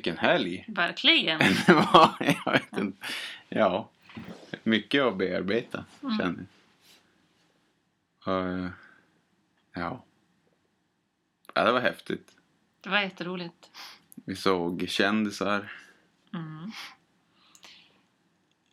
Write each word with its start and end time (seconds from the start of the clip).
Mm, 0.00 0.14
Vilken 0.14 0.18
helg. 0.18 0.64
verkligen. 0.68 1.38
Det 1.66 1.72
var, 1.72 2.14
jag 2.44 2.52
vet 2.52 2.76
inte. 2.78 3.06
Ja. 3.48 3.88
Mycket 4.62 5.02
att 5.02 5.16
bearbeta, 5.16 5.84
känner 6.00 6.46
jag. 8.24 8.64
Eh, 8.64 8.70
ja. 9.74 10.04
ja. 11.54 11.64
Det 11.64 11.72
var 11.72 11.80
häftigt. 11.80 12.32
Det 12.80 12.88
var 12.90 13.00
jätteroligt. 13.00 13.70
Vi 14.14 14.36
såg 14.36 14.84
kändisar. 14.88 15.72
Mm. 16.34 16.70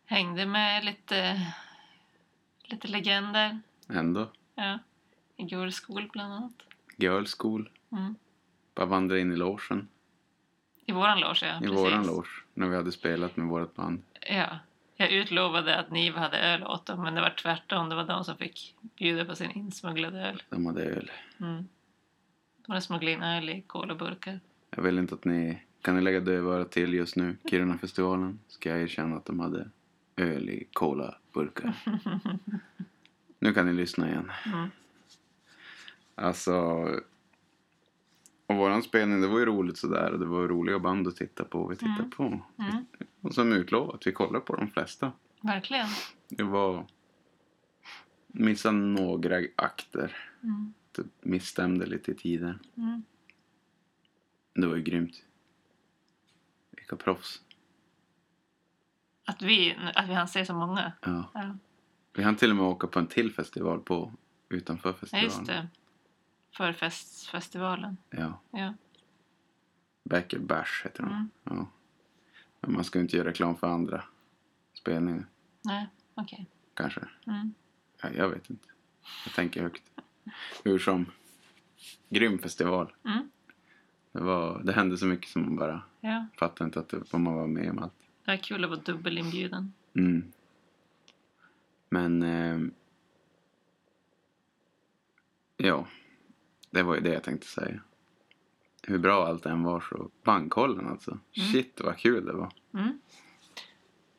Hängde 0.06 0.46
med 0.46 0.84
lite, 0.84 1.46
lite 2.64 2.88
legender. 2.88 3.60
Ändå. 3.88 4.30
Ja. 4.54 4.78
I 5.36 5.42
Girls 5.44 5.80
School 5.80 6.08
bland 6.12 6.32
annat. 6.32 6.62
Girls 6.96 7.34
School. 7.38 7.70
Mm. 7.92 8.14
Bara 8.74 8.86
vandra 8.86 9.18
in 9.18 9.32
i 9.32 9.36
logen. 9.36 9.88
I 10.88 10.92
våran 10.92 11.20
loge, 11.20 11.46
ja. 11.46 11.56
I 11.56 11.60
precis. 11.60 11.78
våran 11.78 12.06
loge. 12.06 12.28
När 12.54 12.68
vi 12.68 12.76
hade 12.76 12.92
spelat 12.92 13.36
med 13.36 13.46
vårt 13.46 13.74
band. 13.74 14.02
Ja. 14.30 14.58
Jag 14.96 15.12
utlovade 15.12 15.78
att 15.78 15.90
ni 15.90 16.10
hade 16.10 16.38
öl 16.38 16.64
åt 16.64 16.86
dem, 16.86 17.02
men 17.02 17.14
det 17.14 17.20
var 17.20 17.30
tvärtom. 17.30 17.88
Det 17.88 17.94
var 17.94 18.04
de 18.04 18.24
som 18.24 18.36
fick 18.36 18.74
bjuda 18.98 19.24
på 19.24 19.34
sin 19.34 19.50
insmugglade 19.50 20.20
öl. 20.20 20.42
De 20.50 20.66
hade 20.66 20.84
öl. 20.84 21.10
Mm. 21.40 21.68
De 22.66 22.72
hade 22.72 22.80
smugglat 22.80 23.12
in 23.12 23.22
öl 23.22 23.50
i 23.50 23.60
colaburkar. 23.66 24.40
Jag 24.70 24.82
vill 24.82 24.98
inte 24.98 25.14
att 25.14 25.24
ni... 25.24 25.62
Kan 25.82 25.96
ni 25.96 26.00
lägga 26.00 26.20
dövörat 26.20 26.70
till 26.70 26.94
just 26.94 27.16
nu? 27.16 27.36
Kiruna-festivalen. 27.50 28.38
Ska 28.48 28.70
jag 28.70 28.82
erkänna 28.82 29.16
att 29.16 29.24
de 29.24 29.40
hade 29.40 29.70
öl 30.16 30.50
i 30.50 30.66
colaburkar. 30.72 31.72
nu 33.38 33.52
kan 33.52 33.66
ni 33.66 33.72
lyssna 33.72 34.08
igen. 34.08 34.32
Mm. 34.46 34.70
Alltså... 36.14 36.86
Och 38.48 38.56
våran 38.56 38.82
spelning, 38.82 39.20
det 39.20 39.26
var 39.28 39.38
ju 39.38 39.46
roligt 39.46 39.78
sådär. 39.78 40.10
Det 40.10 40.26
var 40.26 40.48
roliga 40.48 40.78
band 40.78 41.08
att 41.08 41.16
titta 41.16 41.44
på. 41.44 41.68
Vi 41.68 41.76
tittade 41.76 41.98
Mm. 41.98 42.10
på. 42.10 42.22
Mm. 42.58 42.86
Och 43.20 43.34
som 43.34 43.52
utlovat, 43.52 44.06
vi 44.06 44.12
kollade 44.12 44.40
på 44.44 44.56
de 44.56 44.70
flesta. 44.70 45.12
Verkligen. 45.40 45.86
Det 46.28 46.42
var... 46.42 46.86
Missade 48.26 48.76
några 48.76 49.36
akter. 49.56 50.16
Mm. 50.42 50.74
Typ 50.92 51.06
Misstämde 51.20 51.86
lite 51.86 52.10
i 52.10 52.14
tiden. 52.14 52.58
Mm. 52.76 53.02
Det 54.54 54.66
var 54.66 54.76
ju 54.76 54.82
grymt. 54.82 55.24
Vilka 56.70 56.96
proffs. 56.96 57.42
Att 59.26 59.42
vi, 59.42 59.76
att 59.94 60.08
vi 60.08 60.14
hann 60.14 60.28
se 60.28 60.44
så 60.46 60.54
många. 60.54 60.92
Ja. 61.02 61.30
Ja, 61.34 61.56
Vi 62.14 62.22
hann 62.22 62.36
till 62.36 62.50
och 62.50 62.56
med 62.56 62.64
åka 62.64 62.86
på 62.86 62.98
en 62.98 63.06
till 63.06 63.32
festival 63.32 63.80
på 63.80 64.12
utanför 64.48 64.88
ja 64.90 64.94
festivalen. 64.94 65.24
just 65.30 65.46
det. 65.46 65.68
Förfestfestivalen. 66.58 67.96
Ja. 68.10 68.40
Ja. 68.50 68.74
Backer 70.04 70.38
Bash 70.38 70.84
heter 70.84 71.02
de. 71.02 71.08
Mm. 71.12 71.28
Ja. 71.44 71.66
Men 72.60 72.72
man 72.72 72.84
ska 72.84 73.00
inte 73.00 73.16
göra 73.16 73.28
reklam 73.28 73.56
för 73.56 73.66
andra 73.66 74.04
spelningar. 74.74 75.26
Nej, 75.62 75.86
okej. 76.14 76.46
Kanske. 76.74 77.00
Mm. 77.26 77.54
Ja, 78.02 78.08
jag 78.16 78.28
vet 78.28 78.50
inte. 78.50 78.68
Jag 79.24 79.34
tänker 79.34 79.62
högt. 79.62 79.82
Hur 80.64 80.78
som. 80.78 81.06
Grym 82.08 82.38
festival. 82.38 82.92
Mm. 83.04 83.30
Det, 84.12 84.20
var, 84.20 84.62
det 84.62 84.72
hände 84.72 84.98
så 84.98 85.06
mycket 85.06 85.30
som 85.30 85.42
man 85.42 85.56
bara 85.56 85.82
Ja, 86.00 86.26
fattade 86.38 86.64
inte 86.68 86.80
att 86.80 86.88
det, 86.88 87.18
man 87.18 87.34
var 87.34 87.46
med 87.46 87.70
om 87.70 87.78
allt. 87.78 87.92
det 88.24 88.30
var 88.30 88.36
kul 88.36 88.64
att 88.64 88.70
vara 88.70 88.80
dubbelinbjuden. 88.80 89.72
Mm. 89.94 90.32
Men... 91.88 92.22
Eh, 92.22 92.60
ja. 95.56 95.86
Det 96.70 96.82
var 96.82 96.94
ju 96.94 97.00
det 97.00 97.12
jag 97.12 97.22
tänkte 97.22 97.46
säga. 97.46 97.80
Hur 98.82 98.98
bra 98.98 99.26
allt 99.26 99.46
än 99.46 99.62
var 99.62 99.80
så... 99.80 100.10
Bankkollen 100.24 100.88
alltså. 100.88 101.18
Shit 101.52 101.80
vad 101.84 101.96
kul 101.96 102.26
det 102.26 102.32
var. 102.32 102.52
Mm. 102.74 103.00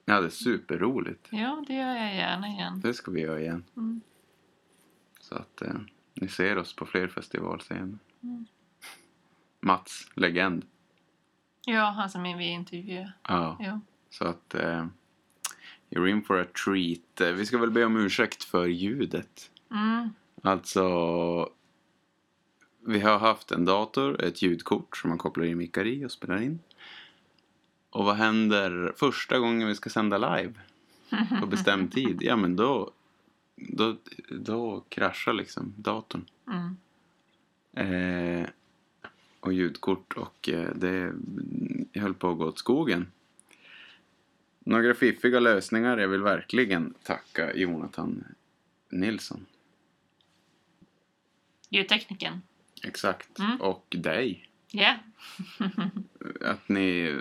Jag 0.05 0.13
hade 0.13 0.31
superroligt. 0.31 1.27
Ja, 1.31 1.63
det 1.67 1.73
gör 1.73 1.95
jag 1.95 2.15
gärna 2.15 2.47
igen. 2.47 2.81
Det 2.81 2.93
ska 2.93 3.11
vi 3.11 3.21
göra 3.21 3.39
igen. 3.39 3.63
Mm. 3.77 4.01
Så 5.19 5.35
att 5.35 5.61
eh, 5.61 5.73
ni 6.13 6.27
ser 6.27 6.57
oss 6.57 6.75
på 6.75 6.85
fler 6.85 7.07
festivalscener. 7.07 7.97
Mm. 8.23 8.45
Mats, 9.59 10.11
legend. 10.13 10.65
Ja, 11.65 11.85
han 11.85 12.09
som 12.09 12.23
vi 12.23 12.49
intervjuade. 12.49 13.13
Ja. 13.23 13.57
Ja. 13.59 13.79
Så 14.09 14.25
att... 14.25 14.55
Eh, 14.55 14.85
you're 15.89 16.07
in 16.07 16.23
for 16.23 16.39
a 16.41 16.45
treat. 16.65 17.35
Vi 17.37 17.45
ska 17.45 17.57
väl 17.57 17.71
be 17.71 17.85
om 17.85 17.97
ursäkt 17.97 18.43
för 18.43 18.67
ljudet. 18.67 19.51
Mm. 19.71 20.09
Alltså... 20.43 21.49
Vi 22.85 22.99
har 22.99 23.19
haft 23.19 23.51
en 23.51 23.65
dator, 23.65 24.23
ett 24.23 24.41
ljudkort 24.41 24.97
som 24.97 25.09
man 25.09 25.17
kopplar 25.17 25.45
in 25.45 25.57
mickar 25.57 25.87
i 25.87 26.05
och 26.05 26.11
spelar 26.11 26.41
in. 26.41 26.59
Och 27.89 28.05
vad 28.05 28.15
händer 28.15 28.93
första 28.97 29.39
gången 29.39 29.67
vi 29.67 29.75
ska 29.75 29.89
sända 29.89 30.17
live? 30.17 30.53
På 31.39 31.45
bestämd 31.45 31.91
tid? 31.93 32.17
Ja, 32.21 32.35
men 32.35 32.55
då... 32.55 32.91
Då, 33.55 33.95
då 34.29 34.83
kraschar 34.89 35.33
liksom 35.33 35.73
datorn. 35.77 36.25
Mm. 36.47 36.77
Eh, 37.73 38.49
och 39.39 39.53
ljudkort 39.53 40.13
och 40.13 40.49
eh, 40.49 40.69
det 40.75 41.13
höll 41.93 42.13
på 42.13 42.29
att 42.29 42.37
gå 42.37 42.45
åt 42.45 42.59
skogen. 42.59 43.11
Några 44.59 44.93
fiffiga 44.93 45.39
lösningar. 45.39 45.97
Jag 45.97 46.07
vill 46.07 46.21
verkligen 46.21 46.93
tacka 47.03 47.53
Jonathan 47.53 48.23
Nilsson. 48.89 49.45
Ljudtekniken. 51.69 52.41
Exakt. 52.83 53.39
Mm. 53.39 53.61
Och 53.61 53.95
dig. 53.99 54.49
Ja. 54.71 54.95
Att 56.45 56.69
ni 56.69 57.17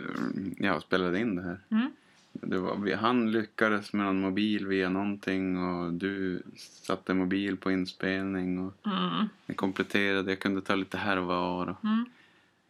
ja, 0.58 0.80
spelade 0.80 1.20
in 1.20 1.36
det 1.36 1.42
här. 1.42 1.60
Mm. 1.70 1.91
Det 2.32 2.58
var, 2.58 2.96
han 2.96 3.32
lyckades 3.32 3.92
med 3.92 4.06
någon 4.06 4.20
mobil 4.20 4.66
via 4.66 4.88
någonting 4.88 5.58
och 5.64 5.92
du 5.92 6.42
satte 6.56 7.14
mobil 7.14 7.56
på 7.56 7.70
inspelning 7.70 8.58
och 8.58 8.86
Mm. 8.86 9.28
ni 9.47 9.54
kompletterade. 9.54 10.30
Jag 10.30 10.41
kunde 10.41 10.60
ta 10.60 10.74
lite 10.74 10.98
här 10.98 11.16
och 11.16 11.26
var. 11.26 11.66
Och, 11.66 11.84
Mm. 11.84 12.04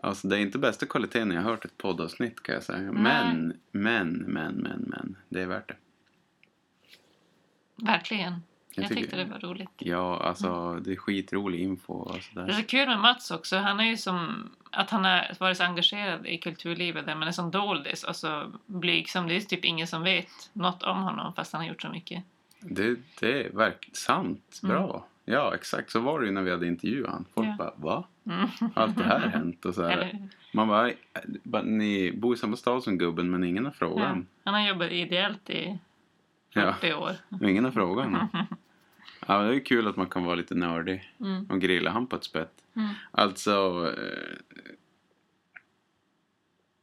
Alltså 0.03 0.29
det 0.29 0.37
är 0.37 0.41
inte 0.41 0.59
bästa 0.59 0.87
kvaliteten 0.87 1.31
jag 1.31 1.43
har 1.43 1.51
hört 1.51 1.65
ett 1.65 1.79
poddavsnitt 1.79 2.43
kan 2.43 2.55
jag 2.55 2.65
säga. 2.65 2.79
Nej. 2.93 2.93
Men, 2.93 3.53
men, 3.73 4.13
men, 4.13 4.55
men, 4.55 4.85
men. 4.87 5.17
Det 5.29 5.43
är 5.43 5.47
värt 5.47 5.69
det. 5.69 5.77
Verkligen. 7.77 8.35
Jag 8.83 8.91
Jag, 8.91 8.99
tyckte 8.99 9.17
det 9.17 9.25
var 9.25 9.39
roligt. 9.39 9.71
Ja, 9.79 10.21
alltså 10.23 10.75
det 10.75 10.93
är 10.93 10.97
skitrolig 10.97 11.61
info 11.61 11.93
och 11.93 12.13
Det 12.13 12.19
är 12.19 12.23
sådär. 12.23 12.53
så 12.53 12.63
kul 12.63 12.89
med 12.89 12.99
Mats 13.01 13.31
också. 13.31 13.57
Han 13.57 13.81
är 13.81 13.85
ju 13.85 13.97
som 13.97 14.51
att 14.71 14.91
han 14.91 15.05
har 15.05 15.37
varit 15.41 15.57
så 15.57 15.65
engagerad 15.65 16.27
i 16.27 16.39
kulturlivet 16.39 17.07
där 17.07 17.15
man 17.15 17.29
är 17.29 17.33
som 17.33 17.51
doldis 17.51 18.05
och 18.05 18.17
så 18.17 18.53
blygsam. 18.67 19.29
Det 19.29 19.37
är 19.37 19.41
typ 19.41 19.65
ingen 19.65 19.87
som 19.87 20.03
vet 20.03 20.29
något 20.53 20.83
om 20.83 21.03
honom 21.03 21.33
fast 21.35 21.53
han 21.53 21.63
har 21.63 21.69
gjort 21.69 21.83
så 21.83 21.89
mycket. 21.89 22.25
Det, 22.61 22.97
det 23.21 23.43
är 23.47 23.51
verkligen 23.51 23.95
sant. 23.95 24.61
Bra. 24.63 25.07
Ja, 25.25 25.55
exakt. 25.55 25.91
Så 25.91 26.01
var 26.01 26.21
det 26.21 26.27
ju 26.27 26.33
när 26.33 26.43
vi 26.43 26.51
hade 26.51 26.67
intervjuat 26.67 27.11
han. 27.11 27.25
Folk 27.35 27.47
Ja. 27.49 27.55
bara, 27.59 27.73
va? 27.77 28.05
Mm. 28.27 28.49
Har 28.75 28.83
allt 28.83 28.97
det 28.99 29.05
här 29.05 29.21
hänt? 29.29 29.65
Och 29.65 29.75
så 29.75 29.83
här. 29.89 30.29
Man 30.53 30.69
bara, 30.69 31.63
ni 31.63 32.13
bor 32.13 32.35
i 32.35 32.39
samma 32.39 32.57
stad 32.57 32.83
som 32.83 32.99
gubben 32.99 33.31
men 33.31 33.45
ingen 33.45 33.65
har 33.65 33.73
frågat. 33.73 34.17
Ja. 34.17 34.23
Han 34.45 34.55
har 34.55 34.69
jobbat 34.69 34.91
ideellt 34.91 35.51
i 35.51 35.79
Ja. 36.53 36.73
40 36.81 36.93
år. 36.95 37.17
Ingen 37.49 37.65
har 37.65 37.71
frågat. 37.73 38.07
än. 38.07 38.17
Ja, 39.29 39.43
det 39.43 39.55
är 39.55 39.61
kul 39.65 39.87
att 39.89 39.97
man 39.97 40.07
kan 40.09 40.25
vara 40.25 40.35
lite 40.35 40.55
nördig 40.55 41.15
Mm. 41.21 41.45
och 41.51 41.61
grilla 41.61 41.91
han 41.91 42.07
på 42.07 42.17
ett 42.17 42.25
spett. 42.25 42.65
Mm. 42.77 42.89
Alltså... 43.11 43.87
eh, 43.99 44.63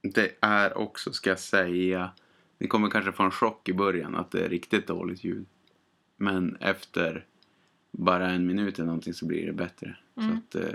Det 0.02 0.36
är 0.42 0.78
också, 0.78 1.14
ska 1.14 1.30
jag 1.30 1.40
säga... 1.40 2.12
Ni 2.58 2.68
kommer 2.68 2.90
kanske 2.90 3.12
få 3.12 3.24
en 3.24 3.32
chock 3.32 3.70
i 3.70 3.74
början 3.74 4.16
att 4.16 4.32
det 4.32 4.46
är 4.46 4.50
riktigt 4.50 4.88
dåligt 4.88 5.24
ljud. 5.24 5.46
Men 6.18 6.56
efter 6.60 7.26
bara 7.92 8.30
en 8.30 8.46
minut 8.48 8.76
eller 8.80 8.86
någonting 8.86 9.14
så 9.14 9.26
blir 9.26 9.46
det 9.46 9.54
bättre. 9.54 9.98
Mm. 10.18 10.30
Så 10.30 10.38
att, 10.60 10.66
eh, 10.66 10.74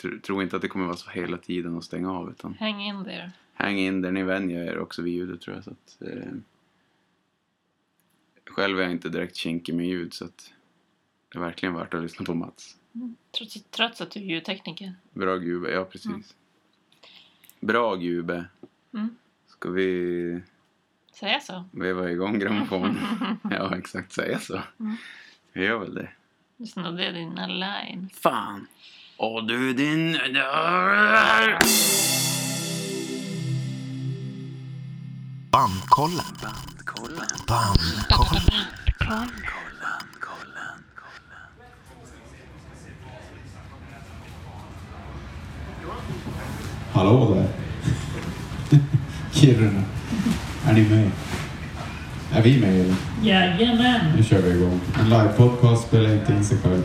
tro, 0.00 0.18
tro 0.20 0.42
inte 0.42 0.56
att 0.56 0.62
det 0.62 0.68
kommer 0.68 0.86
vara 0.86 0.96
så 0.96 1.10
hela 1.10 1.36
tiden 1.36 1.76
att 1.78 1.84
stänga 1.84 2.12
av. 2.12 2.30
Utan 2.30 2.54
Hang 2.60 2.80
in 2.82 3.04
there. 3.04 3.30
häng 3.54 3.78
in 3.78 4.00
där 4.02 4.10
ni 4.12 4.22
vänjer 4.22 4.64
er 4.64 4.78
också 4.78 5.02
vid 5.02 5.12
ljudet 5.14 5.40
tror 5.40 5.56
jag. 5.56 5.64
Så 5.64 5.70
att, 5.70 6.02
eh, 6.02 6.32
själv 8.46 8.78
är 8.78 8.82
jag 8.82 8.92
inte 8.92 9.08
direkt 9.08 9.36
kinkig 9.36 9.74
med 9.74 9.86
ljud 9.86 10.14
så 10.14 10.24
att 10.24 10.52
det 11.32 11.38
är 11.38 11.40
verkligen 11.40 11.74
värt 11.74 11.94
att 11.94 12.02
lyssna 12.02 12.24
på 12.24 12.34
Mats. 12.34 12.76
Mm. 12.94 13.16
Trots, 13.38 13.62
trots 13.70 14.00
att 14.00 14.10
du 14.10 14.20
är 14.20 14.24
ljudtekniker. 14.24 14.94
Bra 15.12 15.36
gube, 15.36 15.70
ja 15.70 15.84
precis. 15.84 16.34
Bra 17.60 17.94
gube. 17.94 18.44
Mm. 18.94 19.16
Ska 19.46 19.70
vi 19.70 20.42
Säga 21.12 21.40
så. 21.40 21.64
veva 21.70 22.10
igång 22.10 22.38
grammofonen? 22.38 22.96
ja, 23.50 23.76
exakt. 23.76 24.12
Säga 24.12 24.38
så. 24.38 24.62
Mm. 24.80 24.96
Vi 25.52 25.64
gör 25.64 25.78
väl 25.78 25.94
det. 25.94 26.08
Du 26.56 26.66
snodde 26.66 27.12
dina 27.12 27.46
lines. 27.46 28.12
Fan! 28.20 28.66
Och 29.16 29.46
du 29.46 29.72
din... 29.72 30.18
Bandkollen. 35.50 36.24
Bandkollen. 37.48 38.48
Hallå 46.92 47.34
där. 47.34 47.48
Kiruna. 49.32 49.82
Är 50.66 50.72
ni 50.72 50.80
med? 50.88 51.10
Är 52.32 52.42
vi 52.42 52.60
med 52.60 52.80
eller? 52.80 52.94
Jajamän. 53.22 54.00
Nu 54.16 54.22
kör 54.24 54.42
vi 54.42 54.50
igång. 54.50 54.80
En 55.00 55.08
livepodcast 55.08 55.86
spelar 55.88 56.12
inte 56.12 56.32
in 56.32 56.44
sig 56.44 56.58
själv. 56.62 56.82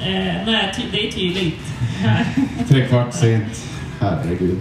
Eh, 0.00 0.46
nej, 0.46 0.72
ty- 0.76 0.82
det 0.92 1.08
är 1.08 1.12
tydligt. 1.12 1.60
Tre 2.68 2.86
kvart 2.88 3.14
sent. 3.14 3.64
Herregud. 4.00 4.60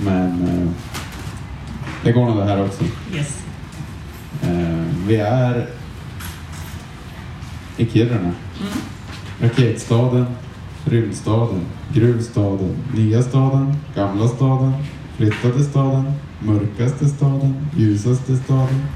Men 0.00 0.48
eh, 0.48 0.68
det 2.04 2.12
går 2.12 2.24
nog 2.26 2.36
det 2.36 2.44
här 2.44 2.64
också. 2.64 2.84
yes. 3.14 3.38
Eh, 4.42 4.84
vi 5.06 5.16
är 5.16 5.66
i 7.76 7.86
Kiruna. 7.86 8.18
Mm. 8.20 8.34
Raketstaden, 9.40 10.26
rymdstaden, 10.84 11.60
gruvstaden, 11.92 12.76
nya 12.94 13.22
staden, 13.22 13.76
gamla 13.94 14.28
staden, 14.28 14.72
flyttade 15.16 15.64
staden, 15.64 16.12
mörkaste 16.40 17.08
staden, 17.08 17.66
ljusaste 17.76 18.36
staden, 18.36 18.86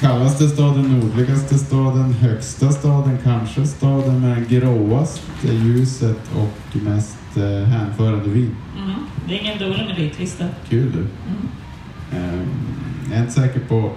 kallaste 0.00 0.48
staden, 0.48 0.82
nordligaste 0.82 1.58
staden, 1.58 2.12
högsta 2.12 2.72
staden, 2.72 3.18
kanske 3.24 3.66
staden 3.66 4.20
med 4.20 4.48
gråaste 4.48 5.48
ljuset 5.52 6.30
och 6.36 6.82
mest 6.82 7.36
eh, 7.36 7.68
hänförande 7.68 8.30
vin. 8.30 8.56
Mm. 8.78 8.94
Det 9.28 9.34
är 9.34 9.40
ingen 9.40 9.58
dålig 9.58 9.86
meritlista. 9.86 10.44
Kul 10.68 10.92
du. 10.92 10.98
Mm. 10.98 11.48
Eh, 12.12 12.46
jag 13.10 13.18
är 13.18 13.20
inte 13.20 13.32
säker 13.32 13.60
på 13.60 13.92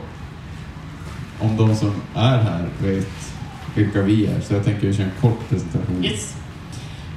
om 1.39 1.57
de 1.57 1.75
som 1.75 1.92
är 2.15 2.38
här 2.38 2.69
vet 2.80 3.33
vilka 3.75 4.01
vi 4.01 4.25
är, 4.25 4.42
så 4.42 4.53
jag 4.53 4.63
tänker 4.65 4.94
köra 4.94 5.06
en 5.06 5.12
kort 5.21 5.50
presentation. 5.50 6.06
Yes. 6.06 6.36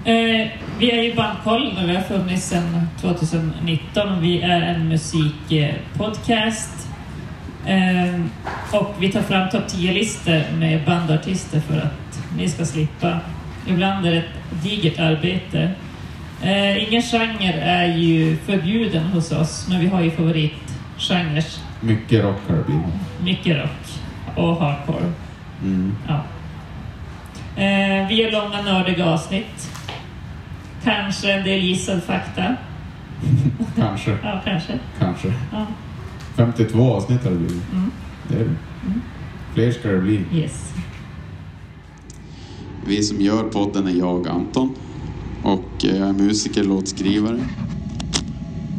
Eh, 0.04 0.48
vi 0.78 0.90
är 0.90 1.02
ju 1.02 1.14
Bandkollen 1.14 1.76
och 1.76 1.88
vi 1.90 1.94
har 1.94 2.02
funnits 2.02 2.48
sedan 2.48 2.88
2019. 3.00 4.20
Vi 4.20 4.42
är 4.42 4.60
en 4.60 4.88
musikpodcast. 4.88 6.88
Eh, 7.66 8.20
och 8.80 8.94
vi 8.98 9.12
tar 9.12 9.22
fram 9.22 9.50
topp 9.50 9.64
10-listor 9.68 10.42
med 10.56 10.84
bandartister 10.84 11.60
för 11.60 11.78
att 11.78 12.20
ni 12.36 12.48
ska 12.48 12.64
slippa. 12.64 13.18
Ibland 13.66 14.06
är 14.06 14.10
det 14.10 14.16
ett 14.18 14.62
digert 14.62 14.98
arbete. 14.98 15.70
Eh, 16.42 16.88
ingen 16.88 17.02
genre 17.02 17.52
är 17.60 17.96
ju 17.96 18.36
förbjuden 18.36 19.06
hos 19.06 19.32
oss, 19.32 19.66
men 19.68 19.80
vi 19.80 19.86
har 19.86 20.00
ju 20.00 20.10
favoritgenrer. 20.10 21.44
Mycket 21.80 22.24
rock 22.24 22.40
har 22.48 22.56
det 22.56 22.64
blivit. 22.64 22.84
Mycket 23.22 23.56
rock 23.56 24.00
och 24.36 24.56
hardcore. 24.56 25.12
Mm. 25.62 25.96
Ja. 26.08 26.14
Eh, 27.62 28.08
vi 28.08 28.14
gör 28.14 28.30
långa 28.30 28.62
nördiga 28.62 29.06
avsnitt. 29.06 29.70
Kanske 30.84 31.32
en 31.32 31.44
del 31.44 31.60
gissad 31.64 32.02
fakta. 32.02 32.56
Kanske, 33.76 34.10
Ja, 34.22 34.40
kanske. 34.44 34.78
kanske. 34.98 35.32
Ja. 35.52 35.66
52 36.36 36.92
avsnitt 36.92 37.24
har 37.24 37.30
det 37.30 37.36
blivit. 37.36 37.62
Mm. 37.72 37.90
Det 38.28 38.34
är 38.34 38.44
det. 38.44 38.54
Fler 39.54 39.72
ska 39.72 39.88
det 39.88 40.00
bli. 40.00 40.20
Yes. 40.34 40.72
Vi 42.86 43.02
som 43.02 43.20
gör 43.20 43.42
podden 43.42 43.86
är 43.86 43.90
jag, 43.98 44.28
Anton. 44.28 44.74
Och 45.42 45.64
jag 45.78 45.96
är 46.08 46.12
musiker, 46.12 46.64
låtskrivare. 46.64 47.38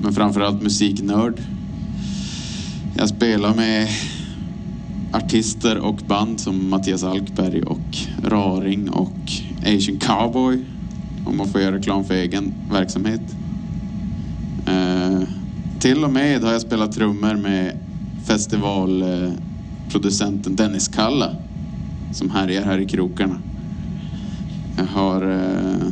Men 0.04 0.13
framförallt 0.13 0.62
musiknörd. 0.62 1.42
Jag 2.98 3.10
spelar 3.10 3.56
med 3.56 3.88
artister 5.13 5.78
och 5.78 5.96
band 6.07 6.40
som 6.40 6.69
Mattias 6.69 7.04
Alkberg 7.04 7.63
och 7.63 7.98
Raring 8.24 8.90
och 8.90 9.18
Asian 9.66 9.98
Cowboy. 10.00 10.60
Om 11.25 11.38
man 11.38 11.48
får 11.48 11.62
göra 11.62 11.75
reklam 11.75 12.04
för 12.04 12.13
egen 12.13 12.54
verksamhet. 12.72 13.22
Eh, 14.66 15.19
till 15.80 16.04
och 16.04 16.12
med 16.12 16.44
har 16.44 16.51
jag 16.51 16.62
spelat 16.62 16.92
trummor 16.92 17.36
med 17.36 17.80
festivalproducenten 18.25 20.56
Dennis 20.56 20.88
Kalla. 20.88 21.36
Som 22.13 22.30
härjar 22.30 22.63
här 22.63 22.80
i 22.80 22.86
krokarna. 22.86 23.38
Jag 24.77 24.86
har 24.86 25.31
eh, 25.31 25.88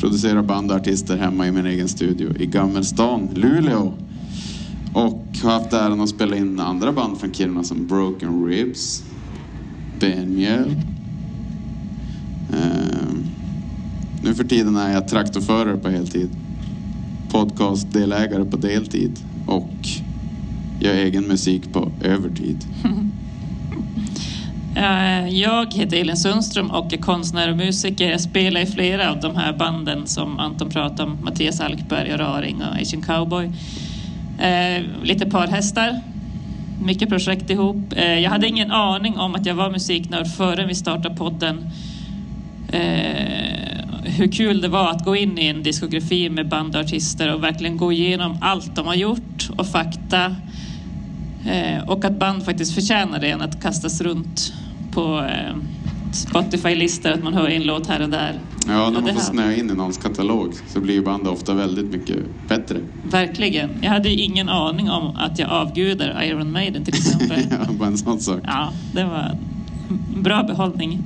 producerat 0.00 0.44
band 0.44 0.70
och 0.70 0.76
artister 0.76 1.16
hemma 1.16 1.46
i 1.46 1.52
min 1.52 1.66
egen 1.66 1.88
studio 1.88 2.36
i 2.36 2.46
Gammelstan, 2.46 3.28
Luleå. 3.34 3.92
Och 4.92 5.26
har 5.42 5.50
haft 5.50 5.72
äran 5.72 6.00
att 6.00 6.08
spela 6.08 6.36
in 6.36 6.60
andra 6.60 6.92
band 6.92 7.18
från 7.18 7.34
Kiruna 7.34 7.64
som 7.64 7.86
Broken 7.86 8.46
Ribs, 8.46 9.04
Benmjöl. 10.00 10.76
Eh, 12.52 13.10
nu 14.22 14.34
för 14.34 14.44
tiden 14.44 14.76
är 14.76 14.92
jag 14.92 15.08
traktorförare 15.08 15.76
på 15.76 15.88
heltid. 15.88 16.30
Podcastdelägare 17.30 18.44
på 18.44 18.56
deltid 18.56 19.18
och 19.46 19.70
gör 20.80 20.94
egen 20.94 21.24
musik 21.24 21.72
på 21.72 21.92
övertid. 22.02 22.64
Eh, 24.76 25.28
jag 25.28 25.74
heter 25.74 25.96
Elin 25.96 26.16
Sundström 26.16 26.70
och 26.70 26.92
är 26.92 26.96
konstnär 26.96 27.50
och 27.50 27.56
musiker. 27.56 28.10
Jag 28.10 28.20
spelar 28.20 28.60
i 28.60 28.66
flera 28.66 29.10
av 29.10 29.20
de 29.20 29.36
här 29.36 29.52
banden 29.52 30.06
som 30.06 30.38
Anton 30.38 30.70
pratade 30.70 31.02
om. 31.02 31.18
Mattias 31.22 31.60
Alkberg, 31.60 32.12
och 32.12 32.18
Raring 32.18 32.62
och 32.62 32.80
Asian 32.80 33.02
Cowboy. 33.02 33.52
Eh, 34.38 34.84
lite 35.02 35.30
parhästar. 35.30 36.00
Mycket 36.82 37.08
projekt 37.08 37.50
ihop. 37.50 37.76
Eh, 37.96 38.18
jag 38.18 38.30
hade 38.30 38.46
ingen 38.46 38.70
aning 38.70 39.18
om 39.18 39.34
att 39.34 39.46
jag 39.46 39.54
var 39.54 39.70
musiknörd 39.70 40.26
förrän 40.26 40.68
vi 40.68 40.74
startade 40.74 41.16
podden. 41.16 41.70
Hur 44.16 44.32
kul 44.32 44.60
det 44.60 44.68
var 44.68 44.90
att 44.90 45.04
gå 45.04 45.16
in 45.16 45.38
i 45.38 45.46
en 45.46 45.62
diskografi 45.62 46.30
med 46.30 46.48
band 46.48 46.74
och 46.76 46.80
artister 46.80 47.34
och 47.34 47.42
verkligen 47.42 47.76
gå 47.76 47.92
igenom 47.92 48.38
allt 48.40 48.76
de 48.76 48.86
har 48.86 48.94
gjort 48.94 49.50
och 49.56 49.66
fakta. 49.66 50.36
Eh, 51.46 51.88
och 51.88 52.04
att 52.04 52.18
band 52.18 52.44
faktiskt 52.44 52.74
förtjänar 52.74 53.18
det 53.20 53.30
än 53.30 53.40
att 53.40 53.62
kastas 53.62 54.00
runt 54.00 54.52
på 54.92 55.18
eh, 55.18 55.56
Spotify-listor, 56.12 57.10
att 57.10 57.22
man 57.22 57.34
hör 57.34 57.48
en 57.48 57.62
låt 57.62 57.86
här 57.86 58.02
och 58.02 58.08
där. 58.08 58.40
Ja, 58.66 58.90
när 58.90 59.00
man 59.00 59.14
får 59.14 59.20
snöa 59.20 59.54
in 59.54 59.70
i 59.70 59.74
någons 59.74 59.98
katalog 59.98 60.54
så 60.68 60.80
blir 60.80 60.94
ju 60.94 61.02
bandet 61.02 61.32
ofta 61.32 61.54
väldigt 61.54 61.92
mycket 61.92 62.16
bättre. 62.48 62.76
Verkligen. 63.04 63.70
Jag 63.82 63.90
hade 63.90 64.08
ju 64.08 64.16
ingen 64.16 64.48
aning 64.48 64.90
om 64.90 65.16
att 65.16 65.38
jag 65.38 65.50
avgudar 65.50 66.22
Iron 66.22 66.52
Maiden 66.52 66.84
till 66.84 66.94
exempel. 66.98 67.40
ja, 67.50 67.72
bara 67.72 67.88
en 67.88 67.98
sån 67.98 68.20
sak. 68.20 68.40
ja, 68.46 68.72
det 68.94 69.04
var 69.04 69.38
en 70.14 70.22
bra 70.22 70.42
behållning. 70.42 70.98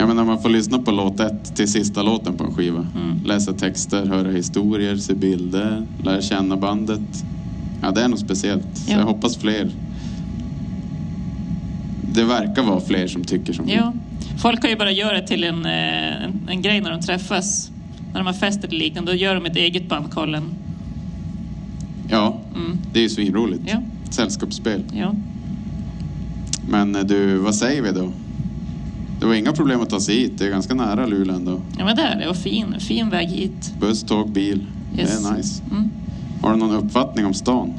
Ja, 0.00 0.06
men 0.06 0.16
när 0.16 0.24
man 0.24 0.42
får 0.42 0.48
lyssna 0.48 0.78
på 0.78 0.90
låt 0.90 1.20
ett 1.20 1.56
till 1.56 1.68
sista 1.72 2.02
låten 2.02 2.36
på 2.36 2.44
en 2.44 2.54
skiva. 2.54 2.86
Mm. 2.96 3.18
Läsa 3.24 3.52
texter, 3.52 4.06
höra 4.06 4.30
historier, 4.30 4.96
se 4.96 5.14
bilder, 5.14 5.86
lära 6.04 6.22
känna 6.22 6.56
bandet. 6.56 7.00
Ja, 7.82 7.90
det 7.90 8.02
är 8.02 8.08
något 8.08 8.20
speciellt. 8.20 8.66
Ja. 8.88 8.98
jag 8.98 9.04
hoppas 9.06 9.36
fler. 9.36 9.70
Det 12.12 12.24
verkar 12.24 12.62
vara 12.62 12.80
fler 12.80 13.06
som 13.06 13.24
tycker 13.24 13.52
som 13.52 13.66
vi. 13.66 13.74
Ja. 13.74 13.92
Folk 14.42 14.62
har 14.62 14.68
ju 14.68 14.76
bara 14.76 14.90
gjort 14.90 15.10
det 15.10 15.26
till 15.26 15.44
en, 15.44 15.64
eh, 15.66 16.24
en, 16.24 16.40
en 16.48 16.62
grej 16.62 16.80
när 16.80 16.90
de 16.90 17.00
träffas. 17.00 17.70
När 18.12 18.20
de 18.20 18.26
har 18.26 18.32
fest 18.32 18.64
eller 18.64 18.78
liknande, 18.78 19.12
då 19.12 19.16
gör 19.18 19.34
de 19.34 19.46
ett 19.46 19.56
eget 19.56 19.88
bandkollen. 19.88 20.42
Ja, 22.08 22.38
Mm. 22.56 22.78
det 22.92 22.98
är 22.98 23.02
ju 23.02 23.08
svinroligt. 23.08 23.62
Ja, 23.66 23.82
Sällskapsspel. 24.10 24.82
ja. 24.96 25.14
Men 26.68 26.96
eh, 26.96 27.02
du, 27.02 27.36
vad 27.36 27.54
säger 27.54 27.82
vi 27.82 27.92
då? 27.92 28.12
Det 29.20 29.26
var 29.26 29.34
inga 29.34 29.52
problem 29.52 29.80
att 29.80 29.90
ta 29.90 30.00
sig 30.00 30.14
hit. 30.20 30.32
Det 30.38 30.46
är 30.46 30.50
ganska 30.50 30.74
nära 30.74 31.06
Luleå 31.06 31.36
ändå. 31.36 31.60
ja 31.78 31.84
men 31.84 31.96
det 31.96 32.02
är 32.02 32.18
det. 32.18 32.28
Och 32.28 32.36
fin, 32.36 32.74
fin 32.80 33.10
väg 33.10 33.28
hit. 33.28 33.74
Buss, 33.80 34.02
tåg, 34.04 34.30
bil. 34.32 34.66
Yes. 34.98 35.22
Det 35.22 35.28
är 35.28 35.36
nice. 35.36 35.62
Mm. 35.70 35.90
Har 36.42 36.50
du 36.50 36.56
någon 36.56 36.74
uppfattning 36.76 37.26
om 37.26 37.34
stan? 37.34 37.72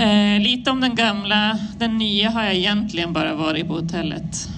Eh, 0.00 0.42
lite 0.42 0.70
om 0.70 0.80
den 0.80 0.94
gamla. 0.94 1.58
Den 1.78 1.98
nya 1.98 2.30
har 2.30 2.42
jag 2.44 2.54
egentligen 2.54 3.12
bara 3.12 3.34
varit 3.34 3.66
på 3.68 3.74
hotellet. 3.74 4.48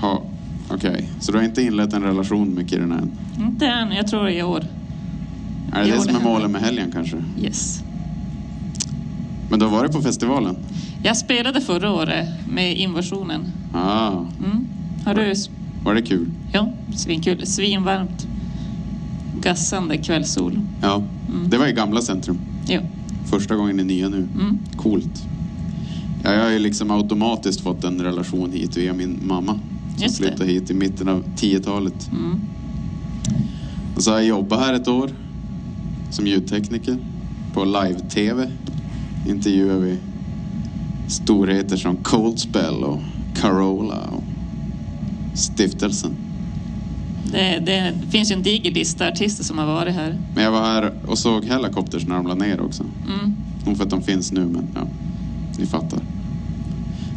Ha, 0.00 0.22
Okej, 0.70 1.08
så 1.20 1.32
du 1.32 1.38
har 1.38 1.44
inte 1.44 1.62
inlett 1.62 1.92
en 1.92 2.02
relation 2.02 2.48
med 2.48 2.70
Kiruna 2.70 2.94
än? 2.98 3.10
Inte 3.38 3.66
än, 3.66 3.92
jag 3.92 4.06
tror 4.06 4.28
i 4.30 4.42
år. 4.42 4.64
Är 5.72 5.82
det 5.82 5.88
Jo, 5.88 5.94
det 5.96 6.02
som 6.02 6.16
är 6.16 6.20
målet 6.20 6.50
med 6.50 6.60
helgen 6.60 6.90
kanske? 6.92 7.16
Yes. 7.40 7.80
Men 9.50 9.58
du 9.58 9.64
har 9.64 9.72
varit 9.72 9.92
på 9.92 10.00
festivalen? 10.02 10.56
Jag 11.02 11.16
spelade 11.16 11.60
förra 11.60 11.90
året 11.92 12.28
med 12.48 12.76
Invasionen. 12.76 13.52
Ah. 13.74 14.10
Har 15.06 15.14
du... 15.14 15.34
var 15.84 15.94
det 15.94 16.02
kul? 16.02 16.26
Ja, 16.52 16.72
svinkul. 16.94 17.46
Svinvarmt. 17.46 18.26
Gassande 19.42 19.96
kvällssol. 19.98 20.60
Ja, 20.82 21.02
Mm. 21.28 21.50
det 21.50 21.58
var 21.58 21.66
i 21.66 21.72
gamla 21.72 22.00
centrum. 22.00 22.38
Ja. 22.68 22.80
Första 23.24 23.56
gången 23.56 23.80
i 23.80 23.84
nya 23.84 24.08
nu. 24.08 24.16
Mm. 24.16 24.58
Coolt. 24.76 25.24
Ja, 26.24 26.32
jag 26.32 26.42
har 26.44 26.50
ju 26.50 26.58
liksom 26.58 26.90
automatiskt 26.90 27.60
fått 27.60 27.84
en 27.84 28.00
relation 28.00 28.52
hit 28.52 28.76
via 28.76 28.92
min 28.92 29.18
mamma. 29.24 29.52
Som 29.52 30.02
Just 30.02 30.18
det. 30.18 30.26
flyttade 30.28 30.50
hit 30.50 30.70
i 30.70 30.74
mitten 30.74 31.08
av 31.08 31.24
10-talet. 31.36 32.10
Mm. 32.12 32.40
Och 33.96 34.02
så 34.02 34.10
har 34.10 34.18
jag 34.18 34.26
jobbat 34.26 34.60
här 34.60 34.74
ett 34.74 34.88
år 34.88 35.10
som 36.10 36.26
ljudtekniker 36.26 36.96
på 37.54 37.64
live-tv. 37.64 38.50
Intervjuar 39.28 39.78
vi 39.78 39.96
storheter 41.08 41.76
som 41.76 41.96
Cold 41.96 42.38
Spell 42.38 42.74
och 42.84 43.00
Carola 43.34 43.98
och 44.12 44.22
Stiftelsen. 45.36 46.10
Det, 47.32 47.62
det 47.66 47.94
finns 48.10 48.30
ju 48.30 48.34
en 48.34 48.42
diger 48.42 48.70
lista 48.70 49.08
artister 49.08 49.44
som 49.44 49.58
har 49.58 49.66
varit 49.66 49.94
här. 49.94 50.18
Men 50.34 50.44
jag 50.44 50.50
var 50.50 50.62
här 50.62 50.92
och 51.06 51.18
såg 51.18 51.44
Hellacopters 51.44 52.06
när 52.06 52.16
de 52.16 52.26
la 52.26 52.34
ner 52.34 52.60
också. 52.60 52.82
Mm. 52.82 53.36
Nog 53.66 53.76
för 53.76 53.84
att 53.84 53.90
de 53.90 54.02
finns 54.02 54.32
nu, 54.32 54.40
men 54.40 54.68
ja, 54.74 54.80
ni 55.58 55.66
fattar. 55.66 56.00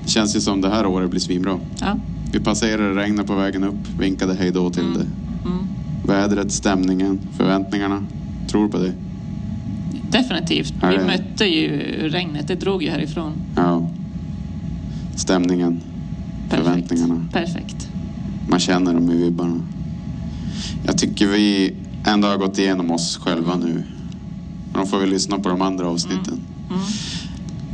Det 0.04 0.10
känns 0.10 0.36
ju 0.36 0.42
som 0.42 0.62
det 0.62 0.70
här 0.70 0.86
året 0.86 1.10
blir 1.10 1.20
svinbra. 1.20 1.60
Ja. 1.82 1.98
Vi 2.32 2.40
passerade 2.40 3.02
regnet 3.02 3.28
på 3.28 3.36
vägen 3.36 3.64
upp, 3.64 4.00
vinkade 4.00 4.34
hej 4.34 4.52
då 4.52 4.70
till 4.70 4.94
det. 4.94 5.06
Mm. 5.50 5.68
Vädret, 6.06 6.52
stämningen, 6.52 7.20
förväntningarna. 7.38 8.04
Tror 8.48 8.68
på 8.70 8.78
det. 8.78 8.94
Definitivt. 10.12 10.74
Ja, 10.82 10.88
Vi 10.90 10.98
mötte 10.98 11.46
ju 11.46 11.70
regnet, 12.10 12.48
det 12.48 12.56
drog 12.56 12.84
ju 12.84 12.90
härifrån. 12.90 13.32
Ja. 13.56 13.90
Stämningen, 15.16 15.82
Perfekt. 16.50 16.68
förväntningarna. 16.68 17.26
Perfekt. 17.34 17.90
Man 18.50 18.60
känner 18.60 18.94
dem 18.94 19.12
i 19.12 19.16
vibbarna. 19.16 19.62
Jag 20.86 20.98
tycker 20.98 21.28
vi 21.28 21.74
ändå 22.08 22.28
har 22.28 22.38
gått 22.38 22.58
igenom 22.58 22.92
oss 22.92 23.18
själva 23.18 23.56
nu. 23.56 23.84
Då 24.74 24.86
får 24.86 25.00
vi 25.00 25.08
lyssna 25.08 25.40
på 25.40 25.50
de 25.50 25.62
andra 25.62 25.88
avsnitten. 25.88 26.42
Mm. 26.70 26.82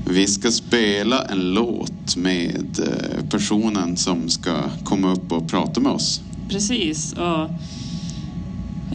Vi 0.09 0.27
ska 0.27 0.51
spela 0.51 1.23
en 1.23 1.53
låt 1.53 2.15
med 2.15 2.79
eh, 2.79 3.25
personen 3.29 3.97
som 3.97 4.29
ska 4.29 4.63
komma 4.83 5.11
upp 5.11 5.31
och 5.31 5.49
prata 5.49 5.79
med 5.79 5.91
oss. 5.91 6.21
Precis. 6.49 7.13
Och, 7.13 7.49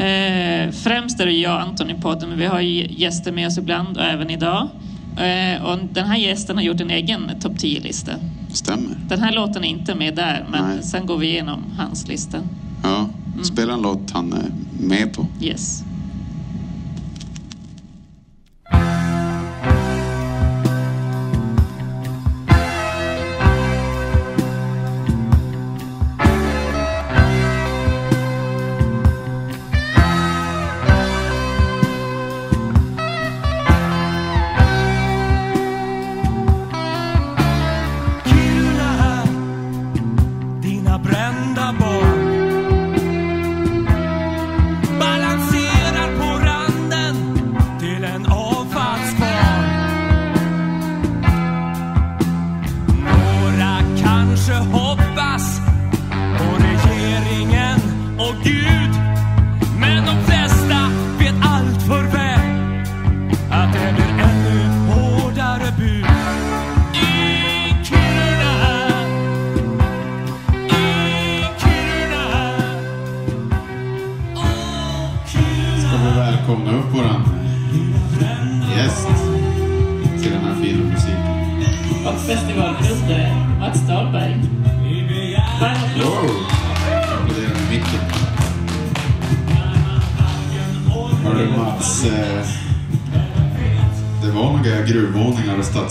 eh, 0.02 0.70
främst 0.70 1.20
är 1.20 1.26
det 1.26 1.32
jag 1.32 1.54
och 1.54 1.62
Anton 1.62 1.90
i 1.90 1.94
podden, 1.94 2.28
men 2.28 2.38
vi 2.38 2.46
har 2.46 2.60
ju 2.60 2.87
gäster 2.90 3.32
med 3.32 3.46
oss 3.46 3.58
ibland 3.58 3.96
och 3.96 4.04
även 4.04 4.30
idag. 4.30 4.68
Eh, 5.16 5.62
och 5.62 5.78
den 5.92 6.06
här 6.06 6.16
gästen 6.16 6.56
har 6.56 6.62
gjort 6.62 6.80
en 6.80 6.90
egen 6.90 7.40
topp 7.40 7.52
10-lista. 7.52 8.12
Stämmer. 8.52 8.97
Den 9.09 9.21
här 9.21 9.33
låten 9.33 9.64
är 9.64 9.69
inte 9.69 9.95
med 9.95 10.16
där, 10.16 10.47
men 10.50 10.69
Nej. 10.69 10.83
sen 10.83 11.07
går 11.07 11.19
vi 11.19 11.26
igenom 11.26 11.64
hans 11.76 12.09
lista. 12.09 12.38
Ja, 12.83 13.09
spela 13.42 13.73
en 13.73 13.83
låt 13.83 14.11
han 14.11 14.33
är 14.33 14.50
med 14.87 15.12
på. 15.14 15.26
Yes. 15.40 15.85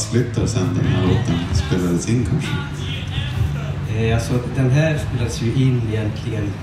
Stadssplitter 0.09 0.47
sen 0.47 0.75
den 0.75 0.85
här 0.85 1.01
låten 1.07 1.35
spelades 1.53 2.09
in 2.09 2.25
kanske? 2.25 2.51
Eh, 3.97 4.15
Alltså, 4.15 4.33
den 4.55 4.69
här 4.69 4.97
spelades 4.97 5.41
ju 5.41 5.53
in 5.53 5.81
egentligen 5.93 6.53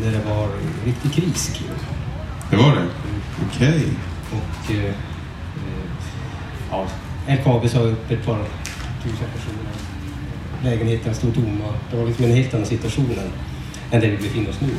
när 0.00 0.12
det 0.12 0.20
var 0.28 0.48
riktig 0.84 1.12
kris. 1.12 1.60
Det 2.50 2.56
var 2.56 2.70
det? 2.70 2.86
Okej. 3.48 3.82
Och 4.32 4.70
eh, 4.72 4.84
eh, 4.84 4.94
ja, 6.70 6.86
LKAB 7.28 7.68
sa 7.70 7.78
upp 7.78 8.10
ett 8.10 8.26
par 8.26 8.38
tusen 9.02 9.26
personer. 9.34 9.72
Lägenheterna 10.64 11.14
stod 11.14 11.34
tomma. 11.34 11.74
Det 11.90 11.96
var 11.96 12.06
liksom 12.06 12.24
en 12.24 12.34
helt 12.34 12.54
annan 12.54 12.66
situation 12.66 13.06
än, 13.90 14.00
där 14.00 14.08
vi 14.10 14.16
befinner 14.16 14.50
oss 14.50 14.60
nu. 14.60 14.74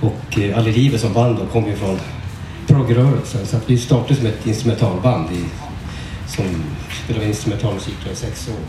Och 0.00 0.38
eh, 0.38 0.58
Aldrig 0.58 0.76
livet 0.76 1.00
som 1.00 1.12
band 1.12 1.38
då 1.38 1.46
kom 1.46 1.66
ju 1.66 1.76
från 1.76 1.98
proggrörelsen 2.66 3.46
så 3.46 3.56
att 3.56 3.70
vi 3.70 3.78
startade 3.78 4.14
som 4.14 4.26
ett 4.26 4.46
instrumentalband 4.46 5.30
i, 5.32 5.44
som 6.36 6.44
spelade 7.04 7.28
instrumental 7.28 7.74
musik 7.74 7.94
tror 7.94 8.06
jag, 8.06 8.12
i 8.12 8.16
sex 8.16 8.48
år. 8.48 8.60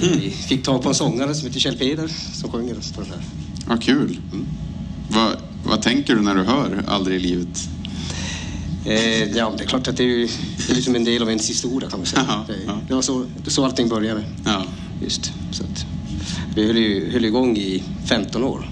Vi 0.00 0.30
fick 0.30 0.64
tag 0.64 0.82
på 0.82 0.88
en 0.88 0.94
sångare 0.94 1.34
som 1.34 1.46
heter 1.46 1.60
Kjell 1.60 1.78
Peder 1.78 2.08
som 2.32 2.50
sjunger 2.50 2.74
på 2.74 3.00
den 3.00 3.10
här. 3.10 3.22
Ja, 3.68 3.76
kul. 3.76 4.18
Vad, 5.08 5.36
vad 5.64 5.82
tänker 5.82 6.14
du 6.14 6.22
när 6.22 6.34
du 6.34 6.42
hör 6.42 6.84
Aldrig 6.88 7.16
i 7.16 7.20
livet? 7.20 7.68
Eh, 8.86 9.22
ja, 9.22 9.52
det 9.58 9.64
är 9.64 9.68
klart 9.68 9.88
att 9.88 9.96
det 9.96 10.02
är, 10.02 10.06
ju, 10.06 10.28
det 10.66 10.72
är 10.72 10.74
liksom 10.74 10.94
en 10.94 11.04
del 11.04 11.22
av 11.22 11.28
ens 11.28 11.50
historia 11.50 11.90
kan 11.90 11.98
man 11.98 12.06
säga. 12.06 12.24
Ja, 12.28 12.44
det, 12.46 12.54
ja. 12.66 12.78
det 12.88 12.94
var 12.94 13.02
så, 13.02 13.26
det 13.44 13.50
så 13.50 13.64
allting 13.64 13.88
började. 13.88 14.24
Ja. 14.44 14.64
Just. 15.02 15.32
Så 15.50 15.62
att, 15.62 15.86
vi 16.54 16.66
höll, 16.66 16.76
ju, 16.76 17.12
höll 17.12 17.24
igång 17.24 17.56
i 17.56 17.82
15 18.04 18.44
år. 18.44 18.70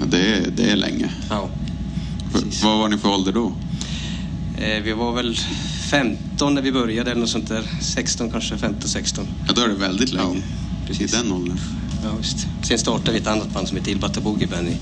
Ja, 0.00 0.06
det, 0.06 0.18
är, 0.18 0.50
det 0.56 0.70
är 0.70 0.76
länge. 0.76 1.10
Ja, 1.30 1.48
För, 2.32 2.38
precis. 2.38 2.64
vad 2.64 2.78
var 2.78 2.88
ni 2.88 2.98
för 2.98 3.08
ålder 3.08 3.32
då? 3.32 3.52
Eh, 4.58 4.82
vi 4.82 4.92
var 4.92 5.12
väl 5.12 5.36
15 5.90 6.54
när 6.54 6.62
vi 6.62 6.72
började 6.72 7.10
eller 7.10 7.20
något 7.20 7.30
sånt 7.30 7.48
där. 7.48 7.62
16 7.80 8.30
kanske, 8.30 8.56
15, 8.58 8.88
16. 8.88 9.26
Ja, 9.46 9.52
då 9.56 9.62
är 9.62 9.68
det 9.68 9.74
väldigt 9.74 10.12
länge. 10.12 10.34
Ja, 10.36 10.86
precis. 10.86 11.14
I 11.14 11.16
den 11.16 11.32
åldern. 11.32 11.58
Ja, 12.04 12.10
just. 12.18 12.46
Sen 12.62 12.78
startade 12.78 13.12
vi 13.12 13.18
ett 13.18 13.26
annat 13.26 13.50
band 13.54 13.68
som 13.68 13.76
heter 13.76 13.90
Ilbata 13.90 14.20
Boogie 14.20 14.46
Band 14.48 14.68
i, 14.68 14.76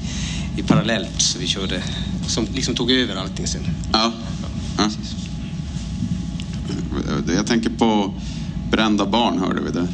i 0.60 0.62
parallellt. 0.62 1.20
Så 1.22 1.38
vi 1.38 1.46
körde, 1.46 1.82
som 2.26 2.46
liksom 2.54 2.74
tog 2.74 2.90
över 2.90 3.16
allting 3.16 3.46
sen. 3.46 3.62
Ja. 3.92 4.12
ja. 4.78 4.84
Precis. 4.84 5.14
Jag 7.36 7.46
tänker 7.46 7.70
på 7.70 8.14
Brända 8.70 9.06
barn 9.06 9.38
hörde 9.38 9.60
vi 9.60 9.70
där. 9.70 9.88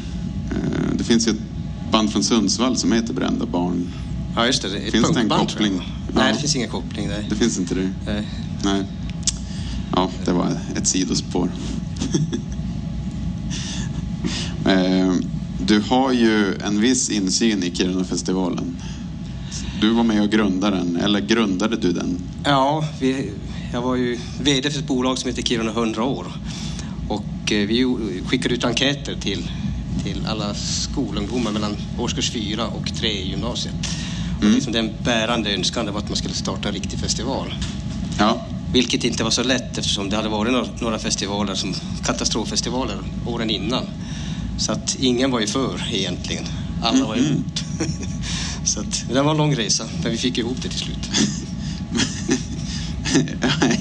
Eh, 0.50 0.94
Det 0.94 1.04
finns 1.04 1.28
ju 1.28 1.30
ett 1.32 1.40
band 1.92 2.12
från 2.12 2.24
Sundsvall 2.24 2.76
som 2.76 2.92
heter 2.92 3.14
Brända 3.14 3.46
barn. 3.46 3.88
Ja, 4.36 4.46
just 4.46 4.62
det. 4.62 4.68
det 4.68 4.90
Finns 4.90 5.10
det 5.10 5.20
en 5.20 5.28
koppling? 5.28 5.72
Nej, 6.14 6.24
Ja. 6.28 6.32
det 6.34 6.40
finns 6.40 6.56
ingen 6.56 6.68
koppling. 6.70 7.08
Nej. 7.08 7.26
Det 7.28 7.34
finns 7.36 7.58
inte 7.58 7.74
det? 7.74 7.90
Nej. 8.06 8.28
Nej. 8.64 8.82
Ja, 9.96 10.10
det 10.24 10.32
var 10.32 10.56
ett 10.76 10.86
sidospår. 10.86 11.48
Eh, 14.66 15.12
Du 15.66 15.80
har 15.80 16.12
ju 16.12 16.54
en 16.64 16.80
viss 16.80 17.10
insyn 17.10 17.62
i 17.62 17.70
Kirunafestivalen. 17.76 18.76
Du 19.80 19.90
var 19.90 20.02
med 20.04 20.22
och 20.22 20.30
grundade 20.30 20.76
den, 20.76 20.96
eller 20.96 21.20
grundade 21.20 21.76
du 21.76 21.92
den? 21.92 22.18
Ja, 22.44 22.84
vi, 23.00 23.30
jag 23.72 23.82
var 23.82 23.96
ju 23.96 24.18
VD 24.42 24.70
för 24.70 24.78
ett 24.78 24.86
bolag 24.86 25.18
som 25.18 25.28
heter 25.30 25.42
Kiruna 25.42 25.70
100 25.70 26.04
år. 26.04 26.26
Och 27.08 27.52
eh, 27.52 27.66
vi 27.66 27.96
skickade 28.26 28.54
ut 28.54 28.64
enkäter 28.64 29.14
till, 29.20 29.50
till 30.04 30.26
alla 30.26 30.54
skolungdomar 30.54 31.52
mellan 31.52 31.76
årskurs 31.98 32.30
4 32.30 32.66
och 32.68 32.94
3 32.94 33.08
i 33.08 33.28
gymnasiet. 33.30 33.74
Och 34.38 34.44
liksom 34.44 34.72
den 34.72 34.90
bärande 35.04 35.54
önskan 35.54 35.86
var 35.92 35.98
att 35.98 36.08
man 36.08 36.16
skulle 36.16 36.34
starta 36.34 36.68
en 36.68 36.74
riktig 36.74 36.98
festival. 36.98 37.54
Ja. 38.18 38.46
Vilket 38.72 39.04
inte 39.04 39.24
var 39.24 39.30
så 39.30 39.42
lätt 39.42 39.78
eftersom 39.78 40.08
det 40.08 40.16
hade 40.16 40.28
varit 40.28 40.80
några, 40.80 40.98
festivaler 40.98 41.54
som 41.54 41.74
katastroffestivaler 42.02 42.98
åren 43.24 43.50
innan. 43.50 43.84
Så 44.56 44.72
att 44.72 44.96
ingen 45.00 45.30
var 45.30 45.40
ju 45.40 45.46
för 45.46 45.88
egentligen. 45.92 46.44
Alla 46.80 47.06
var 47.06 47.16
emot. 47.16 47.64
så 48.64 48.80
att, 48.80 49.04
det 49.08 49.22
var 49.22 49.30
en 49.30 49.36
lång 49.36 49.56
resa, 49.56 49.84
men 50.02 50.12
vi 50.12 50.18
fick 50.18 50.38
ihop 50.38 50.56
det 50.62 50.68
till 50.68 50.78
slut. 50.78 51.10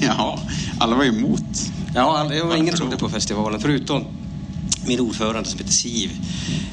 Jaha, 0.00 0.38
alla 0.78 0.96
var 0.96 1.04
emot. 1.04 1.72
Ja, 1.94 2.18
all- 2.18 2.28
det 2.28 2.42
var 2.42 2.56
ingen 2.56 2.76
trodde 2.76 2.96
på 2.96 3.08
festivalen 3.08 3.60
förutom 3.60 4.04
min 4.84 5.00
ordförande 5.00 5.50
som 5.50 5.58
heter 5.58 5.72
Siv 5.72 6.10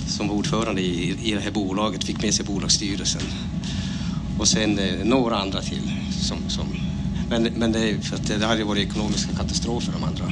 som 0.08 0.28
var 0.28 0.36
ordförande 0.36 0.82
i, 0.82 1.16
i 1.22 1.34
det 1.34 1.40
här 1.40 1.52
bolaget, 1.52 2.04
fick 2.04 2.22
med 2.22 2.34
sig 2.34 2.46
bolagsstyrelsen. 2.46 3.22
Och 4.38 4.48
sen 4.48 4.80
eh, 4.80 5.06
några 5.06 5.38
andra 5.38 5.62
till. 5.62 5.92
Som, 6.10 6.38
som, 6.48 6.76
men 7.30 7.44
men 7.44 7.72
det, 7.72 7.98
för 8.02 8.16
att 8.16 8.28
det 8.28 8.46
hade 8.46 8.64
varit 8.64 8.90
ekonomiska 8.90 9.32
katastrofer 9.38 9.92
de 9.92 10.04
andra. 10.04 10.32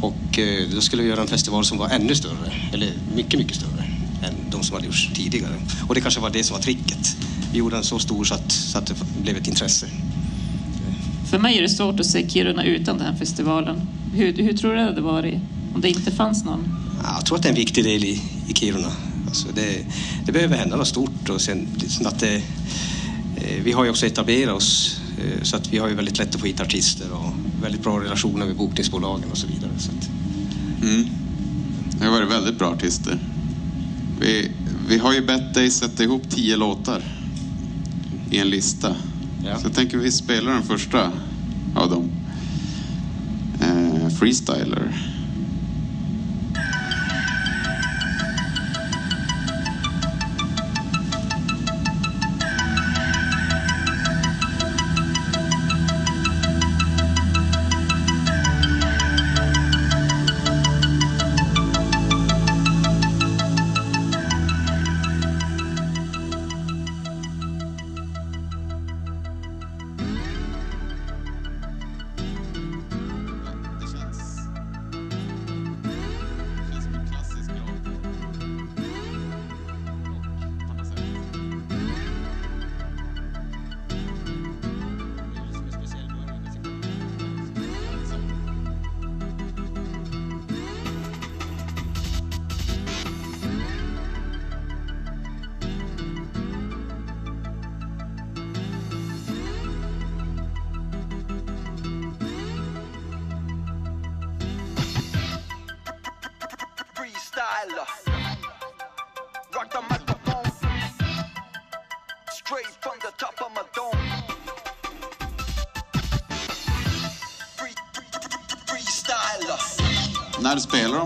Och 0.00 0.38
eh, 0.38 0.68
då 0.74 0.80
skulle 0.80 1.02
vi 1.02 1.08
göra 1.08 1.20
en 1.20 1.26
festival 1.26 1.64
som 1.64 1.78
var 1.78 1.88
ännu 1.88 2.14
större, 2.14 2.52
eller 2.72 2.92
mycket, 3.14 3.38
mycket 3.38 3.56
större 3.56 3.84
än 4.22 4.34
de 4.50 4.62
som 4.62 4.74
hade 4.74 4.86
gjorts 4.86 5.10
tidigare. 5.14 5.54
Och 5.88 5.94
det 5.94 6.00
kanske 6.00 6.20
var 6.20 6.30
det 6.30 6.44
som 6.44 6.54
var 6.54 6.62
tricket. 6.62 7.16
vi 7.52 7.58
gjorde 7.58 7.76
den 7.76 7.84
så 7.84 7.98
stor 7.98 8.24
så 8.24 8.34
att, 8.34 8.52
så 8.52 8.78
att 8.78 8.86
det 8.86 8.94
blev 9.22 9.36
ett 9.36 9.48
intresse. 9.48 9.86
För 11.30 11.38
mig 11.38 11.58
är 11.58 11.62
det 11.62 11.68
svårt 11.68 12.00
att 12.00 12.06
se 12.06 12.28
Kiruna 12.28 12.64
utan 12.64 12.98
den 12.98 13.06
här 13.06 13.14
festivalen. 13.14 13.80
Hur, 14.14 14.32
hur 14.32 14.52
tror 14.52 14.70
du 14.70 14.76
det 14.76 14.82
hade 14.84 15.00
varit 15.00 15.38
om 15.74 15.80
det 15.80 15.88
inte 15.88 16.10
fanns 16.10 16.44
någon? 16.44 16.68
Ja, 17.02 17.14
Jag 17.16 17.26
tror 17.26 17.36
att 17.36 17.42
det 17.42 17.48
är 17.48 17.50
en 17.50 17.56
viktig 17.56 17.84
del 17.84 18.04
i, 18.04 18.22
i 18.48 18.54
Kiruna. 18.54 18.92
Alltså 19.26 19.48
det, 19.54 19.84
det 20.26 20.32
behöver 20.32 20.56
hända 20.56 20.76
något 20.76 20.88
stort 20.88 21.28
och 21.28 21.40
sen 21.40 21.68
liksom 21.78 22.06
att 22.06 22.18
det, 22.18 22.34
eh, 23.36 23.62
vi 23.64 23.72
har 23.72 23.84
ju 23.84 23.90
också 23.90 24.06
etablerat 24.06 24.54
oss 24.54 24.99
så 25.42 25.56
att 25.56 25.72
vi 25.72 25.78
har 25.78 25.88
ju 25.88 25.94
väldigt 25.94 26.18
lätt 26.18 26.34
att 26.34 26.40
få 26.40 26.46
hit 26.46 26.60
artister 26.60 27.12
och 27.12 27.32
väldigt 27.62 27.82
bra 27.82 28.00
relationer 28.00 28.46
med 28.46 28.56
bokningsbolagen 28.56 29.30
och 29.30 29.38
så 29.38 29.46
vidare. 29.46 29.70
Så 29.78 29.90
att, 29.90 30.10
Mm. 30.82 31.06
Det 31.98 32.04
har 32.04 32.12
varit 32.12 32.30
väldigt 32.30 32.58
bra 32.58 32.68
artister. 32.68 33.18
Vi, 34.20 34.50
vi 34.88 34.98
har 34.98 35.12
ju 35.14 35.26
bett 35.26 35.54
dig 35.54 35.70
sätta 35.70 36.02
ihop 36.02 36.22
tio 36.30 36.56
låtar 36.56 37.02
i 38.30 38.38
en 38.38 38.50
lista. 38.50 38.96
Ja. 39.44 39.58
Så 39.58 39.66
jag 39.66 39.74
tänker 39.74 39.98
vi 39.98 40.12
spelar 40.12 40.52
den 40.52 40.62
första 40.62 41.12
av 41.76 41.90
dem. 41.90 42.10
Eh, 43.60 44.08
freestyler. 44.08 44.96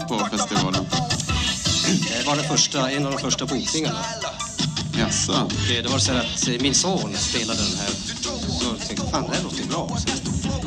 De 0.00 0.06
på 0.06 0.36
festivalen? 0.36 0.86
det 2.08 2.26
var 2.26 2.36
den 2.36 2.48
första, 2.48 2.90
en 2.90 3.06
av 3.06 3.12
de 3.12 3.18
första 3.18 3.46
bokningarna. 3.46 3.98
Jaså? 4.98 5.50
Det 5.68 5.82
det 5.82 5.88
var 5.88 5.98
så 5.98 6.12
att 6.12 6.48
eh, 6.48 6.54
min 6.60 6.74
son 6.74 7.14
spelade 7.16 7.60
den 7.62 7.78
här. 7.78 7.90
Så 8.60 8.64
jag 8.64 8.88
tänkte, 8.88 9.10
fan 9.10 9.22
det 9.22 9.36
här 9.36 9.42
låter 9.42 9.64
bra. 9.64 9.98
Så, 9.98 10.08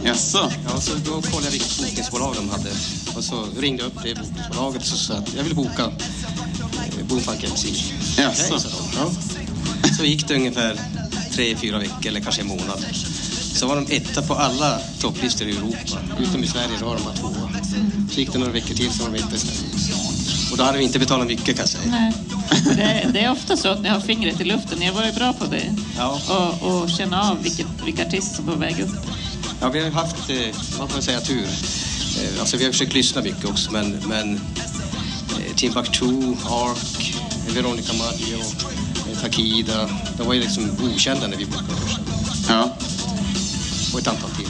Jaså? 0.04 0.52
ja, 0.70 0.82
så 0.82 0.92
då 0.96 1.22
kollade 1.22 1.46
jag 1.46 1.52
vilket 1.52 1.78
bokningsbolag 1.78 2.36
de 2.36 2.50
hade. 2.50 2.70
Och 3.16 3.24
så 3.24 3.46
ringde 3.60 3.84
jag 3.84 3.92
upp 3.92 4.04
det 4.04 4.16
bokningsbolaget 4.16 4.82
och 4.82 4.88
så 4.88 4.98
sa 4.98 5.14
att 5.14 5.34
jag 5.36 5.44
vill 5.44 5.56
boka 5.56 5.84
eh, 5.84 7.06
Boomfunk 7.06 7.44
MC. 7.44 7.68
Jaså? 8.18 8.58
De. 8.58 8.98
Ja. 8.98 9.12
Så 9.98 10.04
gick 10.04 10.28
det 10.28 10.36
ungefär 10.36 10.80
tre, 11.32 11.56
fyra 11.56 11.80
veckor 11.80 12.08
eller 12.08 12.20
kanske 12.20 12.42
en 12.42 12.48
månad. 12.48 12.86
Så 13.54 13.68
var 13.68 13.76
de 13.76 13.96
etta 13.96 14.22
på 14.22 14.36
alla 14.36 14.80
topplistor 15.00 15.48
i 15.48 15.58
Europa. 15.58 16.00
Utom 16.20 16.44
i 16.44 16.48
Sverige, 16.48 16.78
då 16.80 16.86
var 16.86 16.96
de 16.96 17.20
tvåa. 17.20 17.47
Det 18.26 18.38
några 18.38 18.52
veckor 18.52 18.76
till 18.76 18.92
så 18.92 19.04
var 19.04 19.12
de 19.12 19.18
etta 19.18 19.36
i 19.36 19.40
Sverige. 19.40 19.94
Och 20.52 20.58
då 20.58 20.64
hade 20.64 20.78
vi 20.78 20.84
inte 20.84 21.00
betalat 21.00 21.28
mycket 21.28 21.46
kan 21.46 21.56
jag 21.58 21.70
säga. 21.70 21.84
Nej. 21.88 22.14
Det, 22.76 23.10
det 23.14 23.20
är 23.20 23.32
ofta 23.32 23.58
så 23.58 23.68
att 23.68 23.82
ni 23.82 23.90
har 23.90 24.00
fingret 24.00 24.42
i 24.42 24.44
luften. 24.44 24.80
Ni 24.80 24.86
har 24.86 24.94
varit 24.94 25.16
bra 25.16 25.34
på 25.34 25.46
det. 25.46 25.76
Ja. 25.98 26.20
Och, 26.62 26.82
och 26.82 26.90
känna 26.90 27.32
av 27.32 27.44
vilket, 27.44 27.68
vilka 27.86 28.06
artister 28.08 28.36
som 28.36 28.50
är 28.50 28.54
på 28.54 28.60
väg 28.60 28.80
upp. 28.80 28.90
Ja, 29.62 29.70
vi 29.70 29.80
har 29.80 29.86
ju 29.86 29.92
haft, 29.92 30.30
eh, 30.30 30.38
man 30.80 30.90
får 30.90 31.02
säga 31.02 31.22
tur. 31.22 31.44
Eh, 31.44 32.40
Alltså 32.40 32.58
vi 32.58 32.66
har 32.66 32.72
försökt 32.72 32.94
lyssna 32.94 33.22
mycket 33.22 33.46
också, 33.46 33.72
men, 33.72 33.98
men 34.08 34.36
eh, 34.36 35.56
Timbuktu, 35.56 36.06
Ark, 36.46 37.16
Veronica 37.54 37.94
Maggio, 37.94 38.40
Takida, 39.22 39.90
de 40.18 40.28
var 40.28 40.34
ju 40.34 40.40
liksom 40.42 40.70
okända 40.94 41.28
när 41.28 41.38
vi 41.38 41.46
bokade 41.46 41.74
oss. 41.74 42.00
Ja. 42.50 42.78
Och 43.94 44.00
ett 44.00 44.08
antal 44.08 44.30
till. 44.30 44.48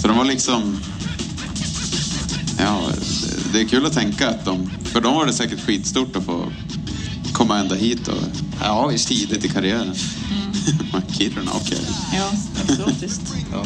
Så 0.00 0.08
de 0.08 0.16
var 0.18 0.24
liksom... 0.24 0.80
Ja, 2.62 2.80
det- 3.52 3.60
är 3.60 3.64
kul 3.64 3.86
att 3.86 3.92
tänka 3.92 4.28
att 4.30 4.44
de... 4.44 4.70
För 4.84 5.00
dem 5.00 5.14
var 5.14 5.26
det 5.26 5.32
säkert 5.32 5.60
skitstort 5.60 6.16
att 6.16 6.24
få 6.24 6.44
komma 7.32 7.58
ända 7.58 7.74
hit 7.74 8.08
och 8.08 8.18
Ja, 8.60 8.86
visst. 8.86 9.08
tidigt 9.08 9.44
i 9.44 9.48
karriären. 9.48 9.94
Kiruna, 11.18 11.50
okej. 11.54 11.78
Ja, 12.14 12.30
exotiskt. 12.68 13.20
Ja. 13.52 13.64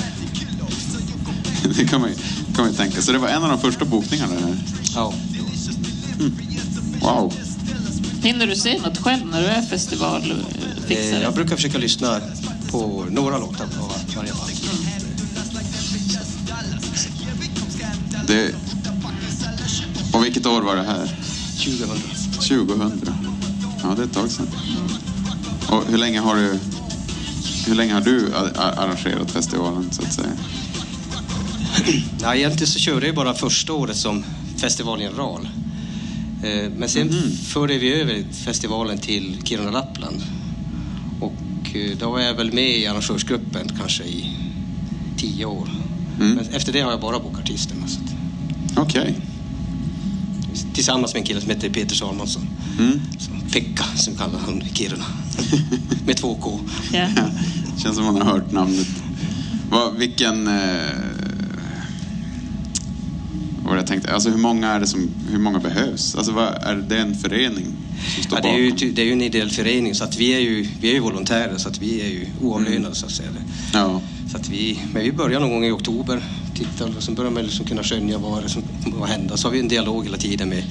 Det 1.77 1.85
kan 1.85 2.01
man, 2.01 2.11
ju, 2.11 2.17
kan 2.55 2.65
man 2.65 2.67
ju 2.71 2.73
tänka. 2.77 3.03
Så 3.03 3.13
det 3.13 3.19
var 3.19 3.29
en 3.29 3.43
av 3.43 3.49
de 3.49 3.61
första 3.61 3.85
bokningarna 3.85 4.33
här. 4.35 4.57
ja. 4.95 5.13
Wow. 7.01 7.35
Hinner 8.23 8.47
du 8.47 8.57
se 8.57 8.79
något 8.85 8.99
själv 8.99 9.27
när 9.31 9.41
du 9.41 9.47
är 9.47 9.63
festivalfixare? 9.63 11.17
Eh, 11.17 11.23
Jag 11.23 11.35
brukar 11.35 11.57
försöka 11.57 11.79
lyssna 11.79 12.21
på 12.71 13.07
några 13.11 13.39
låtar 13.39 13.67
på 13.67 13.91
varje 14.17 14.33
band. 14.33 14.51
Det... 18.27 18.55
Vilket 20.37 20.53
år 20.53 20.63
var 20.63 20.77
det 20.77 20.83
här? 20.83 21.11
2000. 21.59 21.89
2000. 22.69 23.11
Ja, 23.83 23.95
det 23.97 24.03
är 24.03 24.07
ett 24.07 24.13
tag 24.13 24.31
sedan. 24.31 24.47
Och 25.69 25.85
hur 25.89 25.99
länge 25.99 26.21
har 26.21 26.37
du... 26.37 26.59
Hur 27.67 27.75
länge 27.75 27.95
har 27.95 28.01
du 28.01 28.33
arrangerat 28.57 29.31
festivalen, 29.31 29.89
så 29.93 30.03
att 30.03 30.13
säga? 30.13 30.33
Nej, 32.23 32.39
egentligen 32.39 32.67
så 32.67 32.79
körde 32.79 33.07
jag 33.07 33.15
bara 33.15 33.35
första 33.35 33.73
året 33.73 33.97
som 33.97 34.25
festivalgeneral. 34.57 35.49
Eh, 36.45 36.71
Men 36.77 36.89
sen 36.89 37.13
förde 37.33 37.79
vi 37.79 37.93
över 37.93 38.25
festivalen 38.33 38.99
till 38.99 39.37
Kiruna 39.45 39.71
Lappland. 39.71 40.23
Och 41.21 41.77
eh, 41.77 41.97
då 42.01 42.11
var 42.11 42.21
jag 42.21 42.35
väl 42.35 42.53
med 42.53 42.79
i 42.79 42.87
arrangörsgruppen 42.87 43.71
kanske 43.79 44.05
i 44.05 44.37
tio 45.17 45.45
år. 45.45 45.69
Mm. 46.21 46.35
Men 46.35 46.49
efter 46.49 46.73
det 46.73 46.81
har 46.81 46.91
jag 46.91 47.01
bara 47.01 47.19
bokat 47.19 47.41
artisterna. 47.41 47.87
Okej. 48.77 49.15
Tillsammans 50.75 51.15
med 51.15 51.21
en 51.21 51.27
kille 51.27 51.41
som 51.41 51.51
heter 51.51 51.69
Peter 51.71 51.95
Salmonsson. 51.95 52.49
Mm. 52.79 53.01
Som 53.19 53.41
Pekka, 53.53 53.85
som 53.97 54.15
kallar 54.15 54.39
han 54.39 54.63
i 54.63 54.75
Kiruna. 54.75 55.05
med 56.07 56.17
två 56.17 56.35
K. 56.35 56.61
Ja. 56.93 57.09
Känns 57.83 57.97
som 57.97 58.05
man 58.05 58.17
har 58.17 58.25
hört 58.25 58.53
namnet. 58.53 58.89
Vad, 59.71 59.97
vilken... 59.97 60.49
Eh, 60.49 60.55
vad 63.65 63.79
jag 63.79 63.87
tänkte? 63.87 64.15
Alltså 64.15 64.31
hur 64.31 64.39
många 64.39 64.73
är 64.73 64.81
det 64.81 64.87
som... 64.87 65.11
Hur 65.31 65.39
många 65.39 65.59
behövs? 65.59 66.15
Alltså 66.15 66.33
vad, 66.33 66.49
är 66.49 66.75
det 66.89 66.99
en 66.99 67.15
förening 67.15 67.67
som 68.15 68.23
står 68.23 68.39
Ja, 68.39 68.43
det, 68.43 68.49
är 68.49 68.59
ju, 68.59 68.71
bakom? 68.71 68.95
det 68.95 69.03
är 69.03 69.07
ju 69.07 69.13
en 69.13 69.23
ideell 69.23 69.51
förening 69.51 69.95
så 69.95 70.05
att 70.05 70.17
vi 70.17 70.35
är 70.35 70.41
ju, 70.41 70.69
vi 70.81 70.89
är 70.89 70.95
ju 70.95 71.01
volontärer 71.01 71.57
så 71.57 71.69
att 71.69 71.79
vi 71.79 72.01
är 72.01 72.09
ju 72.09 72.27
oavlönade 72.43 72.95
så 72.95 73.07
att 73.07 73.13
säga. 73.13 73.29
Ja. 73.73 74.01
Så 74.31 74.37
att 74.37 74.49
vi, 74.49 74.79
men 74.93 75.03
vi 75.03 75.13
börjar 75.13 75.41
någon 75.41 75.51
gång 75.51 75.65
i 75.65 75.71
oktober, 75.71 76.23
tittar 76.57 76.97
och 76.97 77.03
sen 77.03 77.15
börjar 77.15 77.31
man 77.31 77.43
liksom 77.43 77.67
kunna 77.67 77.83
skönja 77.83 78.19
vad 78.19 78.43
det 78.43 78.49
som 78.49 78.63
kommer 78.85 79.07
hända. 79.07 79.37
Så 79.37 79.49
har 79.49 79.53
vi 79.53 79.61
en 79.61 79.69
dialog 79.69 80.05
hela 80.05 80.17
tiden 80.17 80.49
med 80.49 80.65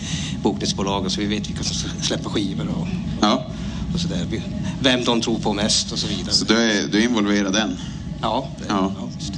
bokningsbolagen 0.43 1.09
så 1.09 1.21
vi 1.21 1.27
vet 1.27 1.49
vilka 1.49 1.63
som 1.63 1.75
ska 1.75 1.89
släppa 2.01 2.29
skivor 2.29 2.67
och, 2.79 2.87
ja. 3.21 3.45
och 3.93 3.99
sådär. 3.99 4.25
Vi- 4.29 4.41
Vem 4.81 5.03
de 5.03 5.21
tror 5.21 5.39
på 5.39 5.53
mest 5.53 5.91
och 5.91 5.99
så 5.99 6.07
vidare. 6.07 6.33
Så 6.33 6.45
du 6.45 6.57
är, 6.57 6.87
du 6.91 6.97
är 6.99 7.03
involverad 7.03 7.55
än? 7.55 7.77
Ja, 8.21 8.47
det, 8.57 8.65
Ja. 8.69 8.93
ja. 8.99 9.07
just. 9.19 9.33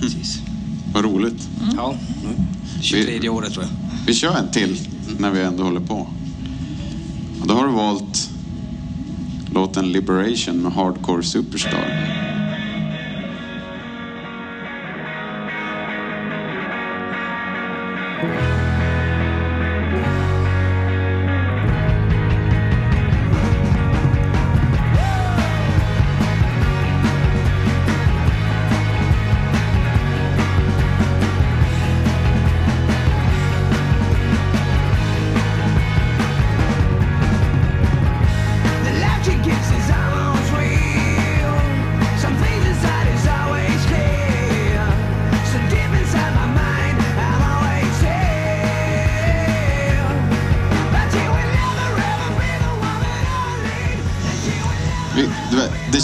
Precis. 0.00 0.38
Vad 0.94 1.04
roligt. 1.04 1.48
Ja, 1.76 1.94
mm. 2.24 2.36
23 2.82 3.28
året 3.28 3.52
tror 3.52 3.64
jag. 3.64 3.70
Vi 4.06 4.14
kör 4.14 4.36
en 4.36 4.50
till 4.50 4.78
när 5.18 5.30
vi 5.30 5.40
ändå 5.40 5.62
håller 5.64 5.80
på. 5.80 6.08
Och 7.40 7.46
då 7.46 7.54
har 7.54 7.66
du 7.66 7.72
valt 7.72 8.30
låten 9.54 9.92
Liberation 9.92 10.56
med 10.56 10.72
Hardcore 10.72 11.22
Superstar. 11.22 12.08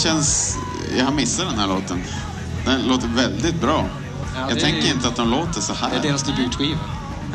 Känns... 0.09 0.59
Jag 0.99 1.05
har 1.05 1.12
missat 1.12 1.49
den 1.51 1.59
här 1.59 1.66
låten. 1.66 2.03
Den 2.64 2.83
låter 2.83 3.09
väldigt 3.09 3.61
bra. 3.61 3.88
Ja, 4.35 4.51
jag 4.51 4.61
tänker 4.61 4.88
är- 4.88 4.94
inte 4.94 5.09
att 5.09 5.16
de 5.16 5.29
låter 5.31 5.61
så 5.61 5.73
här. 5.73 5.90
Det 5.90 5.97
är 5.97 6.03
deras 6.03 6.23
debutskiva. 6.23 6.81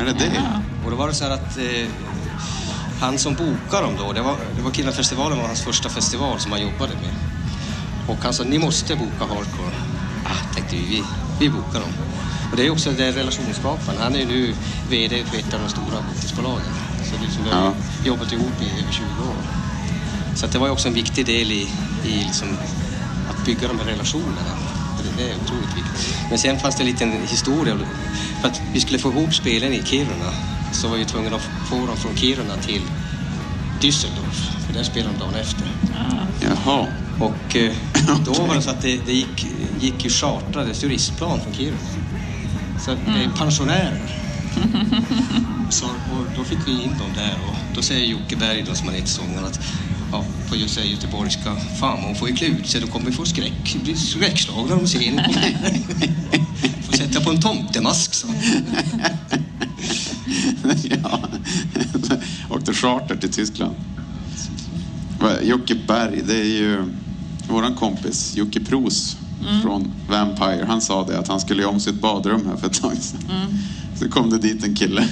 Är 0.00 0.04
det 0.04 0.12
det? 0.12 0.60
Och 0.84 0.90
då 0.90 0.96
var 0.96 1.08
det 1.08 1.14
så 1.14 1.24
här 1.24 1.30
att 1.30 1.56
eh, 1.56 1.90
han 3.00 3.18
som 3.18 3.34
bokade 3.34 3.82
dem 3.86 3.96
då, 3.98 4.12
det 4.12 4.22
var, 4.22 4.36
det 4.56 4.62
var 4.62 4.70
Kirunafestivalen 4.70 5.38
var 5.38 5.46
hans 5.46 5.60
första 5.62 5.88
festival 5.88 6.40
som 6.40 6.52
han 6.52 6.60
jobbade 6.62 6.92
med. 6.94 7.14
Och 8.06 8.24
han 8.24 8.34
sa, 8.34 8.44
ni 8.44 8.58
måste 8.58 8.96
boka 8.96 9.24
hardcore. 9.24 9.74
Ah, 10.24 10.54
tänkte 10.54 10.76
vi, 10.76 10.82
vi, 10.86 11.04
vi 11.38 11.48
bokar 11.50 11.80
dem. 11.80 11.90
Och 12.50 12.56
det 12.56 12.66
är 12.66 12.70
också 12.70 12.90
den 12.92 13.12
relationsskaparen. 13.12 13.98
Han 14.02 14.14
är 14.14 14.18
ju 14.18 14.26
nu 14.26 14.54
VD 14.90 15.24
för 15.24 15.36
ett 15.38 15.54
av 15.54 15.60
de 15.60 15.68
stora 15.68 16.02
bokningsbolagen. 16.02 16.72
Så 17.10 17.22
liksom, 17.22 17.44
vi 17.44 17.50
har 17.50 17.64
Ja. 17.64 17.74
jobbat 18.04 18.32
ihop 18.32 18.62
i 18.62 18.80
över 18.80 18.92
20 18.92 19.22
år. 19.22 19.36
Så 20.36 20.46
det 20.46 20.58
var 20.58 20.66
ju 20.66 20.72
också 20.72 20.88
en 20.88 20.94
viktig 20.94 21.26
del 21.26 21.52
i, 21.52 21.70
i 22.06 22.24
liksom 22.24 22.48
att 23.30 23.44
bygga 23.44 23.68
de 23.68 23.78
här 23.78 23.86
relationerna. 23.86 24.58
Det, 25.16 25.22
är 25.22 25.34
otroligt 25.44 25.76
viktigt. 25.76 26.16
Men 26.30 26.38
sen 26.38 26.58
fanns 26.58 26.76
det 26.76 26.82
en 26.82 26.86
liten 26.86 27.12
historia. 27.26 27.78
För 28.40 28.48
att 28.48 28.60
vi 28.72 28.80
skulle 28.80 28.98
få 28.98 29.10
ihop 29.10 29.34
spelen 29.34 29.72
i 29.72 29.82
Kiruna 29.84 30.32
så 30.72 30.88
var 30.88 30.96
vi 30.96 31.04
tvungna 31.04 31.36
att 31.36 31.48
få 31.68 31.86
dem 31.86 31.96
från 31.96 32.16
Kiruna 32.16 32.56
till 32.56 32.82
Düsseldorf. 33.80 34.66
För 34.66 34.74
där 34.74 34.82
spelade 34.82 35.12
de 35.12 35.24
dagen 35.24 35.34
efter. 35.34 35.68
Jaha. 36.40 36.86
Och 37.20 37.56
eh, 37.56 37.72
då 38.24 38.32
var 38.32 38.54
det 38.54 38.62
så 38.62 38.70
att 38.70 38.82
det, 38.82 39.00
det 39.06 39.12
gick, 39.12 39.46
gick 39.80 40.04
ju 40.04 40.10
chartrade 40.10 40.74
turistplan 40.74 41.40
från 41.40 41.54
Kiruna. 41.54 41.78
Så 42.84 42.90
det 42.90 43.24
är 43.24 43.30
pensionärer. 43.38 44.24
Så, 45.70 45.86
och 45.86 46.26
då 46.36 46.44
fick 46.44 46.58
vi 46.66 46.72
in 46.72 46.98
dem 46.98 47.10
där 47.14 47.38
och 47.48 47.56
då 47.74 47.82
säger 47.82 48.06
Jocke 48.06 48.36
Berg, 48.36 48.64
då, 48.68 48.74
som 48.74 48.88
har 48.88 48.94
gett 48.94 49.08
sången, 49.08 49.44
att 49.44 49.60
på 50.54 50.60
just 50.60 50.74
säga 50.74 50.86
göteborgska, 50.86 51.56
fan 51.80 51.98
hon 52.02 52.14
får 52.14 52.28
ju 52.28 52.34
klä 52.34 52.46
ut 52.46 52.66
sig, 52.66 52.80
de 52.80 52.86
kommer 52.86 53.10
få 53.10 53.24
skräck, 53.24 53.76
bli 53.82 53.96
skräckslagna 53.96 54.74
om 54.74 54.80
de 54.80 54.86
ser 54.86 55.00
henne. 55.00 55.28
Får 56.82 56.96
sätta 56.96 57.20
på 57.20 57.30
en 57.30 57.40
tomtemask, 57.40 58.14
så. 58.14 58.26
ja. 60.82 61.20
Åkte 62.50 62.72
charter 62.74 63.16
till 63.16 63.32
Tyskland. 63.32 63.74
Jocke 65.42 65.74
Berg, 65.74 66.22
det 66.26 66.40
är 66.40 66.44
ju 66.44 66.84
våran 67.48 67.74
kompis 67.74 68.36
Jocke 68.36 68.60
Pros 68.60 69.16
från 69.62 69.92
Vampire. 70.08 70.64
Han 70.68 70.80
sa 70.80 71.06
det 71.06 71.18
att 71.18 71.28
han 71.28 71.40
skulle 71.40 71.62
göra 71.62 71.72
om 71.72 71.80
sitt 71.80 72.00
badrum 72.00 72.46
här 72.46 72.56
för 72.56 72.66
ett 72.66 72.82
tag 72.82 72.96
sedan. 72.96 73.20
Så 73.96 74.08
kom 74.08 74.30
det 74.30 74.38
dit 74.38 74.64
en 74.64 74.76
kille, 74.76 75.08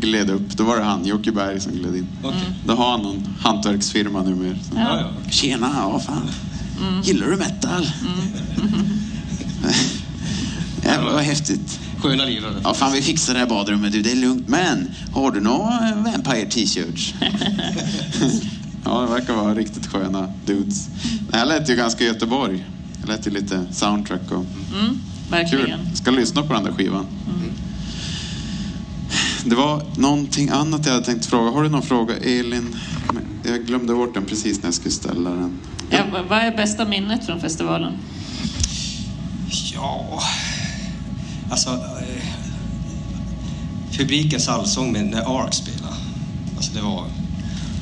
gled 0.00 0.30
upp. 0.30 0.48
Då 0.56 0.64
var 0.64 0.76
det 0.76 0.84
han, 0.84 1.06
Jocke 1.06 1.32
Berg, 1.32 1.60
som 1.60 1.72
gled 1.72 1.96
in. 1.96 2.06
Okej. 2.22 2.40
Då 2.66 2.74
har 2.74 2.90
han 2.90 3.02
någon 3.02 3.34
hantverksfirma 3.40 4.22
numera. 4.22 4.54
Så. 4.70 4.76
Ja, 4.76 5.00
ja. 5.00 5.30
Tjena, 5.30 5.70
ja 5.76 6.00
fan. 6.00 6.30
Gillar 7.04 7.26
du 7.26 7.36
metal? 7.36 7.86
Jävlar 10.84 11.12
vad 11.12 11.22
häftigt. 11.22 11.80
Sköna 12.02 12.24
lirare. 12.24 12.54
Ja, 12.64 12.74
fan 12.74 12.92
vi 12.92 13.02
fixar 13.02 13.34
det 13.34 13.40
här 13.40 13.46
badrummet 13.46 13.92
du, 13.92 14.02
det 14.02 14.12
är 14.12 14.16
lugnt. 14.16 14.48
Men 14.48 14.88
har 15.12 15.30
du 15.30 15.40
några 15.40 15.88
eh, 15.88 15.96
Vampire 16.12 16.46
t-shirts? 16.50 17.14
ja, 18.84 19.00
det 19.00 19.06
verkar 19.12 19.34
vara 19.34 19.54
riktigt 19.54 19.86
sköna 19.86 20.32
dudes. 20.46 20.88
Det 21.30 21.36
här 21.36 21.46
lät 21.46 21.68
ju 21.70 21.76
ganska 21.76 22.04
Göteborg. 22.04 22.64
Det 23.02 23.08
lät 23.08 23.26
ju 23.26 23.30
lite 23.30 23.66
soundtrack 23.70 24.30
och 24.30 24.36
Mm, 24.80 24.88
kul. 24.90 24.98
verkligen. 25.30 25.96
Ska 25.96 26.10
lyssna 26.10 26.42
på 26.42 26.52
den 26.52 26.64
där 26.64 26.72
skivan. 26.72 27.06
Det 29.48 29.54
var 29.54 29.82
någonting 29.96 30.48
annat 30.48 30.86
jag 30.86 30.92
hade 30.92 31.04
tänkt 31.06 31.26
fråga. 31.26 31.50
Har 31.50 31.62
du 31.62 31.68
någon 31.68 31.82
fråga, 31.82 32.16
Elin? 32.16 32.76
Jag 33.42 33.66
glömde 33.66 33.94
bort 33.94 34.14
den 34.14 34.24
precis 34.24 34.58
när 34.58 34.66
jag 34.66 34.74
skulle 34.74 34.94
ställa 34.94 35.30
den. 35.30 35.60
Ja, 35.90 36.04
vad 36.28 36.38
är 36.38 36.56
bästa 36.56 36.84
minnet 36.84 37.26
från 37.26 37.40
festivalen? 37.40 37.92
Ja, 39.74 40.22
alltså 41.50 41.70
eh, 41.70 42.22
publikens 43.98 44.48
allsång 44.48 44.92
med 44.92 45.06
när 45.06 45.40
Ark 45.40 45.54
spelade. 45.54 45.94
Alltså 46.56 46.72
det 46.74 46.82
var, 46.82 47.04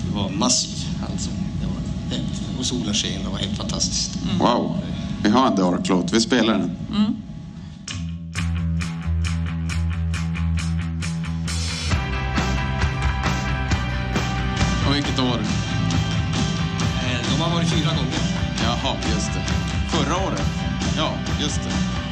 det 0.07 0.16
var 0.16 0.31
massiv 0.31 0.88
allsång. 1.12 1.35
Det 1.61 1.66
var 1.66 2.16
helt, 2.16 2.59
och 2.59 2.64
solen 2.66 2.94
sken, 2.94 3.22
det 3.24 3.31
var 3.31 3.38
helt 3.38 3.57
fantastiskt. 3.57 4.18
Wow. 4.40 4.77
Vi 5.22 5.31
har 5.31 5.46
en 5.46 5.57
Dark-låt. 5.57 6.12
Vi 6.12 6.20
spelar 6.20 6.59
den. 6.59 6.70
Och 6.90 7.34
vilket 15.14 15.35
år? 15.35 15.40
Eh, 17.05 17.20
de 17.31 17.40
har 17.42 17.55
varit 17.55 17.68
fyra 17.68 17.88
gånger. 17.88 18.20
Jaha, 18.62 18.96
just 19.14 19.31
det. 19.35 19.42
Förra 19.88 20.16
året? 20.27 20.50
Ja, 20.96 21.12
just 21.40 21.61
det. 21.64 22.03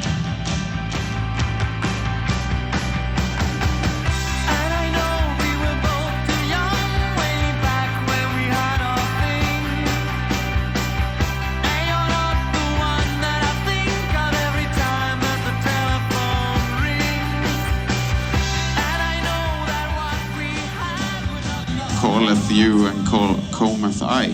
You 22.53 22.89
and 22.89 23.09
call, 23.09 23.35
cometh 23.53 24.03
I, 24.25 24.29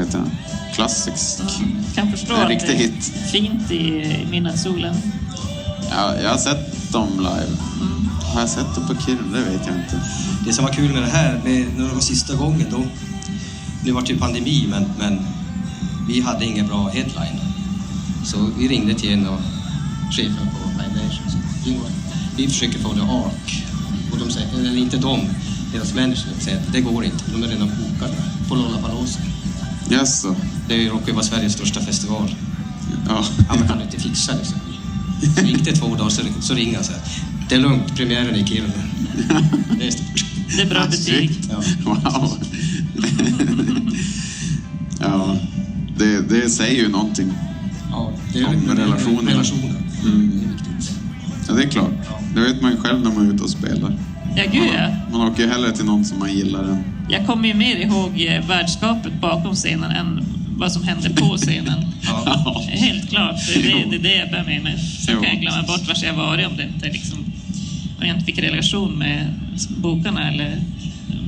heter 0.00 0.18
den. 0.18 0.30
Klassisk. 0.74 1.42
Kan 1.94 2.10
förstå 2.10 2.34
En 2.34 2.42
att 2.42 2.48
riktig 2.48 2.68
det 2.68 2.74
är 2.74 2.78
hit. 2.88 3.12
fint 3.32 3.70
i 3.70 4.26
midnattssolen. 4.30 4.94
Ja, 5.90 6.14
jag 6.22 6.30
har 6.30 6.38
sett 6.38 6.92
dem 6.92 7.08
live. 7.18 7.56
Har 8.34 8.40
jag 8.40 8.48
sett 8.50 8.74
dem 8.74 8.86
på 8.86 9.02
Kiruna? 9.02 9.36
Det 9.38 9.44
vet 9.50 9.66
jag 9.66 9.76
inte. 9.76 10.00
Det 10.46 10.52
som 10.52 10.64
var 10.64 10.72
kul 10.72 10.92
med 10.92 11.02
det 11.02 11.08
här, 11.10 11.40
med, 11.44 11.66
när 11.76 11.88
det 11.88 11.94
var 11.94 12.00
sista 12.00 12.34
gången 12.34 12.66
då, 12.70 12.84
nu 13.84 13.92
var 13.92 14.02
det 14.02 14.08
ju 14.08 14.18
pandemi, 14.18 14.66
men, 14.70 14.84
men 14.98 15.26
vi 16.08 16.20
hade 16.20 16.44
ingen 16.44 16.66
bra 16.66 16.88
headline. 16.88 17.40
Så 18.24 18.36
vi 18.58 18.68
ringde 18.68 18.94
till 18.94 19.12
en 19.12 19.26
av 19.26 19.40
cheferna 20.10 20.36
på 20.52 20.68
Live 20.82 21.04
Nation. 21.04 21.24
och 21.26 21.32
sa, 21.32 21.70
"Ingvar, 21.70 21.90
Vi 22.36 22.48
försöker 22.48 22.78
få 22.78 22.92
det 22.92 23.02
ARK. 23.02 23.64
Och 24.12 24.18
de 24.18 24.30
säger, 24.30 24.58
eller 24.58 24.76
inte 24.76 24.96
de, 24.96 25.20
deras 25.76 25.94
manager 25.94 26.40
säger 26.40 26.58
att 26.58 26.72
det 26.72 26.80
går 26.80 27.04
inte, 27.04 27.24
de 27.32 27.42
är 27.42 27.48
redan 27.48 27.68
bokade 27.68 28.16
på 28.48 28.54
Lollapalooza. 28.54 29.20
Jaså? 29.90 30.36
Det 30.68 30.88
råkar 30.88 31.06
ju 31.06 31.12
vara 31.12 31.24
Sveriges 31.24 31.52
största 31.52 31.80
festival. 31.80 32.34
Ja. 33.08 33.24
Ja, 33.48 33.54
men 33.58 33.68
kan 33.68 33.78
du 33.78 33.84
inte 33.84 34.00
fixa 34.00 34.32
det? 34.32 34.44
Så 34.44 34.54
så 35.36 35.46
gick 35.46 35.64
det 35.64 35.72
två 35.72 35.94
dagar 35.94 36.08
så, 36.08 36.22
så 36.40 36.54
ringde 36.54 36.76
han 36.76 36.84
så 36.84 36.92
här. 36.92 37.00
Det 37.48 37.54
är 37.54 37.60
lugnt, 37.60 37.96
premiären 37.96 38.34
är 38.34 38.38
i 38.38 38.46
Kiruna. 38.46 38.72
Det 39.78 39.86
är 39.86 39.90
stort. 39.90 40.24
Det 40.56 40.62
är 40.62 40.66
bra 40.66 40.86
betyg. 40.90 41.04
Snyggt. 41.04 41.50
Ja. 41.50 41.62
Wow. 41.84 42.38
ja, 45.00 45.36
det, 45.98 46.20
det 46.20 46.50
säger 46.50 46.82
ju 46.82 46.88
någonting. 46.88 47.32
Ja, 47.90 48.12
det 48.32 48.38
är 48.40 48.46
Om 48.46 48.68
relationer. 48.68 49.30
relationer. 49.30 49.74
Mm. 50.04 50.30
Det 50.40 50.44
är 50.46 50.52
viktigt. 50.52 50.90
Ja, 51.48 51.54
det 51.54 51.62
är 51.62 51.68
klart. 51.68 51.90
Det 52.34 52.40
vet 52.40 52.62
man 52.62 52.70
ju 52.70 52.76
själv 52.76 53.00
när 53.00 53.12
man 53.12 53.28
är 53.28 53.34
ute 53.34 53.42
och 53.42 53.50
spelar. 53.50 53.98
Ja, 54.36 54.42
gud 54.52 54.68
ja. 54.74 54.88
Man 55.12 55.20
åker 55.28 55.42
ju 55.42 55.48
hellre 55.48 55.72
till 55.72 55.84
någon 55.84 56.04
som 56.04 56.18
man 56.18 56.32
gillar 56.34 56.64
än... 56.64 56.84
Jag 57.08 57.26
kommer 57.26 57.48
ju 57.48 57.54
mer 57.54 57.76
ihåg 57.76 58.20
eh, 58.28 58.46
värdskapet 58.48 59.20
bakom 59.20 59.54
scenen 59.54 59.90
än 59.90 60.20
vad 60.56 60.72
som 60.72 60.82
hände 60.82 61.10
på 61.10 61.36
scenen. 61.36 61.84
Ja. 62.02 62.62
Helt 62.68 63.08
klart. 63.10 63.36
Det 63.54 63.60
är 63.60 63.62
det, 63.62 63.90
det, 63.90 63.96
är 63.96 64.02
det 64.02 64.16
jag 64.16 64.30
bär 64.30 64.44
med 64.44 64.62
mig. 64.62 64.78
Sen 64.78 65.14
Jo. 65.14 65.22
kan 65.22 65.30
jag 65.32 65.40
glömma 65.40 65.62
bort 65.62 65.88
vart 65.88 66.02
jag 66.02 66.14
varit 66.14 66.46
om 66.46 66.56
det 66.56 66.62
inte 66.74 66.86
liksom, 66.92 67.18
om 68.00 68.06
jag 68.06 68.16
inte 68.16 68.24
fick 68.24 68.38
relation 68.38 68.98
med 68.98 69.26
bokarna 69.76 70.28
eller 70.30 70.56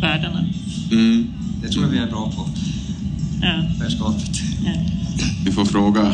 värdarna. 0.01 0.45
Mm. 0.93 1.31
Det 1.63 1.69
tror 1.69 1.85
jag 1.85 1.91
vi 1.91 1.99
är 1.99 2.07
bra 2.07 2.33
på, 2.37 2.49
Ja, 3.43 3.63
värdskapet. 3.81 4.41
ja, 4.65 4.73
Vi 5.45 5.53
får 5.53 5.65
fråga 5.65 6.13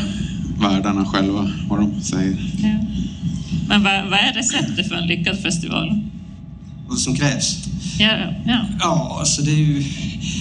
värdarna 0.61 1.05
själva 1.05 1.51
vad 1.69 1.79
de 1.81 2.01
säger. 2.01 2.37
ja. 2.63 2.69
Men 3.69 3.83
vad, 3.83 4.05
vad 4.05 4.19
är 4.19 4.33
receptet 4.35 4.89
för 4.89 4.95
en 4.97 5.07
lyckad 5.07 5.39
festival? 5.39 6.01
Vad 6.89 6.99
som 6.99 7.17
krävs? 7.17 7.57
Ja, 7.99 8.33
ja. 8.47 8.67
Ja, 8.81 9.17
alltså 9.21 9.43
det 9.43 9.51
är 9.51 9.57
ju... 9.57 9.85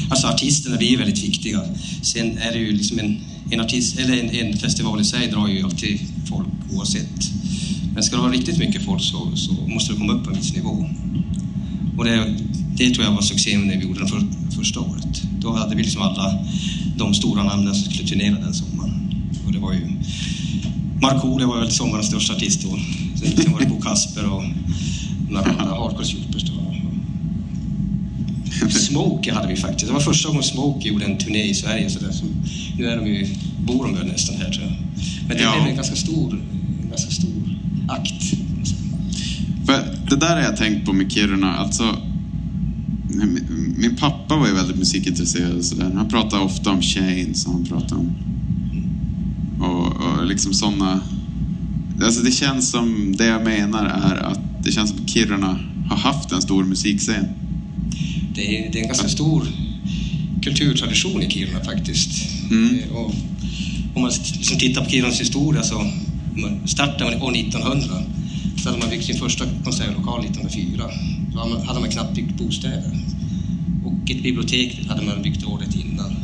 Alltså 0.09 0.27
artisterna 0.27 0.77
blir 0.77 0.89
ju 0.89 0.97
väldigt 0.97 1.23
viktiga. 1.23 1.61
Sen 2.01 2.37
är 2.37 2.51
det 2.51 2.59
ju 2.59 2.71
liksom 2.71 2.99
en, 2.99 3.17
en 3.51 3.59
artist, 3.59 3.99
eller 3.99 4.17
en, 4.19 4.29
en 4.29 4.57
festival 4.57 5.01
i 5.01 5.03
sig 5.03 5.27
drar 5.27 5.47
ju 5.47 5.63
alltid 5.63 5.99
folk 6.29 6.47
oavsett. 6.71 7.31
Men 7.93 8.03
ska 8.03 8.15
det 8.15 8.21
vara 8.21 8.31
riktigt 8.31 8.57
mycket 8.57 8.85
folk 8.85 9.01
så, 9.01 9.35
så 9.35 9.53
måste 9.53 9.93
det 9.93 9.99
komma 9.99 10.13
upp 10.13 10.23
på 10.23 10.29
en 10.29 10.37
viss 10.37 10.55
nivå. 10.55 10.89
Och 11.97 12.05
det, 12.05 12.35
det 12.75 12.89
tror 12.89 13.05
jag 13.05 13.11
var 13.11 13.21
succén 13.21 13.67
när 13.67 13.77
vi 13.77 13.83
gjorde 13.83 13.99
den 13.99 14.07
för, 14.07 14.23
första 14.55 14.79
året. 14.79 15.21
Då 15.39 15.53
hade 15.53 15.75
vi 15.75 15.83
liksom 15.83 16.01
alla 16.01 16.39
de 16.97 17.13
stora 17.13 17.43
namnen 17.43 17.75
som 17.75 17.91
skulle 17.91 18.09
turnera 18.09 18.39
den 18.39 18.53
sommaren. 18.53 18.93
Och 19.45 19.53
det 19.53 19.59
var 19.59 19.73
ju... 19.73 19.87
Markoolio 21.01 21.47
var 21.47 21.59
väl 21.59 21.71
sommarens 21.71 22.07
största 22.07 22.33
artist 22.33 22.61
då. 22.63 22.79
Sen, 23.15 23.43
sen 23.43 23.51
var 23.51 23.59
det 23.59 23.65
Bo 23.65 23.81
Kasper 23.81 24.25
och 24.33 24.43
några 25.29 25.51
andra 25.51 25.75
hardcore 25.75 26.05
Smokey 28.79 29.31
hade 29.33 29.47
vi 29.47 29.55
faktiskt. 29.55 29.87
Det 29.87 29.93
var 29.93 29.99
första 29.99 30.27
gången 30.29 30.43
Smokey 30.43 30.89
gjorde 30.91 31.05
en 31.05 31.17
turné 31.17 31.43
i 31.43 31.53
Sverige. 31.53 31.89
Så 31.89 31.99
där. 31.99 32.11
Så 32.11 32.25
nu 32.77 32.85
är 32.85 32.97
de 32.97 33.07
ju 33.07 33.27
bor 33.65 33.83
de 33.85 33.95
väl 33.95 34.07
nästan 34.07 34.35
här 34.35 34.51
tror 34.51 34.63
jag. 34.65 34.73
Men 35.27 35.37
det 35.37 35.43
Ja. 35.43 35.53
blev 35.55 35.67
en 35.69 35.75
ganska 35.75 35.95
stor, 35.95 36.41
en 36.83 36.89
ganska 36.89 37.11
stor 37.11 37.55
akt. 37.87 38.23
För 39.65 39.97
det 40.09 40.15
där 40.15 40.35
har 40.35 40.41
jag 40.41 40.57
tänkt 40.57 40.85
på 40.85 40.93
med 40.93 41.11
Kiruna. 41.11 41.53
Alltså, 41.55 41.95
min- 43.77 43.95
pappa 43.99 44.35
var 44.35 44.47
ju 44.47 44.53
väldigt 44.53 44.77
musikintresserad 44.77 45.57
och 45.57 45.65
sådär. 45.65 45.91
Han 45.95 46.07
pratade 46.09 46.43
ofta 46.43 46.69
om 46.71 46.81
Chains 46.81 47.45
och 47.45 47.53
han 47.53 47.65
pratade 47.65 47.95
om... 48.01 48.11
Och, 49.61 49.85
och 49.87 50.25
liksom 50.25 50.53
sådana... 50.53 51.01
Alltså 52.03 52.23
det 52.23 52.31
känns 52.31 52.71
som, 52.71 53.15
det 53.17 53.25
jag 53.25 53.43
menar 53.43 53.85
är 53.85 54.15
att 54.15 54.39
det 54.63 54.71
känns 54.71 54.89
som 54.89 55.07
Kiruna 55.07 55.59
har 55.89 55.97
haft 55.97 56.31
en 56.31 56.41
stor 56.41 56.63
musikscen. 56.63 57.25
Det 58.35 58.57
är, 58.57 58.71
det 58.71 58.77
är 58.79 58.81
en 58.81 58.87
ganska 58.87 59.09
stor 59.09 59.47
kulturtradition 60.41 61.21
i 61.23 61.29
Kiruna 61.29 61.63
faktiskt. 61.63 62.09
Mm. 62.51 62.79
Eh, 62.79 62.95
Och 62.95 63.13
om 63.95 64.01
man 64.01 64.11
liksom 64.37 64.57
tittar 64.57 64.83
på 64.83 64.89
Kirunas 64.89 65.21
historia 65.21 65.63
så 65.63 65.91
startade 66.65 67.11
man 67.11 67.21
år 67.21 67.35
1900 67.35 67.87
så 68.57 68.69
hade 68.69 68.79
man 68.79 68.89
byggt 68.89 69.05
sin 69.05 69.17
första 69.19 69.45
konsertlokal 69.63 70.19
1904. 70.25 70.83
Då 71.33 71.39
hade 71.65 71.79
man- 71.79 71.89
knappt 71.89 72.15
byggt 72.15 72.37
bostäder. 72.37 72.91
Och 73.85 74.11
ett 74.11 74.23
bibliotek 74.23 74.85
hade 74.87 75.01
man 75.01 75.21
byggt 75.21 75.43
året 75.45 75.75
innan. 75.75 76.15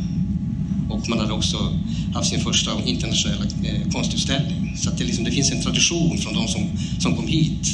Och 0.90 1.08
man 1.08 1.18
hade 1.18 1.32
också 1.32 1.78
haft 2.14 2.28
sin 2.30 2.40
första 2.40 2.70
internationella 2.86 3.44
eh, 3.64 3.90
konstutställning. 3.92 4.76
Så 4.76 4.90
det, 4.98 5.04
liksom, 5.04 5.24
det 5.24 5.30
finns 5.30 5.50
en 5.52 5.62
tradition 5.62 6.18
från 6.18 6.34
de 6.34 6.48
som, 6.48 6.62
som 6.98 7.16
kom 7.16 7.26
hit. 7.28 7.68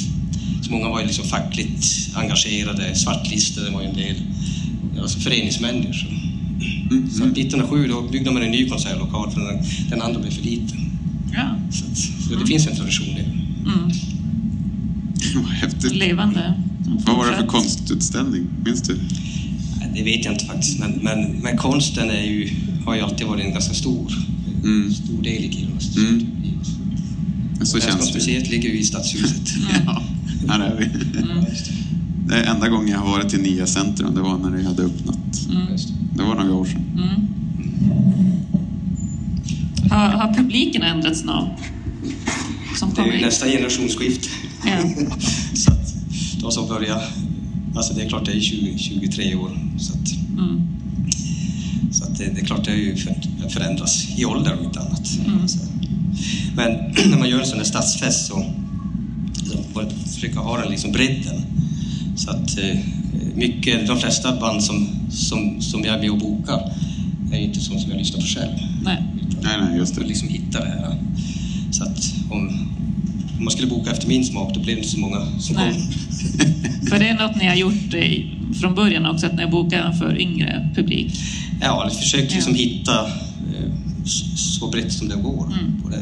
Så 0.66 0.72
många 0.72 0.88
var 0.88 1.00
ju 1.00 1.06
liksom 1.06 1.24
fackligt 1.24 1.86
engagerade, 2.14 2.94
svartlistade 2.94 3.70
var 3.70 3.82
ju 3.82 3.88
en 3.88 3.96
del, 3.96 4.16
alltså 5.00 5.18
föreningsmänniskor. 5.18 6.10
Så 6.90 7.24
att 7.24 7.38
1907 7.38 7.88
då 7.88 8.02
byggde 8.02 8.30
man 8.30 8.42
en 8.42 8.50
ny 8.50 8.68
konsertlokal 8.68 9.30
för 9.30 9.40
den, 9.40 9.64
den 9.90 10.02
andra 10.02 10.20
blev 10.20 10.30
för 10.30 10.42
liten. 10.42 10.78
Ja. 11.32 11.56
Så, 11.72 11.84
att, 11.84 11.98
så 11.98 12.34
det 12.40 12.46
finns 12.46 12.66
en 12.66 12.76
tradition 12.76 13.06
i 13.06 13.14
det. 13.14 13.20
Mm. 13.70 13.90
Vad 15.44 15.52
häftigt. 15.52 15.94
Levande. 15.96 16.54
Vad 17.06 17.16
var 17.16 17.30
det 17.30 17.36
för 17.36 17.46
konstutställning? 17.46 18.46
Minns 18.64 18.82
du? 18.82 18.98
Det 19.94 20.02
vet 20.02 20.24
jag 20.24 20.34
inte 20.34 20.44
faktiskt, 20.44 20.78
men, 20.78 20.90
men, 21.02 21.32
men 21.32 21.56
konsten 21.56 22.10
är 22.10 22.24
ju, 22.24 22.50
har 22.86 22.94
ju 22.94 23.00
alltid 23.00 23.26
varit 23.26 23.44
en 23.44 23.52
ganska 23.52 23.74
stor, 23.74 24.12
Mm. 24.64 24.94
stor 24.94 25.22
del 25.22 25.44
i 25.44 25.52
Kirunas 25.52 25.96
Mm. 25.96 26.26
Så 27.62 27.64
känns 27.64 27.72
det. 27.72 27.78
Världskonstmuseet 27.78 28.50
ligger 28.50 28.68
ju 28.68 28.78
i 28.78 28.84
Stadshuset. 28.84 29.54
Ja, 29.86 30.02
här 30.50 30.60
är 30.60 30.76
vi. 30.78 30.84
Mm. 31.20 31.44
Det 32.28 32.34
är 32.34 32.54
enda 32.54 32.68
gången 32.68 32.88
jag 32.88 32.98
har 32.98 33.10
varit 33.10 33.34
i 33.34 33.38
nya 33.38 33.66
centrum, 33.66 34.14
det 34.14 34.20
var 34.20 34.38
när 34.38 34.50
det 34.58 34.64
hade 34.64 34.82
öppnat. 34.82 35.18
Just 35.70 35.88
det. 36.16 36.22
Var 36.22 36.34
några 36.34 36.52
år 36.54 36.64
sedan. 36.64 36.82
Mm. 36.96 37.22
Har, 39.90 40.08
har 40.08 40.34
publiken 40.34 40.82
ändrats 40.82 41.24
något? 41.24 41.48
Som 42.76 42.94
Det 42.94 43.02
är 43.02 43.12
ju 43.12 43.20
nästa 43.24 43.46
generationsskifte. 43.46 44.28
Ja. 44.66 45.06
så 45.54 45.70
att 45.72 45.94
de 46.40 46.50
som 46.52 46.68
börjar, 46.68 47.02
alltså 47.76 47.94
det 47.94 48.02
är 48.02 48.08
klart 48.08 48.24
det 48.26 48.32
är 48.36 48.40
20, 48.40 48.78
23 48.78 49.34
år. 49.34 49.50
Så 49.78 49.92
att, 49.92 50.12
Mm. 50.38 50.62
så 51.92 52.04
att 52.04 52.18
det, 52.18 52.24
det 52.34 52.40
är 52.40 52.44
klart 52.44 52.64
det 52.64 52.70
har 52.70 52.78
ju 52.78 52.96
för- 52.96 53.48
förändrats 53.50 54.06
i 54.18 54.24
ålder 54.24 54.58
om 54.58 54.64
inte 54.64 54.80
annat. 54.80 55.18
Mm. 55.26 55.40
Men 56.56 56.70
när 57.10 57.18
man 57.18 57.28
gör 57.28 57.40
en 57.40 57.46
sån 57.46 57.58
här 57.58 57.64
stadsfest 57.64 58.26
så, 58.26 58.44
försöka 60.36 60.48
ha 60.48 60.60
den 60.60 60.70
liksom 60.70 60.92
bredden. 60.92 61.42
Så 62.16 62.30
att 62.30 62.58
eh, 62.58 62.78
mycket, 63.34 63.86
de 63.86 63.98
flesta 63.98 64.40
band 64.40 64.62
som, 64.62 64.88
som, 65.10 65.60
som 65.60 65.84
jag 65.84 65.94
är 65.94 66.00
med 66.00 66.10
och 66.10 66.18
bokar 66.18 66.72
är 67.32 67.38
inte 67.38 67.60
sånt 67.60 67.80
som 67.80 67.90
jag 67.90 67.98
lyssnar 67.98 68.20
på 68.20 68.26
själv. 68.26 68.52
Nej. 68.84 69.02
Nej, 69.42 69.56
nej, 69.60 69.78
just 69.78 69.94
För 69.94 70.00
att 70.00 70.06
det. 70.06 70.08
liksom 70.08 70.28
hitta 70.28 70.58
det 70.60 70.70
här. 70.70 70.94
Så 71.70 71.82
att 71.84 72.14
om, 72.30 72.48
om 73.38 73.44
man 73.44 73.50
skulle 73.50 73.68
boka 73.68 73.90
efter 73.90 74.08
min 74.08 74.24
smak 74.24 74.54
då 74.54 74.60
blev 74.60 74.76
det 74.76 74.80
inte 74.80 74.92
så 74.92 74.98
många 75.00 75.26
som 75.38 75.56
Nej. 75.56 75.72
kom. 75.72 75.82
För 76.88 76.98
det 76.98 77.08
är 77.08 77.14
något 77.14 77.36
ni 77.36 77.46
har 77.46 77.54
gjort 77.54 77.94
från 78.60 78.74
början 78.74 79.06
också, 79.06 79.26
att 79.26 79.34
ni 79.36 79.42
har 79.42 79.50
bokat 79.50 79.98
för 79.98 80.20
yngre 80.20 80.70
publik. 80.74 81.12
Ja, 81.60 81.82
jag 81.84 81.92
försökt 81.92 82.34
liksom 82.34 82.52
Ja. 82.52 82.58
hitta 82.58 83.06
eh, 83.06 83.72
så 84.36 84.70
brett 84.70 84.92
som 84.92 85.08
det 85.08 85.16
går. 85.16 85.46
Mm. 85.46 85.82
Både 85.82 85.96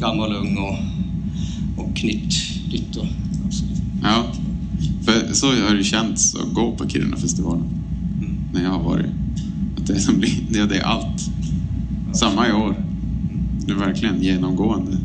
gammal, 0.00 0.32
ung 0.32 0.56
och, 0.56 0.78
och 1.84 2.04
nytt. 2.04 2.34
nytt 2.72 2.96
och, 2.96 3.06
Ja, 4.02 4.26
för 5.04 5.32
så 5.32 5.46
har 5.46 5.74
det 5.74 5.84
känts 5.84 6.34
att 6.34 6.54
gå 6.54 6.72
på 6.76 6.88
Kirunafestivalen. 6.88 7.64
mm. 8.20 8.36
När 8.52 8.62
jag 8.62 8.70
har 8.70 8.82
varit. 8.82 9.06
Att 9.76 9.86
det 9.86 10.00
som 10.00 10.18
blir, 10.18 10.34
det, 10.50 10.66
det 10.66 10.76
är 10.76 10.82
allt. 10.84 11.30
Samma 12.12 12.48
i 12.48 12.52
år. 12.52 12.84
Det 13.66 13.72
är 13.72 13.76
verkligen 13.76 14.22
genomgående. 14.22 14.96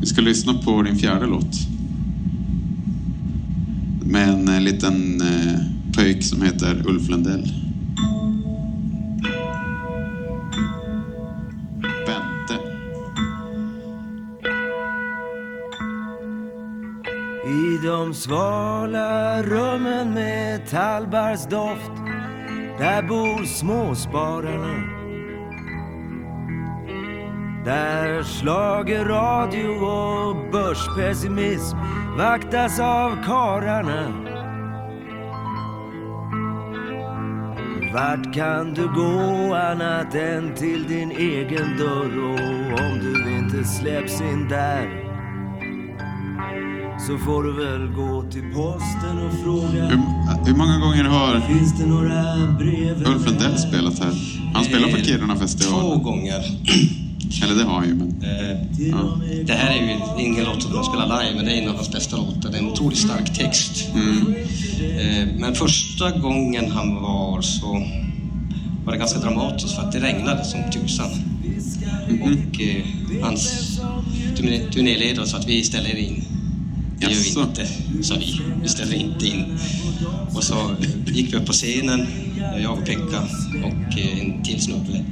Vi 0.00 0.06
ska 0.06 0.20
lyssna 0.20 0.54
på 0.54 0.82
din 0.82 0.98
fjärde 0.98 1.26
låt. 1.26 1.68
Med 4.04 4.28
en 4.28 4.48
eh, 4.48 4.60
liten 4.60 5.20
eh, 5.20 5.60
pöjk 5.94 6.22
som 6.22 6.42
heter 6.42 6.82
Ulf 6.86 7.08
Lundell. 7.08 7.52
Svala 18.18 19.42
rummen 19.42 20.14
med 20.14 20.68
tallbarrsdoft 20.70 21.92
Där 22.78 23.02
bor 23.02 23.44
småspararna. 23.44 24.98
Där 27.64 28.22
slager 28.22 29.04
radio 29.04 29.68
och 29.68 30.50
börspessimism 30.52 31.76
vaktas 32.16 32.80
av 32.80 33.24
kararna. 33.24 34.24
Vart 37.94 38.34
kan 38.34 38.74
du 38.74 38.88
gå 38.94 39.54
annat 39.54 40.14
än 40.14 40.54
till 40.54 40.88
din 40.88 41.10
egen 41.10 41.76
dörr? 41.78 42.18
Och 42.24 42.80
om 42.80 42.98
du 43.00 43.30
inte 43.30 43.64
släpps 43.64 44.20
in 44.20 44.48
där 44.48 44.97
så 47.08 47.18
får 47.18 47.42
du 47.42 47.52
väl 47.52 47.88
gå 47.88 48.22
till 48.30 48.42
posten 48.54 49.18
och 49.26 49.32
fråga 49.44 49.84
Hur, 49.86 50.46
hur 50.46 50.54
många 50.56 50.78
gånger 50.78 51.04
har 51.04 51.40
Finns 51.40 51.78
det 51.78 51.86
några 51.86 52.22
brev 52.58 52.96
Ulf 53.06 53.26
Lundell 53.26 53.58
spelat 53.58 53.98
här? 53.98 54.12
Han 54.54 54.64
spelar 54.64 54.88
på 54.88 54.96
Eh, 54.96 55.02
Kirunafestivalen. 55.02 55.80
Två 55.86 55.96
gånger. 56.10 56.44
Eller 57.44 57.54
det 57.54 57.64
har 57.64 57.74
han 57.74 57.88
ju, 57.88 57.94
men... 57.94 58.22
Eh, 58.22 58.56
Ja. 58.90 59.18
det 59.46 59.52
här 59.52 59.70
är 59.78 59.82
ju 59.82 60.24
ingen 60.24 60.44
låt 60.44 60.62
som 60.62 60.72
de 60.72 60.84
spelar 60.84 61.22
live, 61.22 61.36
men 61.36 61.44
det 61.44 61.52
är 61.52 61.62
en 61.62 61.68
av 61.68 61.74
hans 61.76 61.92
bästa 61.92 62.16
låtar. 62.16 62.50
Det 62.50 62.58
är 62.58 62.62
en 62.62 62.68
otroligt 62.72 62.98
stark 62.98 63.34
text. 63.38 63.88
Mm. 63.94 64.34
Eh, 64.98 65.28
Men 65.40 65.54
första 65.54 66.10
gången 66.10 66.70
han 66.70 66.94
var 66.94 67.40
så 67.40 67.82
var 68.84 68.92
det 68.92 68.98
ganska 68.98 69.18
dramatiskt 69.20 69.74
för 69.74 69.82
att 69.82 69.92
det 69.92 70.00
regnade 70.00 70.44
som 70.44 70.60
tusan. 70.72 71.08
Och 72.22 72.60
eh, 72.60 73.22
hans 73.22 73.78
turné- 74.36 74.70
turnéledare 74.72 75.26
sa 75.26 75.36
att 75.38 75.48
vi 75.48 75.62
ställer 75.62 75.96
in. 75.96 76.24
Det 77.00 77.06
gör 77.06 77.20
vi 77.34 77.40
inte, 77.40 77.66
sa 78.02 78.14
vi. 78.18 78.40
Vi 78.62 78.68
ställer 78.68 78.94
inte 78.94 79.26
in. 79.26 79.58
Och 80.34 80.44
så 80.44 80.70
gick 81.06 81.32
vi 81.32 81.36
upp 81.36 81.46
på 81.46 81.52
scenen, 81.52 82.06
jag 82.62 82.78
och 82.78 82.86
Pekka 82.86 83.22
och 83.64 83.98
eh, 83.98 84.20
en 84.20 84.42
till 84.42 84.60
snubbe. 84.60 85.04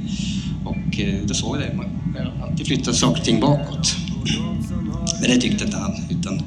Och 0.65 0.99
eh, 0.99 1.19
då 1.25 1.33
såg 1.33 1.55
jag 1.55 1.63
det, 1.63 1.73
man 1.73 1.87
alltid 2.43 2.67
flytta 2.67 2.93
saker 2.93 3.19
och 3.19 3.25
ting 3.25 3.39
bakåt. 3.39 3.95
Men 5.21 5.29
det 5.29 5.41
tyckte 5.41 5.65
inte 5.65 5.77
han. 5.77 5.91
Utan 6.09 6.41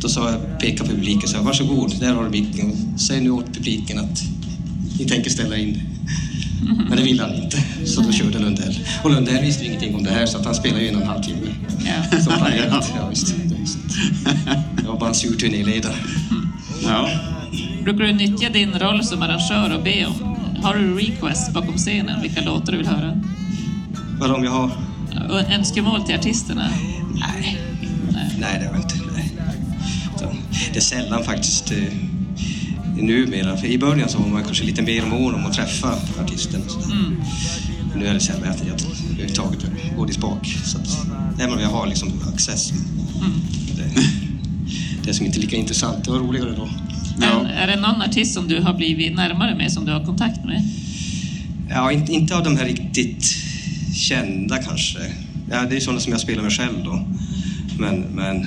då 0.00 0.08
sa 0.08 0.30
jag, 0.30 0.60
pekade 0.60 0.90
publiken 0.90 1.22
och 1.22 1.28
sa 1.28 1.42
varsågod, 1.42 2.00
där 2.00 2.14
har 2.14 2.24
du 2.24 2.30
micken. 2.30 2.98
Säg 2.98 3.20
nu 3.20 3.30
åt 3.30 3.54
publiken 3.54 3.98
att 3.98 4.22
ni 4.98 5.04
tänker 5.04 5.30
ställa 5.30 5.56
in. 5.56 5.82
Men 6.88 6.96
det 6.96 7.02
ville 7.02 7.22
han 7.22 7.34
inte, 7.34 7.62
så 7.84 8.00
då 8.00 8.12
körde 8.12 8.38
Lundell. 8.38 8.78
Och 9.04 9.10
Lundell 9.10 9.44
visste 9.44 9.64
ingenting 9.64 9.94
om 9.94 10.04
det 10.04 10.10
här 10.10 10.26
så 10.26 10.38
att 10.38 10.44
han 10.44 10.54
spelade 10.54 10.82
ju 10.82 10.88
en 10.88 10.96
och 10.96 11.02
en 11.02 11.08
halv 11.08 11.22
timme. 11.22 11.46
Ja. 11.84 12.18
Som 12.18 12.32
planerat. 12.32 12.92
Ja, 12.96 13.08
visst. 13.08 13.34
Jag 14.82 14.92
var 14.92 15.00
bara 15.00 15.08
en 15.08 15.14
sur 15.14 15.36
turnéledare. 15.36 15.94
Ja. 16.82 17.08
Brukar 17.84 18.04
du 18.04 18.12
nyttja 18.12 18.48
din 18.48 18.78
roll 18.78 19.04
som 19.04 19.22
arrangör 19.22 19.76
och 19.76 19.84
be 19.84 20.06
om... 20.06 20.36
Har 20.62 20.74
du 20.74 20.94
requests 20.98 21.52
bakom 21.52 21.76
scenen, 21.76 22.22
vilka 22.22 22.40
låtar 22.40 22.72
du 22.72 22.78
vill 22.78 22.86
höra? 22.86 23.20
Vad 24.20 24.30
om 24.30 24.44
jag 24.44 24.50
har... 24.50 24.70
Önskemål 25.54 26.02
till 26.02 26.14
artisterna? 26.14 26.68
Nej, 27.14 27.58
Nej. 28.12 28.36
nej 28.40 28.58
det 28.60 28.66
har 28.66 28.74
jag 28.74 28.82
inte. 28.82 28.94
Nej. 29.16 29.32
Det 30.72 30.76
är 30.76 30.80
sällan 30.80 31.24
faktiskt 31.24 31.70
eh, 31.70 31.78
numera. 32.96 33.56
För 33.56 33.66
I 33.66 33.78
början 33.78 34.08
så 34.08 34.18
var 34.18 34.28
man 34.28 34.44
kanske 34.44 34.64
lite 34.64 34.82
mer 34.82 35.06
mån 35.06 35.34
om 35.34 35.46
att 35.46 35.52
träffa 35.52 35.94
artisten. 36.20 36.62
och 36.66 36.70
sådär. 36.70 36.86
Mm. 36.86 37.22
Nu 37.96 38.06
är 38.06 38.14
det 38.14 38.20
sällan 38.20 38.50
att 38.50 38.62
jag 38.66 38.80
överhuvudtaget 39.10 39.66
går 39.96 40.10
i 40.10 40.12
spak. 40.12 40.56
Så 40.64 40.78
att, 40.78 41.06
även 41.40 41.54
om 41.54 41.60
jag 41.60 41.68
har 41.68 41.86
liksom 41.86 42.12
access. 42.34 42.72
Mm. 43.20 43.57
Det, 45.08 45.12
är 45.12 45.14
som 45.14 45.26
inte 45.26 45.38
lika 45.38 45.56
intressant. 45.56 46.04
Det 46.04 46.10
var 46.10 46.18
roligare 46.18 46.52
då. 46.56 46.68
Ja. 47.20 47.42
Men 47.42 47.46
är 47.46 47.66
det 47.66 47.76
någon 47.76 48.02
artist 48.02 48.34
som 48.34 48.48
du 48.48 48.60
har 48.60 48.74
blivit 48.74 49.14
närmare 49.14 49.54
med, 49.54 49.72
som 49.72 49.84
du 49.84 49.92
har 49.92 50.04
kontakt 50.04 50.44
med? 50.44 50.62
Ja, 51.70 51.92
inte, 51.92 52.12
inte 52.12 52.36
av 52.36 52.44
de 52.44 52.56
här 52.56 52.64
riktigt 52.64 53.36
kända 53.94 54.62
kanske. 54.62 54.98
Ja, 55.50 55.64
det 55.70 55.76
är 55.76 55.80
sådana 55.80 56.00
som 56.00 56.12
jag 56.12 56.20
spelar 56.20 56.42
med 56.42 56.52
själv 56.52 56.84
då. 56.84 57.06
Men, 57.78 58.00
men 58.00 58.46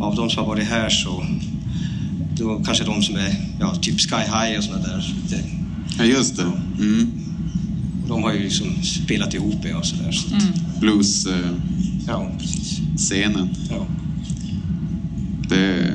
av 0.00 0.16
de 0.16 0.30
som 0.30 0.38
har 0.38 0.46
varit 0.46 0.68
här 0.68 0.88
så 0.88 1.24
då 2.36 2.62
kanske 2.64 2.84
de 2.84 3.02
som 3.02 3.16
är 3.16 3.34
ja, 3.60 3.74
typ 3.74 4.00
Sky 4.00 4.16
High 4.16 4.58
och 4.58 4.64
sådana 4.64 4.86
där. 4.86 5.14
Det, 5.30 5.40
Ja, 5.98 6.04
just 6.04 6.36
det. 6.36 6.42
Mm. 6.78 7.10
de 8.08 8.22
har 8.22 8.32
ju 8.32 8.42
liksom 8.42 8.82
spelat 8.82 9.34
ihop 9.34 9.64
med 9.64 9.76
och 9.76 9.86
sådär. 9.86 10.12
Så, 10.12 10.28
Mm. 10.34 10.44
Blues-scenen. 10.80 13.48
ja, 13.70 13.70
ja. 13.70 13.86
Det... 15.48 15.92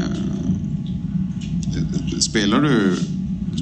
Spelar 2.20 2.62
du, 2.62 2.96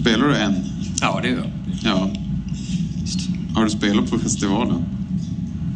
spelar 0.01 0.27
du 0.27 0.35
än? 0.35 0.53
ja, 1.01 1.19
det 1.23 1.29
gör 1.29 1.37
jag. 1.37 1.47
Ja. 1.83 2.11
Har 3.55 3.63
du 3.63 3.69
spelat 3.69 4.09
på 4.09 4.19
festivalen? 4.19 4.83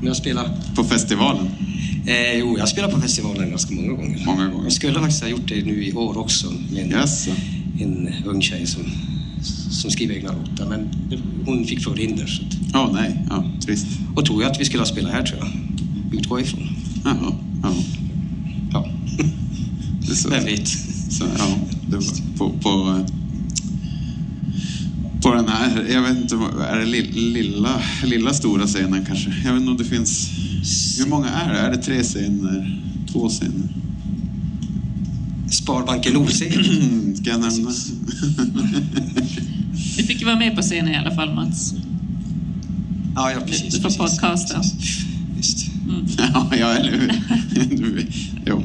Jag 0.03 0.15
spelar... 0.15 0.49
På 0.75 0.83
festivalen? 0.83 1.47
Eh, 2.07 2.37
jo, 2.39 2.57
jag 2.57 2.69
spelar 2.69 2.91
på 2.91 3.01
festivalen 3.01 3.49
ganska 3.49 3.75
många 3.75 3.93
gånger. 3.93 4.23
Många 4.25 4.47
gånger. 4.47 4.63
Jag 4.63 4.71
skulle 4.73 4.99
faktiskt 4.99 5.21
ha 5.23 5.29
gjort 5.29 5.47
det 5.47 5.65
nu 5.65 5.83
i 5.85 5.93
år 5.93 6.17
också 6.17 6.53
med 6.71 6.83
en, 6.83 6.91
Yes. 6.91 7.27
en 7.79 8.09
ung 8.25 8.41
tjej 8.41 8.67
som, 8.67 8.81
som 9.71 9.91
skriver 9.91 10.15
egna 10.15 10.31
låtar. 10.31 10.69
Men 10.69 10.87
hon 11.45 11.65
fick 11.65 11.83
förhinder. 11.83 12.41
Ja, 12.73 12.89
nej. 12.93 13.25
Ja, 13.29 13.43
trist. 13.65 13.87
och 14.15 14.25
tog 14.25 14.41
jag 14.41 14.51
att 14.51 14.59
vi 14.61 14.65
skulle 14.65 14.81
ha 14.81 14.87
spelat 14.87 15.11
här 15.11 15.23
tror 15.23 15.39
jag. 15.39 15.49
Utgå 16.19 16.39
ifrån. 16.39 16.69
Jaha. 17.05 17.33
Ja. 17.63 17.73
Så, 20.15 20.29
vet. 20.29 20.67
så, 21.09 21.25
ja, 21.37 21.57
det 21.89 21.95
var 21.95 22.37
på, 22.37 22.49
på, 22.49 23.05
på 25.21 25.33
den 25.35 25.47
här, 25.47 25.85
jag 25.91 26.01
vet 26.01 26.17
inte, 26.17 26.35
är 26.69 26.79
det 26.79 26.85
li- 26.85 27.11
lilla, 27.11 27.81
lilla 28.03 28.33
stora 28.33 28.65
scenen 28.67 29.05
kanske? 29.05 29.29
Jag 29.45 29.53
vet 29.53 29.59
inte 29.59 29.71
om 29.71 29.77
det 29.77 29.85
finns, 29.85 30.29
hur 30.99 31.07
många 31.09 31.29
är 31.29 31.53
det? 31.53 31.59
Är 31.59 31.71
det 31.71 31.77
tre 31.77 32.03
scener? 32.03 32.81
Två 33.11 33.29
scener? 33.29 33.69
Sparbanken 35.51 36.13
Nord-scen. 36.13 37.15
Ska 37.21 37.29
jag 37.29 37.39
nämna? 37.39 37.71
Du 39.97 40.03
fick 40.03 40.19
ju 40.19 40.25
vara 40.25 40.39
med 40.39 40.55
på 40.55 40.61
scenen 40.61 40.93
i 40.93 40.95
alla 40.95 41.15
fall 41.15 41.35
Mats. 41.35 41.73
Ja, 43.15 43.31
ja, 43.31 43.39
precis. 43.47 43.73
Du 43.73 43.81
får 43.81 43.89
precis. 43.89 43.97
podcasta. 44.19 44.61
Visst. 45.37 45.67
ja, 46.17 46.49
ja, 46.59 46.67
eller 46.73 46.91
hur? 46.91 47.15
jo. 48.45 48.63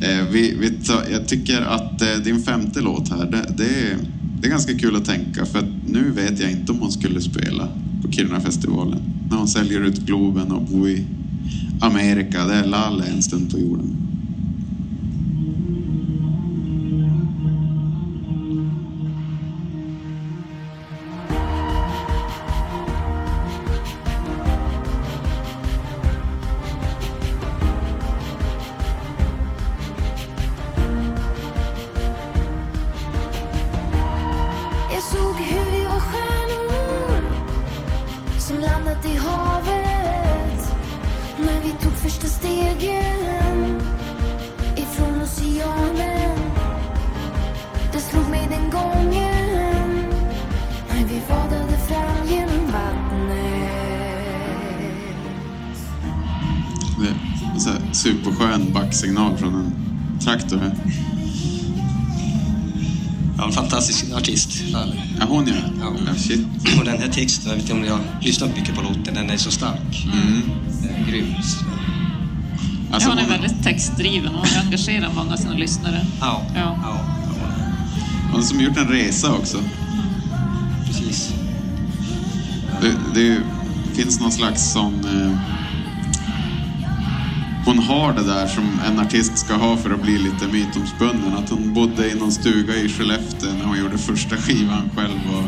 Eh, 0.00 0.24
vi, 0.30 0.56
vi 0.60 0.70
tar, 0.70 1.04
jag 1.10 1.28
tycker 1.28 1.62
att 1.62 2.02
eh, 2.02 2.14
din 2.24 2.42
femte 2.42 2.80
låt 2.80 3.08
här, 3.08 3.30
det, 3.30 3.54
det, 3.56 3.64
är, 3.64 3.96
det 4.40 4.46
är 4.46 4.50
ganska 4.50 4.78
kul 4.78 4.96
att 4.96 5.04
tänka 5.04 5.46
för 5.46 5.58
att 5.58 5.68
nu 5.86 6.10
vet 6.10 6.40
jag 6.40 6.50
inte 6.50 6.72
om 6.72 6.78
hon 6.78 6.92
skulle 6.92 7.20
spela 7.20 7.68
på 8.02 8.12
Kiruna-festivalen. 8.12 9.00
När 9.30 9.36
hon 9.36 9.48
säljer 9.48 9.80
ut 9.80 9.98
Globen 9.98 10.52
och 10.52 10.62
bor 10.62 10.88
i 10.88 11.04
Amerika. 11.80 12.44
Det 12.44 12.54
är 12.54 12.64
Lalle 12.64 13.04
en 13.04 13.22
stund 13.22 13.50
på 13.50 13.58
jorden. 13.58 13.96
Ja, 63.38 63.46
en 63.46 63.52
fantastisk 63.52 64.04
artist. 64.16 64.62
Ja, 64.72 64.84
hon 65.28 65.46
ja. 65.46 65.54
Ja. 65.80 65.92
ja 66.06 66.14
shit. 66.14 66.46
Och 66.78 66.84
den 66.84 66.98
här 66.98 67.08
texten, 67.08 67.48
jag 67.48 67.54
vet 67.56 67.62
inte 67.62 67.72
om 67.72 67.80
ni 67.80 67.88
har 67.88 68.00
lyssnat 68.20 68.56
mycket 68.56 68.74
på 68.74 68.82
låten, 68.82 69.14
den 69.14 69.30
är 69.30 69.36
så 69.36 69.50
stark. 69.50 70.06
Mm. 70.12 70.42
Är 70.90 71.10
grym. 71.10 71.34
Så, 71.42 71.64
Alltså, 72.92 73.08
hon 73.08 73.18
är 73.18 73.22
hon, 73.22 73.30
väldigt 73.30 73.62
textdriven 73.64 74.34
och 74.34 74.46
engagerar 74.64 75.10
många 75.14 75.32
av 75.32 75.36
sina 75.36 75.54
lyssnare. 75.54 76.06
Ja, 76.20 76.42
Ja. 76.54 76.60
ja, 76.60 76.76
ja, 76.82 77.00
hon 78.32 78.42
som 78.42 78.60
gjort 78.60 78.76
en 78.76 78.88
resa 78.88 79.32
också. 79.32 79.58
precis. 80.86 81.34
Det, 82.80 82.94
det 83.14 83.38
finns 83.94 84.20
någon 84.20 84.32
slags 84.32 84.72
sån... 84.72 84.94
Eh, 85.04 85.57
hon 87.64 87.78
har 87.78 88.12
det 88.12 88.24
där 88.24 88.46
som 88.46 88.80
en 88.86 88.98
artist 88.98 89.38
ska 89.38 89.54
ha 89.54 89.76
för 89.76 89.90
att 89.90 90.02
bli 90.02 90.18
lite 90.18 90.46
mytomspunnen. 90.52 91.34
Att 91.38 91.50
hon 91.50 91.74
bodde 91.74 92.10
i 92.10 92.14
någon 92.14 92.32
stuga 92.32 92.76
i 92.76 92.88
Skellefteå 92.88 93.52
när 93.52 93.64
hon 93.64 93.78
gjorde 93.78 93.98
första 93.98 94.36
skivan 94.36 94.90
själv 94.96 95.20
och 95.32 95.44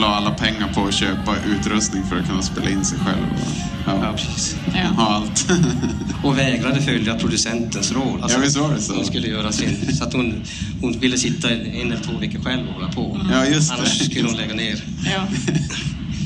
la 0.00 0.06
alla 0.06 0.30
pengar 0.30 0.72
på 0.74 0.84
att 0.84 0.94
köpa 0.94 1.36
utrustning 1.46 2.04
för 2.04 2.18
att 2.18 2.28
kunna 2.28 2.42
spela 2.42 2.70
in 2.70 2.84
sig 2.84 2.98
själv. 2.98 3.26
Och, 3.34 3.70
Ja, 3.86 4.04
ja, 4.04 4.12
precis. 4.12 4.56
Ja. 4.74 4.80
ha 4.80 5.14
allt. 5.14 5.46
Och 6.24 6.38
vägrade 6.38 6.80
följa 6.80 7.18
producentens 7.18 7.92
råd. 7.92 8.22
Alltså, 8.22 8.38
Ja, 8.38 8.44
visst 8.44 8.56
var 8.56 8.74
det 8.74 8.80
så? 8.80 8.94
Hon 8.94 9.04
skulle 9.04 9.28
göra 9.28 9.52
sin... 9.52 9.96
Så 9.96 10.04
att 10.04 10.12
hon, 10.12 10.42
hon 10.80 10.98
ville 11.00 11.18
sitta 11.18 11.50
en 11.50 11.86
eller 11.92 12.02
två 12.02 12.18
veckor 12.18 12.40
själv 12.40 12.68
och 12.68 12.74
hålla 12.74 12.92
på. 12.92 13.20
Ja, 13.32 13.46
just 13.46 13.70
det. 13.70 13.76
Annars 13.76 14.04
skulle 14.04 14.28
hon 14.28 14.36
lägga 14.36 14.54
ner. 14.54 14.84
Ja. 15.04 15.26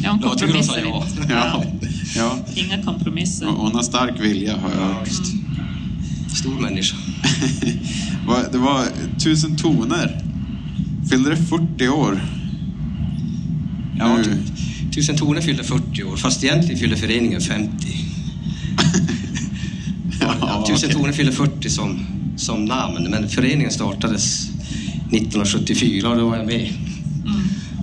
Ja, 0.02 0.10
hon 0.10 0.18
kompromissar 0.20 0.78
ja. 0.84 1.06
ja, 1.28 1.64
ja. 2.16 2.38
Inga 2.54 2.82
kompromisser. 2.82 3.48
Och 3.48 3.54
Hon 3.54 3.74
har 3.74 3.82
stark 3.82 4.20
vilja 4.20 4.56
har 4.56 4.70
jag 4.70 4.90
Ja. 4.90 5.04
Stor 6.36 6.60
människa. 6.60 6.96
Det 8.52 8.58
var 8.58 8.84
tusen 9.18 9.56
toner. 9.56 10.22
Fyllde 11.10 11.30
det 11.30 11.36
40 11.36 11.88
år? 11.88 12.20
Ja, 13.98 14.16
Nu. 14.16 14.24
tu- 14.24 14.38
Tusen 14.94 15.16
toner 15.16 15.40
fyllde 15.40 15.64
40 15.64 16.04
år, 16.04 16.16
fast 16.16 16.44
egentligen 16.44 16.78
fyllde 16.80 16.96
föreningen 16.96 17.40
50. 17.40 17.86
Ja, 20.20 20.64
Tusen 20.68 20.88
okej. 20.90 21.00
toner 21.00 21.12
fyllde 21.12 21.32
40 21.32 21.70
som, 21.70 22.06
som 22.36 22.64
namn, 22.64 23.06
men 23.10 23.28
föreningen 23.28 23.70
startades 23.72 24.48
1974 25.12 26.08
och 26.08 26.16
då 26.16 26.28
var 26.28 26.36
jag 26.36 26.46
med. 26.46 26.68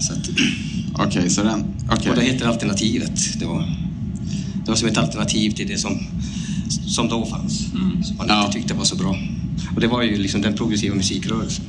Så 0.01 0.13
att, 0.13 0.29
Okej, 0.93 1.29
så 1.29 1.43
den... 1.43 1.63
Okej. 1.91 2.09
Och 2.11 2.15
det 2.17 2.23
heter 2.23 2.47
Alternativet. 2.47 3.39
Det 3.39 3.45
var, 3.45 3.75
det 4.66 4.72
var 4.72 4.76
som 4.76 4.88
ett 4.88 4.97
alternativ 4.97 5.51
till 5.51 5.68
det 5.68 5.78
som, 5.78 5.97
som 6.88 7.07
då 7.09 7.26
fanns. 7.26 7.70
Som 8.03 8.18
man 8.18 8.28
Ja. 8.30 8.45
inte 8.45 8.57
tyckte 8.57 8.74
var 8.74 8.84
så 8.86 8.95
bra. 8.95 9.18
Och 9.76 9.82
det 9.82 9.88
var 9.88 10.01
ju 10.03 10.18
liksom 10.18 10.41
den 10.41 10.53
progressiva 10.57 10.95
musikrörelsen. 10.95 11.66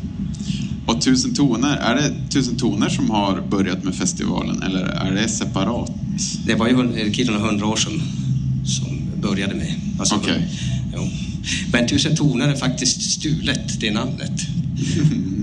Och 0.86 1.00
Tusen 1.00 1.34
toner, 1.34 1.76
är 1.76 1.94
det 1.94 2.12
Tusen 2.30 2.56
toner 2.56 2.88
som 2.88 3.10
har 3.10 3.40
börjat 3.50 3.84
med 3.84 3.94
festivalen 3.94 4.62
eller 4.62 4.80
är 4.84 5.12
det 5.14 5.28
separat? 5.28 5.92
Det 6.46 6.54
var 6.54 6.68
ju 6.68 7.12
Kiruna 7.12 7.38
100 7.48 7.66
år 7.66 7.76
sedan 7.76 8.02
som 8.64 8.98
började 9.22 9.54
med. 9.54 9.74
Alltså, 9.98 10.20
jo. 10.94 11.08
Men 11.72 11.88
Tusen 11.88 12.16
toner 12.16 12.48
är 12.48 12.56
faktiskt 12.56 13.02
stulet, 13.02 13.80
det 13.80 13.90
namnet. 13.90 14.40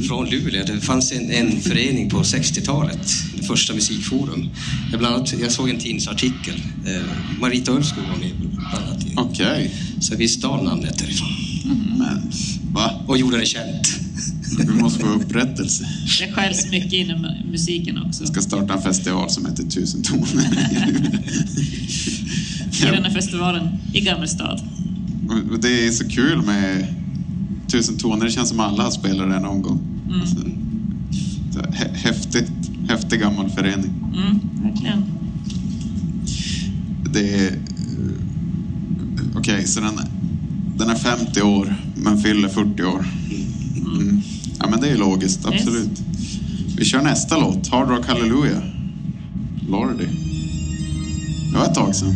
Från 0.08 0.30
Luleå. 0.30 0.64
Det 0.68 0.82
fanns 0.82 1.12
en, 1.12 1.32
en 1.32 1.62
förening 1.62 2.10
på 2.10 2.22
60-talet, 2.24 3.08
det 3.38 3.44
första 3.44 3.74
musikforum. 3.74 4.50
Där 4.92 4.98
bland 4.98 5.16
annat, 5.16 5.34
jag 5.42 5.52
såg 5.52 5.70
en 5.70 5.80
tidningsartikel. 5.80 6.62
Eh, 6.86 7.02
Marita 7.42 7.72
Ulvskog 7.72 8.04
var 8.04 8.18
med 8.18 8.32
bland 8.40 8.86
annat. 8.86 9.04
i- 9.06 9.14
Okej. 9.16 9.72
Så 10.00 10.16
vi 10.16 10.28
stal 10.28 10.64
namnet 10.66 10.98
därifrån. 11.00 11.30
Men, 11.98 12.32
va? 12.74 12.92
Och 13.08 13.18
gjorde 13.18 13.38
det 13.38 13.46
känt. 13.46 13.88
Vi 14.58 14.74
måste 14.82 15.00
få 15.00 15.08
upprättelse. 15.08 15.90
Det 16.20 16.32
skäls 16.32 16.68
mycket 16.72 16.94
inom 16.94 17.28
musiken 17.52 17.98
också. 17.98 18.24
Jag 18.24 18.32
ska 18.32 18.42
starta 18.42 18.74
en 18.74 18.82
festival 18.82 19.30
som 19.30 19.46
heter 19.46 19.64
Tusen 19.64 20.04
toner. 20.04 20.50
Kiruna-festivalen 22.72 23.68
i 23.94 24.02
Gammelstad. 24.02 24.60
Och 25.52 25.60
det 25.60 25.88
är 25.88 25.92
så 25.92 26.08
kul 26.10 26.42
med 26.42 26.86
Tusen 27.72 27.98
toner. 27.98 28.26
Det 28.26 28.32
känns 28.32 28.50
som 28.50 28.60
alla 28.60 28.84
har 28.84 28.92
spelat 28.92 29.30
den 29.30 29.42
någon 29.42 29.62
gång. 29.62 29.80
Alltså, 30.22 30.36
så 31.54 31.60
hä- 31.60 31.94
häftigt. 31.96 32.52
Häftig 32.90 33.20
gammal 33.20 33.50
förening. 33.50 33.92
Mm, 34.18 34.40
verkligen. 34.64 35.04
Det 37.14 37.36
är... 37.46 37.60
Okej, 39.36 39.68
så 39.68 39.80
den, 39.82 40.00
den 40.78 40.90
är 40.90 40.96
50 40.96 41.42
år 41.42 41.76
men 41.96 42.18
fyller 42.22 42.48
40 42.50 42.84
år. 42.84 43.06
Mm. 43.78 44.22
Ja, 44.60 44.68
men 44.70 44.82
det 44.82 44.90
är 44.90 44.98
logiskt. 44.98 45.46
Yes. 45.46 45.62
Absolut. 45.62 46.02
Vi 46.78 46.86
kör 46.86 47.02
nästa 47.02 47.38
låt. 47.38 47.68
Hard 47.68 47.90
Rock 47.90 48.06
Hallelujah. 48.08 48.62
Lordi. 49.70 50.06
Det 51.52 51.58
var 51.58 51.66
ett 51.66 51.76
tag 51.76 51.96
sedan. 51.96 52.16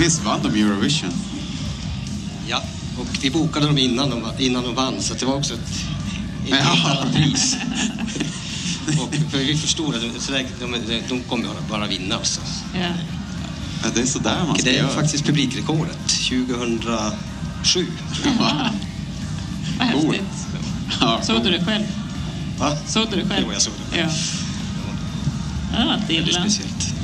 Visst 0.00 0.24
vann 0.24 0.40
de 0.42 0.60
Eurovision? 0.62 1.10
Ja, 2.48 2.62
och 2.98 3.06
vi 3.22 3.30
bokade 3.30 3.66
dem 3.66 3.78
innan 3.78 4.10
de, 4.10 4.22
innan 4.38 4.64
de 4.64 4.74
vann 4.74 4.94
så 5.00 5.14
det 5.14 5.26
var 5.26 5.34
också 5.34 5.54
ett, 5.54 5.84
helt 6.48 6.84
annat 6.84 7.14
pris. 7.14 7.56
och 9.00 9.14
för 9.30 9.38
vi 9.38 9.56
förstod 9.56 9.94
att 9.94 10.00
de, 10.00 10.20
så 10.20 10.32
de, 10.32 11.02
de 11.08 11.22
kommer 11.22 11.44
bara, 11.44 11.78
bara 11.78 11.86
vinna. 11.86 12.14
Alltså. 12.14 12.40
Ja. 12.74 12.88
Ja, 13.82 13.88
det 13.94 14.00
är 14.00 14.06
sådär 14.06 14.44
man 14.46 14.58
ska 14.58 14.64
det 14.64 14.76
är 14.76 14.82
göra. 14.82 14.88
faktiskt 14.88 15.24
publikrekordet 15.24 15.98
2007. 16.08 17.86
Jaha. 18.24 18.70
Vad 19.78 19.86
häftigt. 19.88 20.22
Ja, 21.00 21.20
Såg 21.22 21.44
du 21.44 21.50
det 21.50 21.64
själv? 21.64 21.84
Va? 22.58 22.76
Såg 22.86 23.10
du 23.10 23.16
det 23.16 23.28
själv? 23.28 23.44
Jo, 23.46 23.52
jag 23.52 23.62
såg 23.62 23.74
det. 23.92 23.98
Ja. 24.00 24.08
Ja, 25.72 25.96
det 26.08 26.18
är 26.18 26.26
speciellt. 26.26 26.94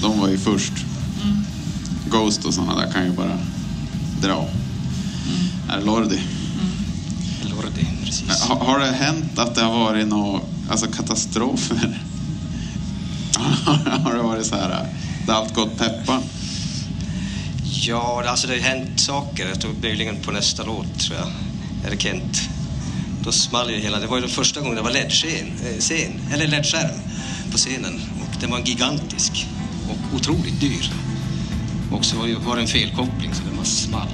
De 0.00 0.20
var 0.20 0.28
ju 0.28 0.38
först. 0.38 0.72
Mm. 2.12 2.24
Ghost 2.24 2.44
och 2.44 2.54
sådana 2.54 2.80
där 2.80 2.92
kan 2.92 3.04
ju 3.04 3.10
bara 3.10 3.38
dra. 4.20 4.38
Mm. 4.38 5.70
Är 5.70 5.78
det 5.78 5.84
Lordi? 5.84 6.20
Lordi, 7.42 7.86
precis. 8.04 8.40
Ha, 8.40 8.64
har 8.64 8.78
det 8.78 8.92
hänt 8.92 9.38
att 9.38 9.54
det 9.54 9.62
har 9.62 9.78
varit 9.78 10.08
några 10.08 10.40
alltså 10.70 10.86
katastrofer? 10.86 12.02
har 14.04 14.14
det 14.14 14.22
varit 14.22 14.46
så 14.46 14.56
här, 14.56 14.86
det 15.26 15.32
har 15.32 15.40
allt 15.40 15.54
gått 15.54 15.78
peppa? 15.78 16.22
Ja, 17.64 18.24
alltså 18.26 18.46
det 18.46 18.52
har 18.52 18.60
hänt 18.60 19.00
saker. 19.00 19.48
Jag 19.48 19.60
tror 19.60 19.74
möjligen 19.82 20.16
på 20.16 20.30
nästa 20.30 20.64
låt, 20.64 20.98
tror 20.98 21.18
jag. 21.18 21.28
Eller 21.86 21.96
Kent. 21.96 22.40
Då 23.24 23.32
small 23.32 23.70
ju 23.70 23.76
hela... 23.76 23.98
Det 23.98 24.06
var 24.06 24.16
ju 24.16 24.20
den 24.20 24.30
första 24.30 24.60
gången 24.60 24.76
det 24.76 24.82
var 24.82 24.90
LED-scen, 24.90 25.52
eh, 25.64 25.78
scen, 25.78 26.20
eller 26.32 26.46
LED-skärm 26.46 27.00
på 27.52 27.58
scenen. 27.58 28.00
Och 28.20 28.40
den 28.40 28.50
var 28.50 28.58
gigantisk 28.58 29.46
och 29.88 30.16
otroligt 30.16 30.60
dyr. 30.60 30.90
Och 31.92 32.04
så 32.04 32.16
var 32.16 32.56
det 32.56 32.62
en 32.62 32.68
felkoppling 32.68 33.34
så 33.34 33.42
den 33.48 33.56
var 33.56 33.64
small. 33.64 34.08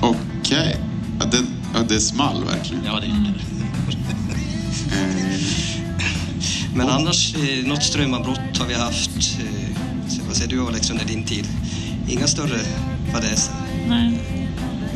Okej. 0.00 0.76
Ja, 1.20 1.26
det, 1.26 1.38
ja, 1.74 1.80
det 1.88 2.00
small 2.00 2.44
verkligen. 2.44 2.84
Ja, 2.84 3.00
det 3.00 3.06
gjorde 3.06 3.20
det. 3.22 3.52
Eh, 4.96 5.40
Men 6.74 6.88
annars, 6.88 7.34
eh, 7.34 7.66
något 7.66 7.82
strömavbrott 7.82 8.58
har 8.58 8.66
vi 8.66 8.74
haft. 8.74 9.10
Eh, 9.16 9.76
så 10.08 10.20
vad 10.26 10.36
säger 10.36 10.50
du 10.50 10.66
Alex 10.66 10.90
under 10.90 11.04
din 11.04 11.24
tid? 11.24 11.46
Inga 12.08 12.26
större 12.26 12.58
fadäser? 13.12 13.54
Nej. 13.88 14.20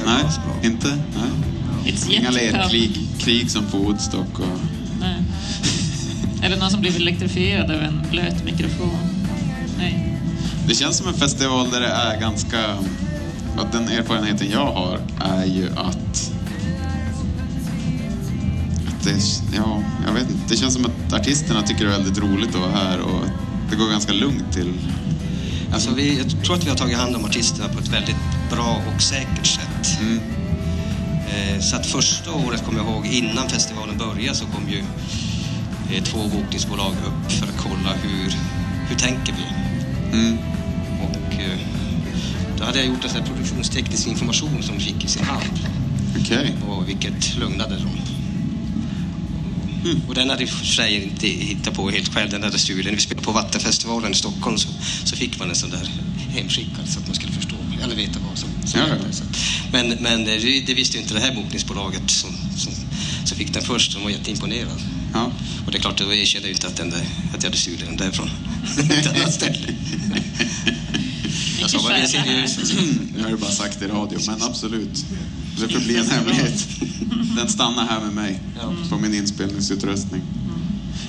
nej, 0.07 0.25
inte? 0.65 0.89
Nej. 0.89 1.95
Inga 2.11 2.31
lerkrig 2.31 2.91
krig 3.19 3.51
som 3.51 3.65
på 3.65 3.79
Woodstock 3.79 4.39
och... 4.39 4.61
Nej. 5.01 5.23
Eller 6.43 6.57
någon 6.57 6.71
som 6.71 6.81
blivit 6.81 7.01
elektrifierad 7.01 7.71
av 7.71 7.83
en 7.83 8.03
blöt 8.11 8.45
mikrofon. 8.45 8.99
Nej. 9.79 10.16
Det 10.69 10.75
känns 10.75 10.97
som 10.97 11.09
en 11.09 11.15
festival 11.15 11.71
där 11.71 11.81
det 11.81 11.87
är 11.87 12.21
ganska... 12.21 12.59
Att 13.59 13.73
den 13.73 13.89
erfarenheten 13.89 14.51
jag 14.51 14.67
har 14.67 15.01
är 15.21 15.45
ju 15.45 15.69
att... 15.77 16.33
att 18.89 19.05
det, 19.05 19.17
ja, 19.57 19.83
jag 20.07 20.13
vet 20.13 20.31
inte. 20.31 20.43
Det 20.49 20.57
känns 20.57 20.75
som 20.75 20.87
att 20.87 21.13
artisterna 21.13 21.63
tycker 21.63 21.85
det 21.85 21.95
är 21.95 21.99
väldigt 21.99 22.19
roligt 22.19 22.55
att 22.55 22.61
vara 22.61 22.71
här 22.71 23.01
och 23.01 23.25
det 23.71 23.77
går 23.77 23.91
ganska 23.91 24.13
lugnt 24.13 24.53
till. 24.53 24.73
Alltså 25.73 25.95
vi, 25.95 26.19
jag 26.19 26.45
tror 26.45 26.57
att 26.57 26.65
vi 26.65 26.69
har 26.69 26.77
tagit 26.77 26.97
hand 26.97 27.17
om 27.17 27.25
artisterna 27.25 27.69
på 27.69 27.79
ett 27.79 27.89
väldigt 27.89 28.17
bra 28.51 28.83
och 28.95 29.03
säkert 29.03 29.47
sätt. 29.47 30.01
Mm. 30.01 30.21
Eh, 31.29 31.61
så 31.61 31.77
att 31.77 31.87
första 31.87 32.33
året, 32.33 32.65
kommer 32.65 32.79
jag 32.79 32.89
ihåg, 32.89 33.07
innan 33.07 33.49
festivalen 33.49 33.99
började 33.99 34.37
så 34.37 34.47
kom 34.47 34.69
ju 34.69 34.85
eh, 35.93 36.03
två 36.03 36.19
bokningsbolag 36.19 36.93
upp 36.93 37.33
för 37.33 37.47
att 37.47 37.59
kolla 37.59 37.93
hur, 38.03 38.35
hur 38.89 38.97
tänker 38.97 39.33
vi? 39.33 39.56
Mm. 40.13 40.39
Och 41.01 41.35
eh, 41.35 41.59
då 42.59 42.65
hade 42.65 42.79
jag 42.79 42.87
gjort 42.87 43.05
en 43.05 43.11
sån 43.11 43.21
här 43.21 43.27
produktionsteknisk 43.27 44.07
information 44.07 44.63
som 44.63 44.81
fick 44.81 45.05
i 45.05 45.09
sin 45.09 45.25
hand. 45.25 45.59
Okej. 46.21 46.55
Och 46.69 46.89
vilket 46.89 47.37
lugnade 47.37 47.77
dem. 47.77 47.91
Och 50.09 50.15
den 50.15 50.31
hade 50.31 50.45
i 50.45 50.47
sig 50.47 51.05
inte 51.05 51.27
hittat 51.27 51.75
på 51.75 51.91
helt 51.91 52.15
själv, 52.15 52.31
den 52.31 52.43
hade 52.43 52.59
stulen. 52.59 52.95
Vi 52.95 53.01
spelade 53.01 53.25
på 53.25 53.33
Vattenfestivalen 53.33 54.13
i 54.13 54.15
Stockholm 54.15 54.59
så, 54.59 54.69
så 55.05 55.17
fick 55.17 55.39
man 55.39 55.49
en 55.49 55.55
sån 55.55 55.71
där 55.71 55.91
hemskickad 56.29 56.89
så 56.89 57.01
att 57.01 57.07
man 57.07 57.15
skulle 57.15 57.33
förstå, 57.33 57.57
eller 57.83 57.97
veta 57.97 58.19
vad 58.29 58.39
som, 58.39 58.49
som 58.65 58.81
Ja, 58.81 58.87
hände. 58.87 59.13
Så 59.13 59.25
Men, 59.73 59.89
men 59.89 60.25
det, 60.25 60.61
det 60.67 60.75
visste 60.75 60.97
ju 60.97 61.03
inte 61.03 61.15
det 61.15 61.21
här 61.21 61.35
bokningsbolaget 61.35 62.11
som, 62.11 62.31
som, 62.57 62.73
som 63.25 63.39
fick 63.39 63.55
den 63.55 63.63
först, 63.63 63.93
de 63.95 64.03
var 64.03 64.11
jätteimponerad. 64.11 64.81
Ja. 65.17 65.31
Och 65.67 65.73
det 65.73 65.79
är 65.79 65.81
klart, 65.81 65.99
då 65.99 66.15
erkände 66.15 66.49
jag 66.49 66.57
inte 66.57 66.67
att, 66.67 66.77
den 66.77 66.91
där, 66.91 67.01
att 67.35 67.43
jag 67.43 67.51
hade 67.51 67.57
stulit 67.57 67.87
den 67.87 67.97
därifrån. 67.97 68.31
Jag 71.61 71.71
sa 71.71 71.79
bara, 71.83 71.97
vi 72.01 72.09
så. 72.49 72.77
Nu 73.17 73.23
har 73.23 73.31
jag 73.31 73.39
bara 73.39 73.51
sagt 73.51 73.83
i 73.83 73.87
radio, 73.87 74.19
men 74.27 74.43
absolut. 74.43 75.05
Det 75.61 75.69
får 75.69 75.81
bli 75.81 75.97
en 75.97 76.11
hemlighet. 76.11 76.69
Den 77.37 77.49
stannar 77.49 77.87
här 77.87 78.01
med 78.01 78.13
mig 78.13 78.41
på 78.91 78.97
min 78.97 79.15
inspelningsutrustning. 79.15 80.23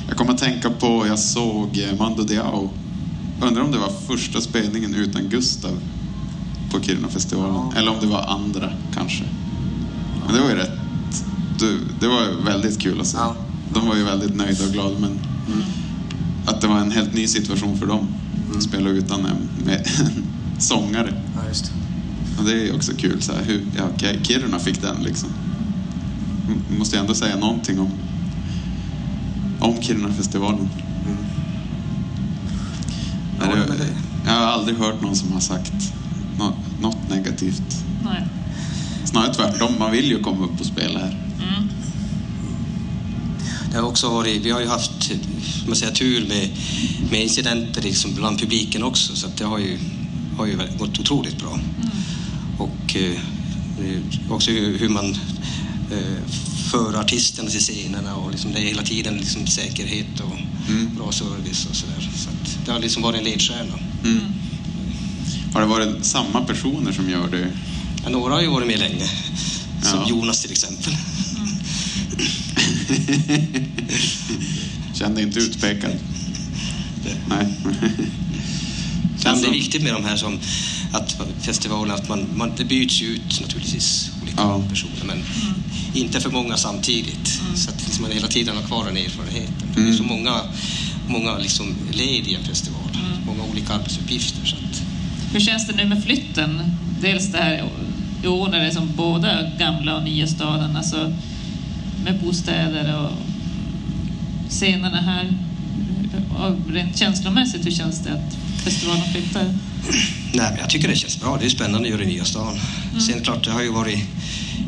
Jag 0.08 0.18
kommer 0.18 0.34
att 0.34 0.40
tänka 0.40 0.70
på, 0.70 1.08
jag 1.08 1.20
såg 1.20 1.78
eh, 1.78 1.98
Mando 2.00 2.24
Diao. 2.24 2.70
Undrar 3.42 3.64
om 3.64 3.72
det 3.72 3.78
var 3.78 3.92
första 4.08 4.42
spelningen 4.42 4.96
utan 4.96 5.30
Gustav 5.30 5.80
på 6.72 6.82
Kiruna-festivalen. 6.82 7.78
Eller 7.78 7.92
om 7.92 7.98
det 8.02 8.08
var 8.08 8.22
andra, 8.22 8.74
kanske. 8.94 9.24
Men 10.26 10.36
det 10.36 10.42
var 10.42 10.50
ju 10.50 10.56
rätt... 10.56 10.80
Det, 12.00 12.08
var 12.08 12.46
väldigt 12.46 12.80
kul 12.80 13.02
att 13.02 13.08
se. 13.08 13.18
Ja. 13.74 13.80
De 13.80 13.88
var 13.88 13.96
ju 13.96 14.04
väldigt 14.04 14.36
nöjda 14.36 14.66
och 14.66 14.72
glada, 14.72 15.00
men 15.00 15.20
att 16.46 16.62
det 16.62 16.68
var 16.68 16.80
en 16.80 16.92
helt 16.92 17.14
ny 17.14 17.28
situation 17.28 17.78
för 17.78 17.86
dem. 17.88 18.08
Att 18.56 18.64
spela 18.64 18.90
utan 18.90 19.26
en, 19.26 19.66
med 19.66 19.88
en 20.00 20.24
sångare. 20.62 21.14
Ja, 21.36 21.42
just 21.48 21.66
det. 21.66 21.72
Och 22.40 22.46
det 22.46 22.52
är 22.52 22.66
ju 22.66 22.72
också 22.74 22.92
kul. 22.98 23.22
Så 23.22 23.34
här, 23.34 23.44
hur, 23.44 23.66
ja, 23.78 23.90
Kiruna 24.24 24.60
fick 24.60 24.82
den 24.82 24.96
liksom. 25.04 25.30
M- 26.48 26.78
Måste 26.80 26.96
jag 26.96 27.02
ändå 27.02 27.14
säga 27.14 27.36
någonting 27.38 27.80
om, 27.80 27.90
om 29.60 29.82
Kiruna-festivalen. 29.82 30.70
Ja, 33.40 33.46
det, 33.46 33.56
men 33.70 33.78
det- 33.78 33.96
jag 34.26 34.32
har 34.34 34.40
aldrig 34.46 34.78
hört 34.78 35.02
någon 35.02 35.16
som 35.16 35.32
har 35.32 35.40
sagt 35.40 35.74
nå, 36.40 36.54
något 36.82 37.10
negativt. 37.10 37.84
Nej. 38.06 38.24
Snarare 39.06 39.34
tvärtom, 39.34 39.74
man 39.80 39.92
vill 39.92 40.06
ju 40.06 40.20
komma 40.20 40.46
upp 40.46 40.60
och 40.60 40.66
spela 40.66 41.00
här. 41.00 41.27
Mm. 43.68 43.72
Det 43.72 43.78
har 43.78 43.90
också 43.90 44.10
varit, 44.10 44.42
vi 44.46 44.52
har 44.52 44.60
ju 44.62 44.68
haft 44.68 45.12
man 45.68 45.76
säger, 45.76 45.94
tur 45.94 46.28
med, 46.28 46.50
med 47.12 47.24
incidenter 47.24 47.82
liksom 47.82 48.16
bland 48.16 48.40
publiken 48.40 48.84
också 48.84 49.16
så 49.16 49.28
att 49.28 49.38
det 49.38 49.46
har 49.46 49.60
ju, 49.60 49.78
har 50.38 50.46
ju 50.46 50.58
gått 50.80 51.00
otroligt 51.00 51.38
bra. 51.38 51.60
Och 52.58 52.96
eh, 52.96 53.20
också 54.30 54.52
hur, 54.52 54.90
man 54.90 55.18
eh, 55.92 56.24
för 56.72 57.00
artisterna 57.00 57.50
till 57.50 57.60
scenerna 57.60 58.16
och 58.16 58.32
liksom 58.32 58.52
det 58.54 58.60
är 58.60 58.64
hela 58.64 58.84
tiden 58.84 59.18
liksom 59.18 59.48
säkerhet 59.48 60.20
och 60.20 60.38
Mm. 60.70 60.96
bra 60.96 61.12
service 61.12 61.66
och 61.70 61.76
sådär. 61.76 62.10
Så 62.16 62.30
det 62.66 62.72
har 62.72 62.80
liksom 62.80 63.04
varit 63.04 63.18
en 63.20 63.24
ledstjärna. 63.24 63.74
Mm. 64.04 64.22
Har 65.54 65.62
det 65.62 65.68
varit 65.68 66.06
samma 66.06 66.42
personer 66.42 66.92
som 66.92 67.10
gör 67.10 67.28
det? 67.28 67.48
Ja, 68.04 68.10
några 68.10 68.34
har 68.34 68.42
ju 68.42 68.48
varit 68.48 68.68
med 68.68 68.80
länge, 68.80 69.08
som 69.84 70.00
Ja. 70.00 70.10
Jonas 70.10 70.42
till 70.42 70.52
exempel. 70.52 70.94
Kände 74.94 75.22
inte 75.22 75.40
utpekad? 75.40 75.92
Nej. 77.30 77.48
Känns 79.24 79.42
det 79.42 79.48
är 79.48 79.52
viktigt 79.52 79.84
med 79.84 79.94
de 79.94 80.06
här 80.06 80.16
som 80.16 80.40
att 80.92 81.22
festivalen, 81.42 81.96
att 81.96 82.10
man, 82.10 82.26
man, 82.36 82.52
det 82.58 82.66
byts 82.66 83.02
ju 83.02 83.06
ut 83.08 83.42
naturligtvis 83.42 84.12
olika 84.24 84.42
Ja. 84.42 84.62
personer 84.70 85.04
men 85.06 85.18
inte 85.94 86.20
för 86.20 86.30
många 86.30 86.58
samtidigt. 86.58 87.40
Så 87.56 87.70
att 87.70 87.84
liksom 87.86 88.02
man 88.02 88.12
hela 88.12 88.28
tiden 88.28 88.56
har 88.56 88.64
kvar 88.64 88.86
den 88.86 88.98
erfarenheten. 88.98 89.54
Det 89.74 89.80
Mm. 89.80 89.94
är 89.94 89.98
så 89.98 90.04
många 90.04 90.42
många 91.10 91.38
liksom 91.38 91.76
led 91.92 92.28
i 92.28 92.36
en 92.36 92.44
festival. 92.44 92.82
Många 93.26 93.44
olika 93.44 93.74
arbetsuppgifter. 93.74 94.46
Så 94.46 94.56
att, 94.56 94.82
Hur 95.34 95.40
känns 95.40 95.68
det 95.68 95.74
nu 95.76 95.86
med 95.86 96.04
flytten? 96.04 96.62
Dels 97.02 97.32
det 97.32 97.38
här 97.38 97.70
i 98.24 98.28
år 98.28 98.48
när 98.50 98.60
det 98.60 98.66
är 98.68 98.72
som 98.72 98.96
både 98.96 99.52
gamla 99.60 99.98
och 99.98 100.04
nya 100.04 100.28
staden, 100.28 100.78
alltså 100.78 101.14
med 102.12 102.20
bostäder 102.20 103.00
och 103.04 103.12
scenerna 104.50 105.02
här. 105.02 105.34
Och 106.38 106.74
rent 106.74 106.98
känslomässigt, 106.98 107.66
hur 107.66 107.72
känns 107.72 108.00
det 108.00 108.12
att 108.12 108.38
festivalen 108.64 109.04
flyttar? 109.12 109.44
nej, 110.34 110.50
men 110.52 110.58
jag 110.60 110.70
tycker 110.70 110.88
det 110.88 110.96
känns 110.96 111.20
bra. 111.20 111.38
Det 111.40 111.46
är 111.46 111.50
spännande 111.50 111.88
att 111.88 111.92
göra 111.94 112.04
i 112.04 112.08
nya 112.08 112.26
stan. 112.26 112.60
Sen 113.08 113.24
klart, 113.24 113.44
det 113.46 113.52
har 113.52 113.62
ju 113.62 113.72
varit 113.72 114.00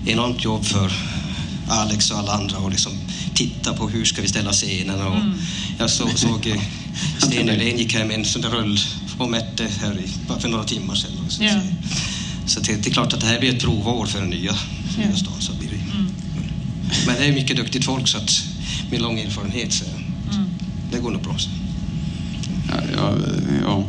enormt 0.06 0.44
jobb 0.44 0.66
för 0.66 0.92
Alex 1.70 2.12
och 2.12 2.18
alla 2.20 2.32
andra 2.32 2.58
och 2.58 2.72
liksom 2.72 2.92
titta 3.34 3.74
på 3.74 3.90
hur 3.90 4.06
ska 4.06 4.22
vi 4.22 4.28
ställa 4.28 4.52
scenen. 4.52 5.02
Och 5.02 5.16
Jag 5.80 5.90
så, 5.90 6.08
såg 6.16 6.48
eh, 6.48 6.62
Sten 7.18 7.46
Nylén 7.46 7.78
gick 7.78 7.94
hem 7.94 8.12
en 8.12 8.26
sån 8.26 8.42
där 8.42 8.50
rull 8.50 8.80
och 9.18 9.30
mätte 9.30 9.68
här 9.82 9.92
i, 10.00 10.28
bara 10.28 10.40
för 10.40 10.50
några 10.50 10.64
timmar 10.64 10.96
sedan. 10.96 11.12
Och 11.26 11.32
så, 11.32 11.44
Ja. 11.44 11.62
så 12.48 12.60
det, 12.60 12.76
det 12.84 12.90
är 12.90 12.94
klart 12.94 13.14
att 13.14 13.20
det 13.22 13.28
här 13.28 13.40
blir 13.40 13.54
ett 13.56 13.62
provår 13.62 14.06
för 14.06 14.20
den 14.22 14.30
nya, 14.30 14.56
nya 14.98 15.16
stan. 15.16 15.34
Så 15.40 15.54
blir 15.54 15.70
det. 15.70 15.79
Men 17.08 17.16
det 17.16 17.26
är 17.26 17.34
mycket 17.34 17.58
duktigt 17.58 17.86
folk 17.86 18.08
så 18.08 18.18
att, 18.18 18.32
med 18.92 19.02
lång 19.02 19.20
erfarenhet 19.20 19.74
så 19.74 19.86
det 20.92 21.00
går 21.00 21.12
nog 21.12 21.22
bra. 21.22 21.38
Så. 21.38 21.50
Ja, 22.70 22.76
ja, 22.96 23.16
ja, 23.64 23.84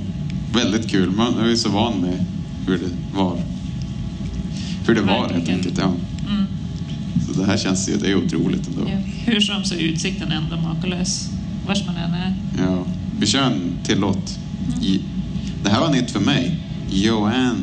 väldigt 0.53 0.91
kul. 0.91 1.11
Man 1.11 1.39
är 1.39 1.49
ju 1.49 1.57
så 1.57 1.69
van 1.69 2.01
med 2.01 2.25
hur 2.67 2.79
det 2.79 3.19
var. 3.19 3.43
Hur 4.87 4.95
det 4.95 5.01
var 5.03 5.29
helt 5.29 5.49
enkelt. 5.49 5.79
Ja. 5.79 5.93
Mm. 6.29 6.45
Så 7.27 7.41
det 7.41 7.47
här 7.47 7.59
känns 7.59 7.89
ju, 7.89 7.97
det 7.97 8.11
är 8.11 8.15
otroligt 8.15 8.67
ändå. 8.69 8.91
Ja. 8.91 8.99
Hur 9.25 9.41
som 9.41 9.65
så 9.65 9.75
är 9.75 9.79
utsikten 9.79 10.33
ändå 10.33 10.57
makalös, 10.57 11.29
vars 11.67 11.87
man 11.87 11.97
än 11.97 12.15
är. 12.15 12.35
Ja. 12.59 12.85
Vi 13.21 13.27
kör 13.27 13.43
en 13.43 13.73
till 13.85 13.99
låt. 13.99 14.39
I- 14.83 15.01
Det 15.65 15.71
här 15.71 15.81
var 15.81 15.91
nytt 15.93 16.11
för 16.11 16.21
mig. 16.21 16.57
Joanne 16.91 17.55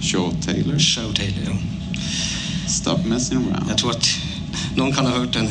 Shaw 0.00 0.32
Taylor. 0.42 0.78
Show 0.78 1.12
Taylor, 1.14 1.42
ja. 1.46 1.56
Stop 2.68 2.98
messing 3.06 3.38
around. 3.38 3.64
Jag 3.70 3.78
tror 3.78 3.90
att 3.90 4.06
någon 4.74 4.92
kan 4.92 5.06
ha 5.06 5.18
hört 5.18 5.32
den. 5.32 5.48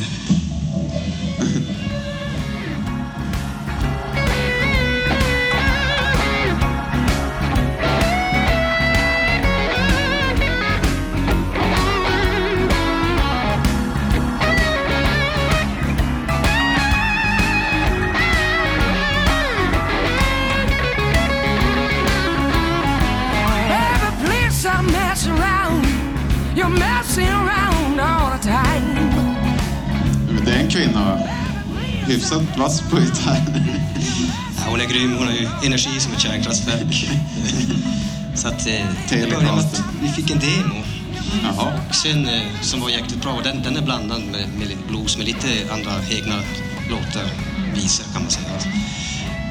Vass 32.58 32.82
på 32.82 33.00
gitarr. 33.00 33.42
Ja, 34.58 34.64
hon 34.70 34.82
är 34.82 34.86
grym, 34.86 35.16
hon 35.18 35.28
har 35.28 35.34
ju 35.34 35.48
energi 35.66 36.00
som 36.00 36.14
ett 36.14 36.20
kärnkraftverk. 36.20 37.10
Så 38.36 38.48
att, 38.48 38.68
eh, 38.68 38.86
det 39.10 39.16
började 39.16 39.46
med 39.46 39.60
att 39.60 39.82
vi 40.02 40.08
fick 40.08 40.32
en 40.32 40.40
demo. 40.40 40.84
Jaha. 41.44 41.74
Och 41.90 41.96
sen, 41.96 42.28
eh, 42.28 42.42
som 42.62 42.82
var 42.82 42.90
jäkligt 42.90 43.22
bra, 43.22 43.32
och 43.34 43.44
den, 43.44 43.64
den 43.64 43.78
är 43.78 43.82
blandad 43.82 44.22
med, 44.22 44.50
med 44.58 44.68
lite 44.68 44.88
blues 44.88 45.18
med 45.18 45.26
lite 45.26 45.48
andra 45.74 45.92
egna 46.12 46.36
låtar, 46.90 47.30
visor 47.76 48.04
kan 48.14 48.22
man 48.22 48.32
säga. 48.32 48.74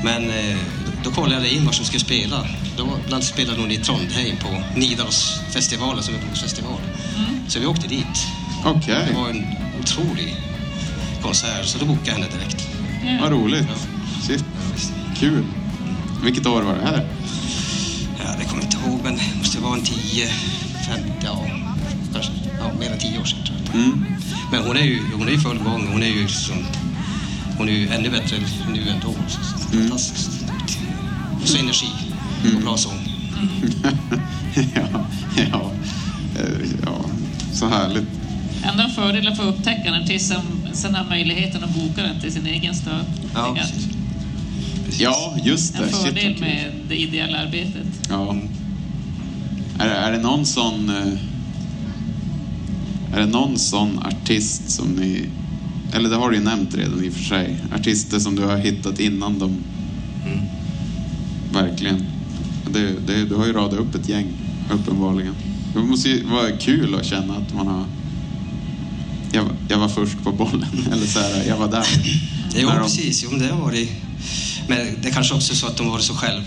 Men 0.05 0.31
eh, 0.31 0.57
då 1.05 1.11
kollade 1.11 1.43
jag 1.43 1.53
in 1.53 1.65
var 1.67 1.73
som 1.73 1.85
skulle 1.85 2.01
spela. 2.01 2.47
Då 2.77 2.89
bland 3.07 3.25
spelade 3.25 3.61
hon 3.61 3.71
i 3.71 3.77
Trondheim 3.77 4.37
på 4.37 4.79
Nidarosfestivalen 4.81 6.03
som 6.03 6.15
är 6.15 6.19
en 6.19 6.25
bluesfestival. 6.25 6.81
Så 7.49 7.61
vi 7.61 7.67
åkte 7.67 7.89
dit. 7.89 8.27
Okej, 8.65 9.05
Det 9.09 9.15
var 9.15 9.29
en 9.29 9.47
otrolig 9.81 10.37
konsert, 11.23 11.67
så 11.67 11.79
då 11.79 11.85
bokade 11.85 12.07
jag 12.07 12.15
henne 12.15 12.27
direkt. 12.39 12.74
Vad 13.21 13.33
roligt. 13.33 13.67
Shit. 14.23 14.45
Kul. 15.17 15.45
Vilket 16.25 16.47
år 16.47 16.63
var 16.63 16.75
det 16.75 16.85
här? 16.85 17.09
Ja, 18.19 18.25
det 18.39 18.45
kommer 18.45 18.63
jag 18.63 18.73
inte 18.73 18.89
ihåg, 18.89 19.01
men 19.05 19.15
det 19.15 19.39
måste 19.39 19.61
vara 19.61 19.75
en 19.75 19.83
10, 19.83 20.29
50, 20.87 21.11
ja, 21.25 21.47
kanske 22.13 22.33
ja, 22.59 22.73
mer 22.81 22.93
än 22.93 22.99
10 22.99 23.21
år 23.21 23.25
sedan 23.25 23.45
tror 23.45 23.59
jag. 23.67 23.75
Mm. 23.75 24.05
Men 24.53 24.63
hon 24.63 24.77
är 24.77 24.83
ju 24.83 25.01
hon 25.19 25.29
är 25.29 25.33
i 25.33 25.39
full 25.39 25.59
gång. 25.59 25.89
Hon 25.93 26.03
är 26.03 26.07
ju 26.07 26.29
som, 26.29 26.57
hon 27.59 27.69
är 27.69 27.73
ju 27.73 27.89
ännu 27.89 28.11
bättre 28.11 28.37
nu 28.73 28.89
än 28.89 29.01
då. 29.03 29.15
Så, 29.29 29.41
så, 29.43 29.79
Fantastiskt. 29.79 30.31
Och 31.43 31.49
så 31.49 31.59
energi 31.59 31.89
och 32.57 32.63
bra 32.63 32.77
sång. 32.77 32.99
ja, 34.75 35.07
ja, 35.51 35.73
eh, 36.39 36.69
ja, 36.87 37.05
så 37.53 37.69
härligt. 37.69 38.09
Ändå 38.63 38.83
en 38.83 38.91
fördel 38.91 39.29
att 39.29 39.37
få 39.37 39.43
upptäcka 39.43 39.83
en 39.85 40.03
artist 40.03 40.33
som 40.33 40.54
har 40.83 41.09
möjligheten 41.09 41.64
att 41.64 41.75
boka 41.75 42.03
den 42.03 42.20
till 42.20 42.33
sin 42.33 42.47
egen 42.47 42.75
stad. 42.75 43.05
Ja. 43.35 43.57
Ja, 44.99 45.37
just 45.45 45.72
det. 45.77 45.83
En 45.85 45.89
fördel 45.91 46.41
med 46.41 46.72
det 46.89 46.97
ideella 46.97 47.39
arbetet. 47.39 47.87
Ja. 48.11 48.37
Är, 49.79 49.89
det- 49.89 49.95
är 49.95 50.12
det 50.12 50.18
någon 50.18 50.47
sån... 50.47 50.89
eh, 50.91 51.18
Är 53.14 53.20
det 53.20 53.27
någon 53.27 53.59
sån 53.59 53.99
artist 53.99 54.70
som 54.70 54.89
ni... 54.89 55.25
Eller 55.93 56.09
det 56.11 56.16
har 56.16 56.31
du 56.31 56.37
ju 56.37 56.43
nämnt 56.43 56.75
redan 56.75 57.05
i 57.05 57.09
och 57.09 57.12
för 57.12 57.25
sig. 57.25 57.57
Artister 57.75 58.18
som 58.18 58.37
du 58.37 58.43
har 58.43 58.57
hittat 58.57 59.01
innan 59.01 59.39
de... 59.39 59.57
Verkligen. 61.53 62.05
Det, 62.72 62.93
det, 63.07 63.25
du 63.25 63.35
har 63.35 63.47
ju 63.47 63.53
radat 63.53 63.79
upp 63.79 63.95
ett 63.95 64.09
gäng, 64.09 64.27
uppenbarligen. 64.72 65.35
Det 65.75 65.79
måste 65.81 66.09
ju 66.09 66.25
vara 66.27 66.51
kul 66.51 66.95
att 66.95 67.05
känna 67.07 67.35
att 67.37 67.55
man 67.55 67.66
har... 67.66 67.85
Jag, 69.35 69.49
jag 69.68 69.78
var 69.78 69.89
först 69.89 70.22
på 70.24 70.32
bollen, 70.32 70.66
eller 70.93 71.07
så 71.07 71.18
här, 71.20 71.45
jag 71.49 71.57
var 71.57 71.68
där. 71.70 71.87
Jo, 72.57 72.68
de- 72.68 72.78
precis. 72.82 73.22
Jo, 73.24 73.30
men 73.30 73.39
det 73.41 73.49
har 73.49 73.61
varit... 73.61 73.91
Men 74.68 74.78
det 75.03 75.09
är 75.09 75.12
kanske 75.12 75.35
också 75.35 75.55
så 75.55 75.66
att 75.66 75.76
de 75.76 75.89
varit 75.89 76.05
så 76.05 76.14
själv, 76.14 76.43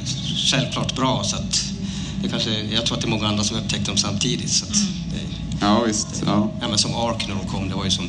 självklart 0.52 0.96
bra 0.96 1.24
så 1.24 1.36
att 1.36 1.64
det 2.24 2.30
kanske, 2.30 2.50
jag 2.64 2.86
tror 2.86 2.96
att 2.98 3.02
det 3.02 3.08
är 3.08 3.10
många 3.10 3.28
andra 3.28 3.44
som 3.44 3.58
upptäckte 3.58 3.86
dem 3.92 3.98
samtidigt. 3.98 4.50
Så 4.50 4.66
att 4.66 4.72
det, 5.12 5.20
Ja, 5.66 5.84
visst. 5.88 6.24
Ja. 6.26 6.52
ja, 6.62 6.68
men 6.68 6.78
som 6.78 6.96
Ark 6.96 7.26
när 7.28 7.36
de 7.36 7.46
kom, 7.48 7.70
det 7.70 7.76
var 7.76 7.86
ju 7.86 7.92
som, 7.92 8.06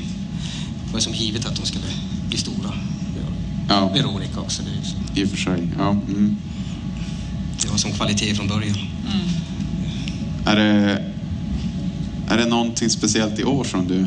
det 0.87 0.93
var 0.93 0.99
ju 0.99 1.03
som 1.05 1.15
givet 1.15 1.47
att 1.47 1.57
de 1.57 1.67
skulle 1.67 1.85
bli 2.29 2.39
stora. 2.39 2.73
ja, 3.69 3.89
Veronica 3.89 4.41
också. 4.41 4.63
Det, 4.63 4.71
är 4.71 4.85
så- 4.85 5.21
i 5.21 5.25
och 5.25 5.29
för 5.31 5.37
sig. 5.37 5.69
Ja. 5.79 5.91
Mm. 5.91 6.37
det 7.63 7.69
var 7.71 7.77
som 7.77 7.93
kvalitet 7.93 8.35
från 8.35 8.49
början. 8.49 8.77
Är 10.47 10.57
det, 10.57 11.05
är 12.29 12.37
det 12.39 12.47
någonting 12.47 12.91
speciellt 12.91 13.39
i 13.39 13.45
år 13.45 13.65
som 13.65 13.89
du 13.89 14.07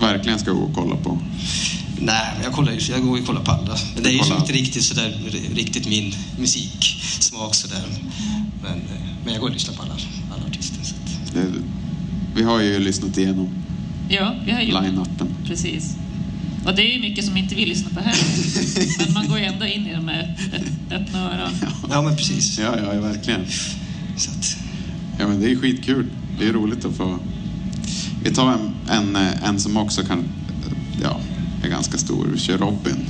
verkligen 0.00 0.38
ska 0.38 0.50
gå 0.52 0.60
och 0.60 0.74
kolla 0.74 0.96
på? 0.96 1.18
Nej, 2.00 2.34
jag, 2.42 2.52
kollar, 2.52 2.72
ju- 2.72 2.92
jag 2.92 3.02
går 3.02 3.16
ju 3.16 3.20
och 3.22 3.26
kollar 3.28 3.40
på 3.44 3.50
alla. 3.50 3.76
Men 3.94 4.02
det 4.02 4.08
är 4.08 4.12
ju 4.12 4.18
inte 4.36 4.52
riktigt, 4.52 4.84
sådär, 4.84 5.20
riktigt 5.54 5.88
min 5.88 6.14
musiksmak 6.38 7.54
sådär. 7.54 7.82
Men, 8.62 8.80
men 9.24 9.32
jag 9.32 9.40
går 9.40 9.48
och 9.48 9.54
lyssnar 9.54 9.74
på 9.74 9.82
alla, 9.82 9.94
alla 10.34 10.46
artister. 10.46 10.84
Så 10.84 10.92
vi 12.36 12.42
har 12.42 12.60
ju 12.60 12.78
lyssnat 12.78 13.18
igenom 13.18 13.48
Ja, 14.08 14.34
vi 14.46 14.52
har 14.52 14.60
gjort 14.60 14.82
line-upen. 14.82 15.26
Precis. 15.46 15.96
Och 16.64 16.74
det 16.74 16.82
är 16.82 16.94
ju 16.94 17.00
mycket 17.00 17.24
som 17.24 17.36
inte 17.36 17.54
vi 17.54 17.66
lyssnar 17.66 17.90
på 17.90 18.00
här. 18.00 18.16
Men 19.04 19.12
man 19.14 19.28
går 19.28 19.38
ju 19.38 19.44
ändå 19.44 19.66
in 19.66 19.86
i 19.86 19.92
dem 19.94 20.04
med 20.04 20.34
öpp- 20.52 20.92
öppna 21.02 21.18
öron. 21.34 21.50
ja, 21.90 22.02
men 22.02 22.16
precis. 22.16 22.58
Ja, 22.58 22.76
ja, 22.94 23.00
verkligen. 23.00 23.40
Så 24.16 24.30
att, 24.30 24.56
Ja, 25.18 25.28
men 25.28 25.40
det 25.40 25.50
är 25.50 25.56
skitkul. 25.56 26.06
Det 26.38 26.48
är 26.48 26.52
roligt 26.52 26.84
att 26.84 26.94
få... 26.96 27.18
Vi 28.24 28.30
tar 28.30 28.52
en, 28.52 28.73
en, 28.88 29.16
eh, 29.16 29.48
en 29.48 29.60
som 29.60 29.76
också 29.76 30.02
kan... 30.02 30.24
Ja, 31.02 31.20
är 31.62 31.68
ganska 31.68 31.98
stor. 31.98 32.26
Vi 32.32 32.38
kör 32.38 32.58
Robin. 32.58 33.06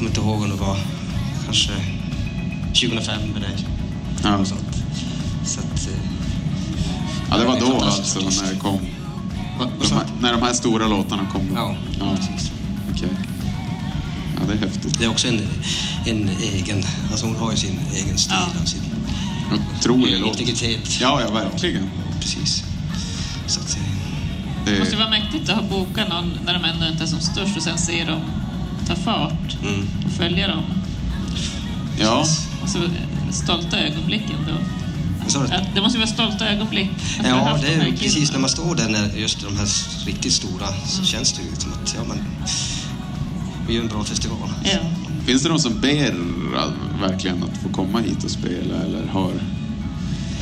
Kommer 0.00 0.10
inte 0.10 0.20
ihåg 0.20 0.42
om 0.42 0.50
det 0.50 0.56
var 0.56 0.76
kanske 1.44 1.72
2005 2.66 3.36
eller 3.36 3.50
ja. 4.22 4.36
något 4.36 4.48
sånt. 4.48 4.82
Så 5.44 5.60
att, 5.60 5.88
eh, 5.88 6.00
ja 7.30 7.36
det 7.38 7.44
var 7.44 7.60
då 7.60 7.80
alltså 7.80 8.20
när 8.20 8.52
det 8.54 8.60
kom. 8.60 8.78
De 9.58 9.94
här, 9.94 10.04
när 10.20 10.32
de 10.32 10.42
här 10.42 10.52
stora 10.52 10.86
låtarna 10.86 11.26
kommer? 11.32 11.54
Ja, 11.54 11.76
ja. 12.00 12.16
precis. 12.16 12.50
Okej. 12.94 13.08
Ja, 14.36 14.40
det 14.46 14.52
är 14.52 14.58
häftigt. 14.58 14.98
Det 14.98 15.04
är 15.04 15.08
också 15.10 15.28
en, 15.28 15.40
en 16.06 16.28
egen, 16.28 16.84
alltså 17.10 17.26
hon 17.26 17.36
har 17.36 17.50
ju 17.50 17.56
sin 17.56 17.78
egen 17.94 18.18
stil. 18.18 18.36
Ja. 18.54 18.60
och 18.62 18.68
Sin 18.68 18.82
Otrolig 19.78 20.20
låt. 20.20 20.40
integritet. 20.40 21.00
Ja, 21.00 21.20
ja, 21.20 21.30
verkligen. 21.30 21.90
Precis. 22.20 22.64
Så 23.46 23.60
att, 23.60 23.76
eh, 23.76 23.82
Det 24.64 24.72
Det 24.72 24.78
måste 24.78 24.96
vara 24.96 25.10
mäktigt 25.10 25.48
att 25.50 25.56
ha 25.56 25.62
bokat 25.62 26.08
någon 26.08 26.38
när 26.44 26.54
de 26.54 26.64
ännu 26.64 26.88
inte 26.88 27.02
är 27.04 27.08
som 27.08 27.20
störst 27.20 27.56
och 27.56 27.62
sen 27.62 27.78
se 27.78 28.04
dem 28.04 28.20
ta 28.90 28.96
fart 28.96 29.56
mm. 29.62 29.88
och 30.06 30.12
följa 30.12 30.48
dem. 30.48 30.62
ja. 32.00 32.24
Alltså, 32.62 32.78
stolta 33.30 33.78
ögonblick 33.78 34.22
ändå. 34.22 34.60
Vad 35.22 35.32
sa 35.32 35.42
du? 35.42 35.54
Att 35.54 35.74
Det 35.74 35.80
måste 35.80 35.98
vara 35.98 36.08
stolta 36.08 36.48
ögonblick. 36.48 36.90
Ja, 37.24 37.58
det 37.62 37.74
är 37.74 37.96
precis 37.96 38.32
när 38.32 38.38
man 38.38 38.50
står 38.50 38.74
där 38.74 38.88
när 38.88 39.16
just 39.16 39.40
de 39.40 39.56
här 39.56 39.68
riktigt 40.06 40.32
stora 40.32 40.66
så 40.86 41.04
känns 41.04 41.32
det 41.32 41.42
ju 41.42 41.56
som 41.56 41.72
att 41.72 41.94
ja, 41.96 42.04
men, 42.08 42.18
vi 43.68 43.74
gör 43.74 43.82
en 43.82 43.88
bra 43.88 44.04
festival. 44.04 44.50
Ja. 44.64 44.78
Finns 45.26 45.42
det 45.42 45.48
de 45.48 45.58
som 45.58 45.80
ber 45.80 46.14
att- 46.56 47.10
verkligen 47.10 47.42
att 47.42 47.62
få 47.62 47.68
komma 47.68 48.00
hit 48.00 48.24
och 48.24 48.30
spela 48.30 48.74
eller 48.74 49.06
har 49.06 49.32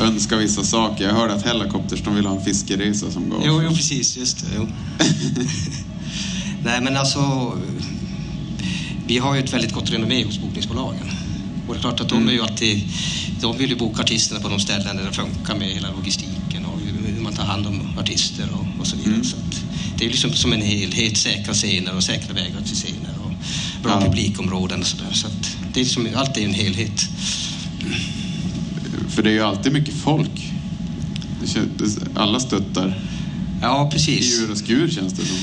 önskar 0.01 0.37
vissa 0.37 0.63
saker? 0.63 1.05
Jag 1.05 1.15
hörde 1.15 1.35
att 1.35 1.47
Hellacopters 1.47 2.03
de 2.03 2.15
vill 2.15 2.27
ha 2.27 2.37
en 2.37 2.45
fiskeresa 2.45 3.11
som 3.11 3.31
går. 3.31 3.43
Jo, 3.45 3.63
jo 3.63 3.69
precis. 3.69 4.17
Just 4.17 4.39
det. 4.39 4.47
Jo. 4.57 4.69
Nej, 6.65 6.81
men 6.81 6.97
alltså... 6.97 7.53
Vi 9.09 9.19
har 9.19 9.35
ju 9.35 9.41
ett 9.41 9.53
väldigt 9.53 9.73
gott 9.73 9.91
renommé 9.91 10.25
hos 10.25 10.39
bokningsbolagen. 10.39 11.11
Och 11.67 11.75
det 11.75 11.79
är 11.79 11.81
klart 11.81 12.01
att 12.01 12.09
de 12.09 12.29
är 12.29 12.33
ju 12.33 12.43
alltid... 12.43 12.89
De 13.41 13.59
vill 13.59 13.71
ju 13.71 13.77
boka 13.77 14.03
artisterna 14.03 14.41
på 14.41 14.49
de 14.49 14.61
ställen 14.61 14.97
där 14.97 15.05
det 15.05 15.13
funkar 15.13 15.55
med 15.55 15.69
hela 15.69 15.91
logistiken 15.93 16.65
och 16.65 16.81
hur 16.81 17.21
man 17.23 17.33
tar 17.33 17.45
hand 17.45 17.67
om 17.67 17.99
artister 17.99 18.49
och, 18.53 18.81
och 18.81 18.87
så 18.87 18.97
vidare. 18.97 19.25
Så 19.25 19.37
att 19.37 19.63
det 19.99 20.05
är 20.05 20.09
liksom 20.11 20.33
som 20.33 20.53
en 20.53 20.63
helhet, 20.63 21.17
säkra 21.17 21.55
scener 21.55 21.97
och 21.97 22.03
säkra 22.03 22.35
vägar 22.35 22.61
till 22.67 22.77
scener 22.77 23.15
och 23.25 23.33
bra 23.83 23.93
Ja. 23.93 24.07
publikområden 24.07 24.81
och 24.81 24.87
sådär. 24.87 25.13
Så 25.13 25.27
det 25.73 25.81
är 25.81 25.85
liksom, 25.85 26.09
allt 26.17 26.37
är 26.37 26.41
ju 26.41 26.47
en 26.47 26.55
helhet. 26.55 27.01
För 29.09 29.23
det 29.23 29.31
är 29.31 29.35
ju 29.35 29.43
alltid 29.43 29.73
mycket 29.73 29.95
folk. 29.95 30.51
Känns, 31.47 31.99
alla 32.15 32.41
stöttar 32.41 33.01
Ja, 33.63 33.89
i 33.89 33.91
precis. 33.93 34.39
ur 34.41 34.51
och 34.51 34.59
skur 34.59 34.91
känns 34.91 35.13
det 35.13 35.27
som. 35.27 35.37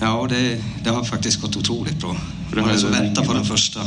Ja, 0.00 0.26
det, 0.30 0.62
det 0.84 0.90
har 0.90 1.04
faktiskt 1.04 1.40
gått 1.40 1.56
otroligt 1.56 1.98
bra. 2.00 2.16
Det 2.50 2.56
Man 2.56 2.64
har 2.64 2.74
är 2.76 2.78
så 2.78 2.86
ju 2.86 2.92
väntar 2.92 3.24
på 3.24 3.32
den 3.32 3.44
första. 3.44 3.80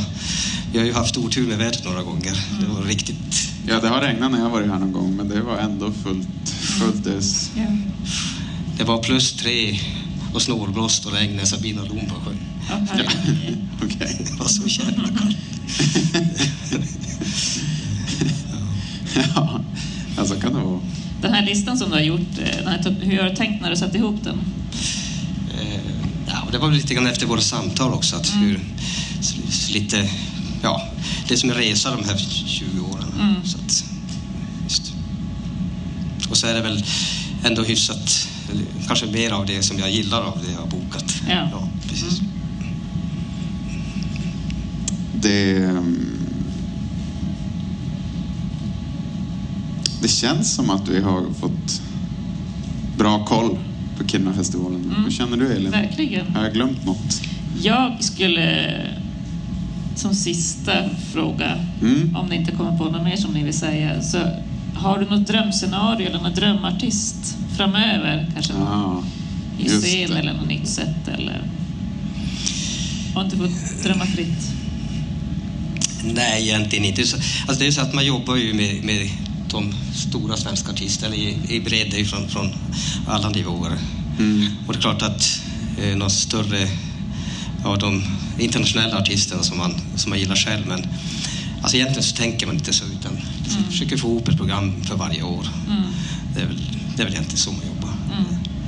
Vi 0.72 0.78
har 0.78 0.86
ju 0.86 0.92
haft 0.92 1.16
otur 1.16 1.46
med 1.46 1.58
vädret 1.58 1.84
några 1.84 2.02
gånger. 2.02 2.32
Det 2.60 2.66
var 2.66 2.82
riktigt... 2.82 3.48
Ja, 3.66 3.80
det 3.80 3.88
har 3.88 4.00
regnat 4.00 4.30
när 4.32 4.38
jag 4.38 4.50
varit 4.50 4.68
här 4.70 4.78
någon 4.78 4.92
gång 4.92 5.16
men 5.16 5.28
det 5.28 5.40
var 5.40 5.58
ändå 5.58 5.92
fullt. 6.04 6.48
fullt 6.78 7.06
ös. 7.06 7.50
Ja. 7.56 7.62
Det 8.78 8.84
var 8.84 9.02
plus 9.02 9.32
tre 9.32 9.78
och 10.34 10.42
snålblåst 10.42 11.06
och 11.06 11.12
regn 11.12 11.36
när 11.36 11.44
Sabina 11.44 11.82
Lom 11.82 11.98
var 12.08 12.20
sjön. 12.24 12.38
Ja. 12.68 13.04
Det 14.18 14.38
var 14.38 14.46
så 14.48 14.66
jävla 14.66 15.08
kallt. 15.18 15.36
ja, 19.34 19.60
alltså 20.18 20.34
kan 20.40 20.54
det 20.54 20.60
vara. 20.60 20.80
Den 21.22 21.32
här 21.32 21.46
listan 21.46 21.78
som 21.78 21.90
du 21.90 21.94
har 21.96 22.02
gjort, 22.02 22.38
eh, 22.38 22.56
den 22.58 22.66
här, 22.68 22.96
hur 23.00 23.18
har 23.22 23.28
du 23.30 23.36
tänkt 23.36 23.62
när 23.62 23.70
du 23.70 23.76
satte 23.76 23.98
ihop 23.98 24.24
den? 24.24 24.38
Ja, 26.52 26.58
det 26.58 26.64
var 26.66 26.72
lite 26.72 26.94
grann 26.94 27.06
efter 27.06 27.26
våra 27.26 27.40
samtal 27.40 27.92
också. 27.92 28.16
Att 28.16 28.32
hur, 28.34 28.60
lite, 29.72 30.10
ja, 30.62 30.88
det 31.28 31.34
är 31.34 31.38
som 31.38 31.50
en 31.50 31.56
resa 31.56 31.96
de 31.96 32.04
här 32.04 32.16
20 32.46 32.80
åren. 32.80 33.36
Så 33.44 33.58
att, 33.58 33.84
just. 34.64 34.92
Och 36.30 36.36
så 36.36 36.46
är 36.46 36.54
det 36.54 36.60
väl 36.62 36.84
ändå 37.44 37.62
hyfsat, 37.62 38.28
eller 38.50 38.64
kanske 38.86 39.06
mer 39.06 39.30
av 39.30 39.46
det 39.46 39.62
som 39.62 39.78
jag 39.78 39.90
gillar 39.90 40.22
av 40.22 40.38
det 40.46 40.52
jag 40.52 40.60
har 40.60 40.66
bokat. 40.66 41.14
Ja. 41.28 41.68
precis. 41.88 42.20
Det... 45.14 45.56
ehm, 45.56 46.08
Det 50.02 50.08
känns 50.08 50.54
som 50.54 50.70
att 50.70 50.88
vi 50.88 51.00
har 51.00 51.26
fått 51.40 51.82
bra 52.98 53.24
koll 53.24 53.58
på 54.02 54.08
Kiruna-festivalen. 54.08 54.94
Hur 55.04 55.10
känner 55.10 55.36
du 55.36 55.52
Elin? 55.52 55.70
Verkligen. 55.70 56.26
Har 56.34 56.44
jag 56.44 56.52
glömt 56.52 56.84
något? 56.86 57.22
Jag 57.62 58.04
skulle 58.04 58.76
som 59.94 60.14
sista 60.14 60.72
fråga, 61.12 61.58
Mm. 61.82 62.16
om 62.16 62.26
ni 62.28 62.36
inte 62.36 62.52
kommer 62.52 62.78
på 62.78 62.84
något 62.84 63.02
mer 63.04 63.16
som 63.16 63.32
ni 63.34 63.42
vill 63.44 63.54
säga, 63.58 64.02
så 64.02 64.18
har 64.74 64.98
du 64.98 65.16
något 65.16 65.26
drömscenario 65.28 66.06
eller 66.08 66.18
någon 66.20 66.34
drömartist 66.34 67.36
framöver? 67.56 68.26
Kanske 68.34 68.52
Ja, 68.52 69.02
i 69.58 69.68
scen 69.68 70.12
eller 70.12 70.32
något 70.32 70.48
nytt 70.48 70.68
sätt 70.68 71.08
eller? 71.18 71.42
Om 73.14 73.28
du 73.28 73.36
får 73.36 73.48
drömma 73.84 74.06
fritt. 74.06 74.52
Nej, 76.14 76.42
egentligen 76.48 76.84
inte. 76.84 77.04
Så- 77.06 77.16
Alltså 77.16 77.58
det 77.58 77.64
är 77.64 77.66
ju 77.66 77.72
så 77.72 77.80
att 77.80 77.94
man 77.94 78.06
jobbar 78.06 78.36
ju 78.36 78.54
med, 78.54 78.84
med 78.84 79.10
de 79.52 79.74
stora 79.94 80.36
svenska 80.36 80.72
artisterna 80.72 81.14
i, 81.14 81.36
i 81.48 81.60
bredd 81.60 81.94
är 81.94 82.04
från, 82.04 82.28
från 82.28 82.52
alla 83.06 83.28
nivåer. 83.28 83.78
Mm. 84.18 84.46
Och 84.66 84.72
det 84.72 84.78
är 84.78 84.80
klart 84.80 85.02
att 85.02 85.40
eh, 85.82 85.96
någon 85.96 86.10
större 86.10 86.68
av 87.64 87.78
de 87.78 88.02
internationella 88.38 88.98
artisterna 88.98 89.42
som 89.42 89.58
man, 89.58 89.74
som 89.96 90.10
man 90.10 90.18
gillar 90.18 90.36
själv. 90.36 90.66
Men 90.66 90.86
alltså 91.62 91.76
egentligen 91.76 92.02
så 92.02 92.16
tänker 92.16 92.46
man 92.46 92.54
inte 92.56 92.72
så 92.72 92.84
utan 92.84 93.18
liksom 93.42 93.64
försöker 93.64 93.96
få 93.96 94.08
ihop 94.08 94.28
ett 94.28 94.36
program 94.36 94.84
för 94.84 94.96
varje 94.96 95.22
år. 95.22 95.46
Det, 96.34 96.40
är 96.40 96.46
väl, 96.46 96.60
det 96.96 97.02
är 97.02 97.06
väl 97.06 97.14
egentligen 97.14 97.38
så 97.38 97.52
man 97.52 97.60
jobbar. 97.66 97.92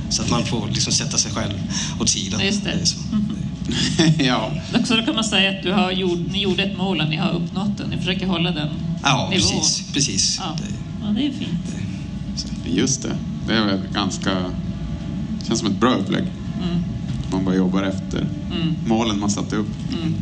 Så 0.09 0.21
att 0.21 0.29
man 0.29 0.45
får 0.45 0.67
liksom 0.67 0.93
sätta 0.93 1.17
sig 1.17 1.31
själv 1.31 1.53
åt 1.99 2.09
sidan. 2.09 2.45
Just 2.45 2.63
det. 2.63 2.71
är 2.71 2.85
så. 2.85 2.97
ja, 4.23 4.51
Så 4.85 4.95
då 4.95 5.05
kan 5.05 5.15
man 5.15 5.23
säga 5.23 5.49
att 5.57 5.63
du 5.63 5.71
har 5.71 5.91
gjort, 5.91 6.19
ni 6.31 6.41
gjorde 6.41 6.63
ett 6.63 6.77
mål 6.77 7.01
och 7.01 7.09
ni 7.09 7.15
har 7.15 7.31
uppnått 7.31 7.77
det. 7.77 7.87
Ni 7.87 7.97
försöker 7.97 8.27
hålla 8.27 8.51
den 8.51 8.69
Ja, 9.03 9.29
nivån. 9.29 9.51
precis. 9.51 9.83
precis. 9.93 10.37
Ja. 10.43 10.57
Det, 10.57 10.63
ja, 10.63 10.74
det 11.15 11.27
är 11.27 11.31
fint. 11.31 11.75
just 12.65 13.01
det. 13.01 13.15
Det 13.47 13.53
är 13.53 13.65
väl 13.65 13.79
ganska... 13.93 14.31
känns 15.47 15.59
som 15.59 15.67
ett 15.71 15.79
bra 15.79 15.93
upplägg. 15.95 16.23
Mm. 16.23 16.79
Man 17.31 17.45
bara 17.45 17.55
jobbar 17.55 17.83
efter 17.83 18.27
Mm. 18.61 18.75
målen 18.87 19.19
man 19.19 19.29
satte 19.29 19.55
upp. 19.55 19.67
Mm. 20.01 20.13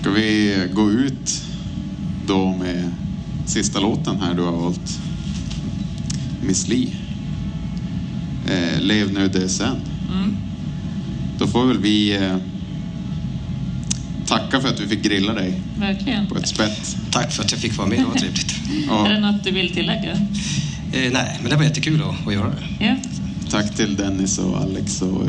Ska 0.00 0.10
vi 0.10 0.56
gå 0.74 0.90
ut 0.92 1.42
då 2.26 2.56
med 2.56 2.90
sista 3.46 3.80
låten 3.80 4.20
här 4.20 4.34
du 4.34 4.42
har 4.42 4.52
valt? 4.52 4.98
Miss 6.46 6.68
Li. 6.68 6.94
Eh, 8.48 8.80
Lev 8.80 9.12
nu, 9.12 9.28
dö 9.28 9.48
sen. 9.48 9.76
Mm. 10.12 10.36
Då 11.38 11.46
får 11.46 11.66
väl 11.66 11.78
vi 11.78 12.16
eh, 12.16 12.36
tacka 14.26 14.60
för 14.60 14.68
att 14.68 14.80
vi 14.80 14.86
fick 14.86 15.02
grilla 15.02 15.32
dig 15.32 15.62
Verkligen. 15.78 16.26
på 16.26 16.36
ett 16.38 16.48
spett. 16.48 16.96
tack 17.10 17.32
för 17.32 17.42
att 17.44 17.50
jag 17.52 17.60
fick 17.60 17.76
vara 17.78 17.88
med, 17.88 17.98
det 17.98 18.04
var 18.04 18.14
trevligt. 18.14 18.55
Är 19.06 19.08
det 19.12 19.20
något 19.20 19.44
du 19.44 19.50
vill 19.50 19.74
tillägga? 19.74 20.10
Eh, 20.92 21.12
nej, 21.12 21.38
men 21.40 21.50
det 21.50 21.56
var 21.56 21.62
jättekul 21.64 22.02
att, 22.02 22.26
att 22.26 22.34
göra 22.34 22.48
det. 22.78 22.84
Ja. 22.84 22.94
tack 23.50 23.74
till 23.76 23.96
Dennis 23.96 24.38
och 24.38 24.56
Alex 24.60 25.02
och 25.02 25.22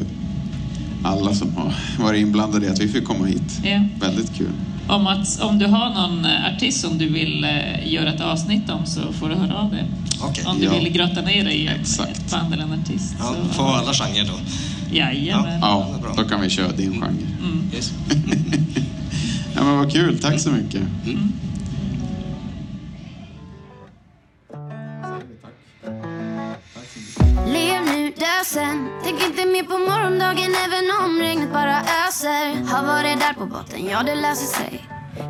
alla 1.03 1.33
som 1.35 1.55
har 1.55 1.73
varit 1.99 2.21
inblandade 2.21 2.65
i 2.65 2.69
att 2.69 2.79
vi 2.79 2.87
fick 2.87 3.05
komma 3.05 3.25
hit. 3.25 3.59
ja. 3.63 3.81
Väldigt 3.99 4.33
kul. 4.37 4.51
Om, 4.87 5.07
att, 5.07 5.41
om 5.41 5.59
du 5.59 5.65
har 5.65 5.89
någon 5.93 6.25
eh, 6.25 6.55
artist 6.55 6.81
som 6.81 6.97
du 6.97 7.09
vill 7.09 7.43
eh, 7.43 7.93
göra 7.93 8.13
ett 8.13 8.21
avsnitt 8.21 8.69
om 8.69 8.85
så 8.85 9.13
får 9.13 9.29
du 9.29 9.35
höra 9.35 9.55
av 9.55 9.69
dig. 9.71 9.85
Okej. 10.21 10.43
Om 10.47 10.59
du 10.59 10.65
Ja. 10.65 10.73
vill 10.79 10.89
grotta 10.93 11.21
ner 11.21 11.43
dig 11.45 11.55
i 11.57 11.67
ett, 11.67 12.31
band 12.31 12.53
eller 12.53 12.63
en 12.63 12.73
artist. 12.81 13.15
Ja, 13.19 13.35
så, 13.47 13.53
får 13.53 13.63
alla 13.77 13.93
genrer 13.93 14.25
då. 14.25 14.33
Jajamän. 14.95 15.59
Ja, 15.61 15.87
då 16.17 16.23
kan 16.23 16.41
vi 16.41 16.49
köra 16.49 16.71
din 16.71 16.91
genre. 16.91 17.07
Mm. 17.43 17.61
Yes. 17.75 17.91
Ja, 19.55 19.63
men 19.63 19.77
vad 19.77 19.91
kul. 19.91 20.19
Tack 20.19 20.39
så 20.39 20.49
mycket. 20.51 20.81
Lev 21.05 21.17
sen 28.53 28.89
Tänk 29.03 29.23
inte 29.23 29.45
mer 29.45 29.63
på 29.63 29.77
morgondagen 29.77 30.51
även 30.65 30.85
om 31.03 31.19
regnet 31.19 31.53
bara 31.53 31.77
öser. 31.79 32.45
Har 32.71 32.83
varit 32.85 33.19
där 33.19 33.33
på 33.33 33.45
botten, 33.45 33.85
ja 33.85 34.03
det 34.03 34.15
löser 34.15 34.49
sig. 34.59 34.85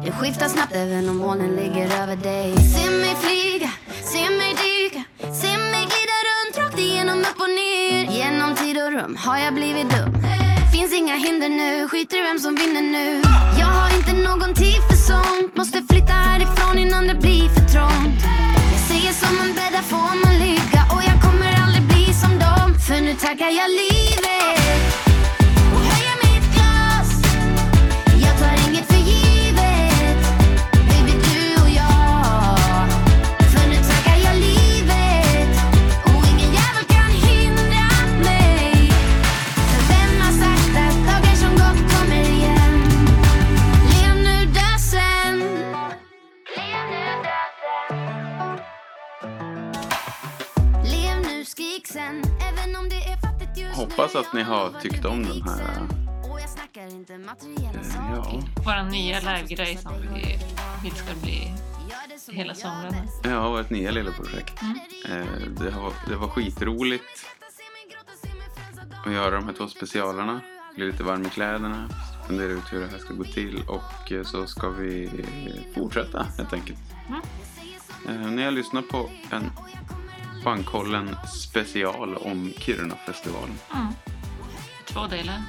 Det 0.06 0.12
skiftar 0.12 0.48
snabbt 0.48 0.76
även 0.76 1.10
om 1.10 1.18
molnen 1.18 1.56
ligger 1.56 1.86
över 2.02 2.16
dig. 2.16 2.56
Se 2.74 2.90
mig 2.90 3.16
flyga, 3.24 3.72
se 4.04 4.30
mig 4.30 4.52
dyka 4.64 5.04
Se 5.42 5.52
mig 5.72 5.84
glida 5.92 6.18
runt 6.28 6.58
rakt 6.58 6.80
igenom 6.80 7.20
upp 7.20 7.40
och 7.46 7.54
ner. 7.60 8.04
Genom 8.18 8.56
tid 8.56 8.78
och 8.84 8.92
rum 8.92 9.18
har 9.26 9.38
jag 9.38 9.54
blivit 9.54 9.90
dum. 9.90 10.14
Finns 10.74 10.94
inga 10.94 11.16
hinder 11.16 11.50
nu, 11.50 11.88
skiter 11.88 12.18
i 12.18 12.22
vem 12.22 12.40
som 12.40 12.56
vinner 12.56 12.82
nu. 12.82 13.22
Jag 13.60 13.68
har 13.78 13.90
inte 13.98 14.14
någon 14.14 14.54
tid 14.54 14.82
för 14.90 14.96
sånt. 15.10 15.58
Måste 15.58 15.82
flytta 15.90 16.14
härifrån 16.14 16.78
innan 16.78 17.08
det 17.08 17.16
blir 17.16 17.50
för 17.50 17.66
trångt. 17.74 18.22
Jag 18.74 18.82
säger 18.90 19.14
som 19.14 19.40
en 19.40 19.54
bäddar 19.54 19.82
får 19.82 20.26
man 20.26 20.34
ligga? 20.40 20.87
Dem 23.18 23.28
För 23.28 23.28
nu 23.28 23.38
tackar 23.38 24.27
hoppas 53.98 54.16
att 54.16 54.34
ni 54.34 54.42
har 54.42 54.70
tyckt 54.82 55.06
om 55.06 55.24
den 55.24 55.42
här. 55.42 55.88
Och 56.32 56.40
jag 56.40 56.50
snackar 56.50 56.88
inte 56.88 57.18
materiella 57.18 57.80
Eh, 57.80 58.12
ja. 58.16 58.24
saker. 58.24 58.44
Vår 58.66 58.92
nya 58.92 59.20
livegrej 59.20 59.78
som 59.78 59.92
vi 60.14 60.40
vill 60.84 60.96
ska 60.96 61.14
bli 61.24 61.54
hela 62.32 62.54
sommaren. 62.54 62.94
Ja, 63.24 63.50
vårt 63.50 63.70
nya 63.70 63.92
lilla 63.92 64.12
projekt. 64.12 64.62
Eh, 65.10 65.26
det, 65.60 65.72
har, 65.72 65.94
det 66.08 66.16
var 66.16 66.28
skitroligt 66.28 67.04
att 69.06 69.14
göra 69.14 69.36
de 69.36 69.46
här 69.46 69.54
två 69.54 69.68
specialerna. 69.68 70.42
Bli 70.76 70.86
lite 70.86 71.04
varm 71.04 71.26
i 71.26 71.30
kläderna, 71.30 71.90
fundera 72.28 72.48
ut 72.48 72.74
hur 72.74 72.80
det 72.80 72.88
här 72.88 72.98
ska 72.98 73.14
gå 73.14 73.24
till 73.24 73.64
och 73.68 74.12
eh, 74.12 74.24
så 74.24 74.46
ska 74.48 74.70
vi 74.70 75.10
fortsätta 75.76 76.24
helt 76.38 76.54
enkelt. 76.54 76.80
Eh, 78.08 78.16
ni 78.16 78.44
har 78.44 78.52
lyssnat 78.52 78.88
på 78.90 79.10
en 79.32 79.52
Bankkollen 80.48 81.16
special 81.28 82.16
om 82.16 82.52
Kiruna-festivalen. 82.58 83.60
Mm. 83.74 83.88
Två 84.86 85.08
delar. 85.08 85.42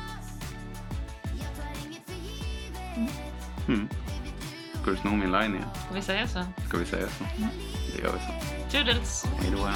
Mm. 3.68 3.88
Ska 4.82 4.90
du 4.90 4.96
sno 4.96 5.10
min 5.10 5.32
line 5.32 5.54
igen? 5.54 5.68
Ska 5.84 5.94
vi 5.94 6.02
säga 6.02 6.28
så? 6.28 6.44
Ska 6.68 6.78
vi 6.78 6.86
säga 6.86 7.06
så? 7.18 7.24
Det 7.96 8.02
gör 8.02 8.12
vi 8.12 8.18
så. 8.18 8.76
Toodles! 8.76 9.24
Hej 9.24 9.52
då. 9.56 9.70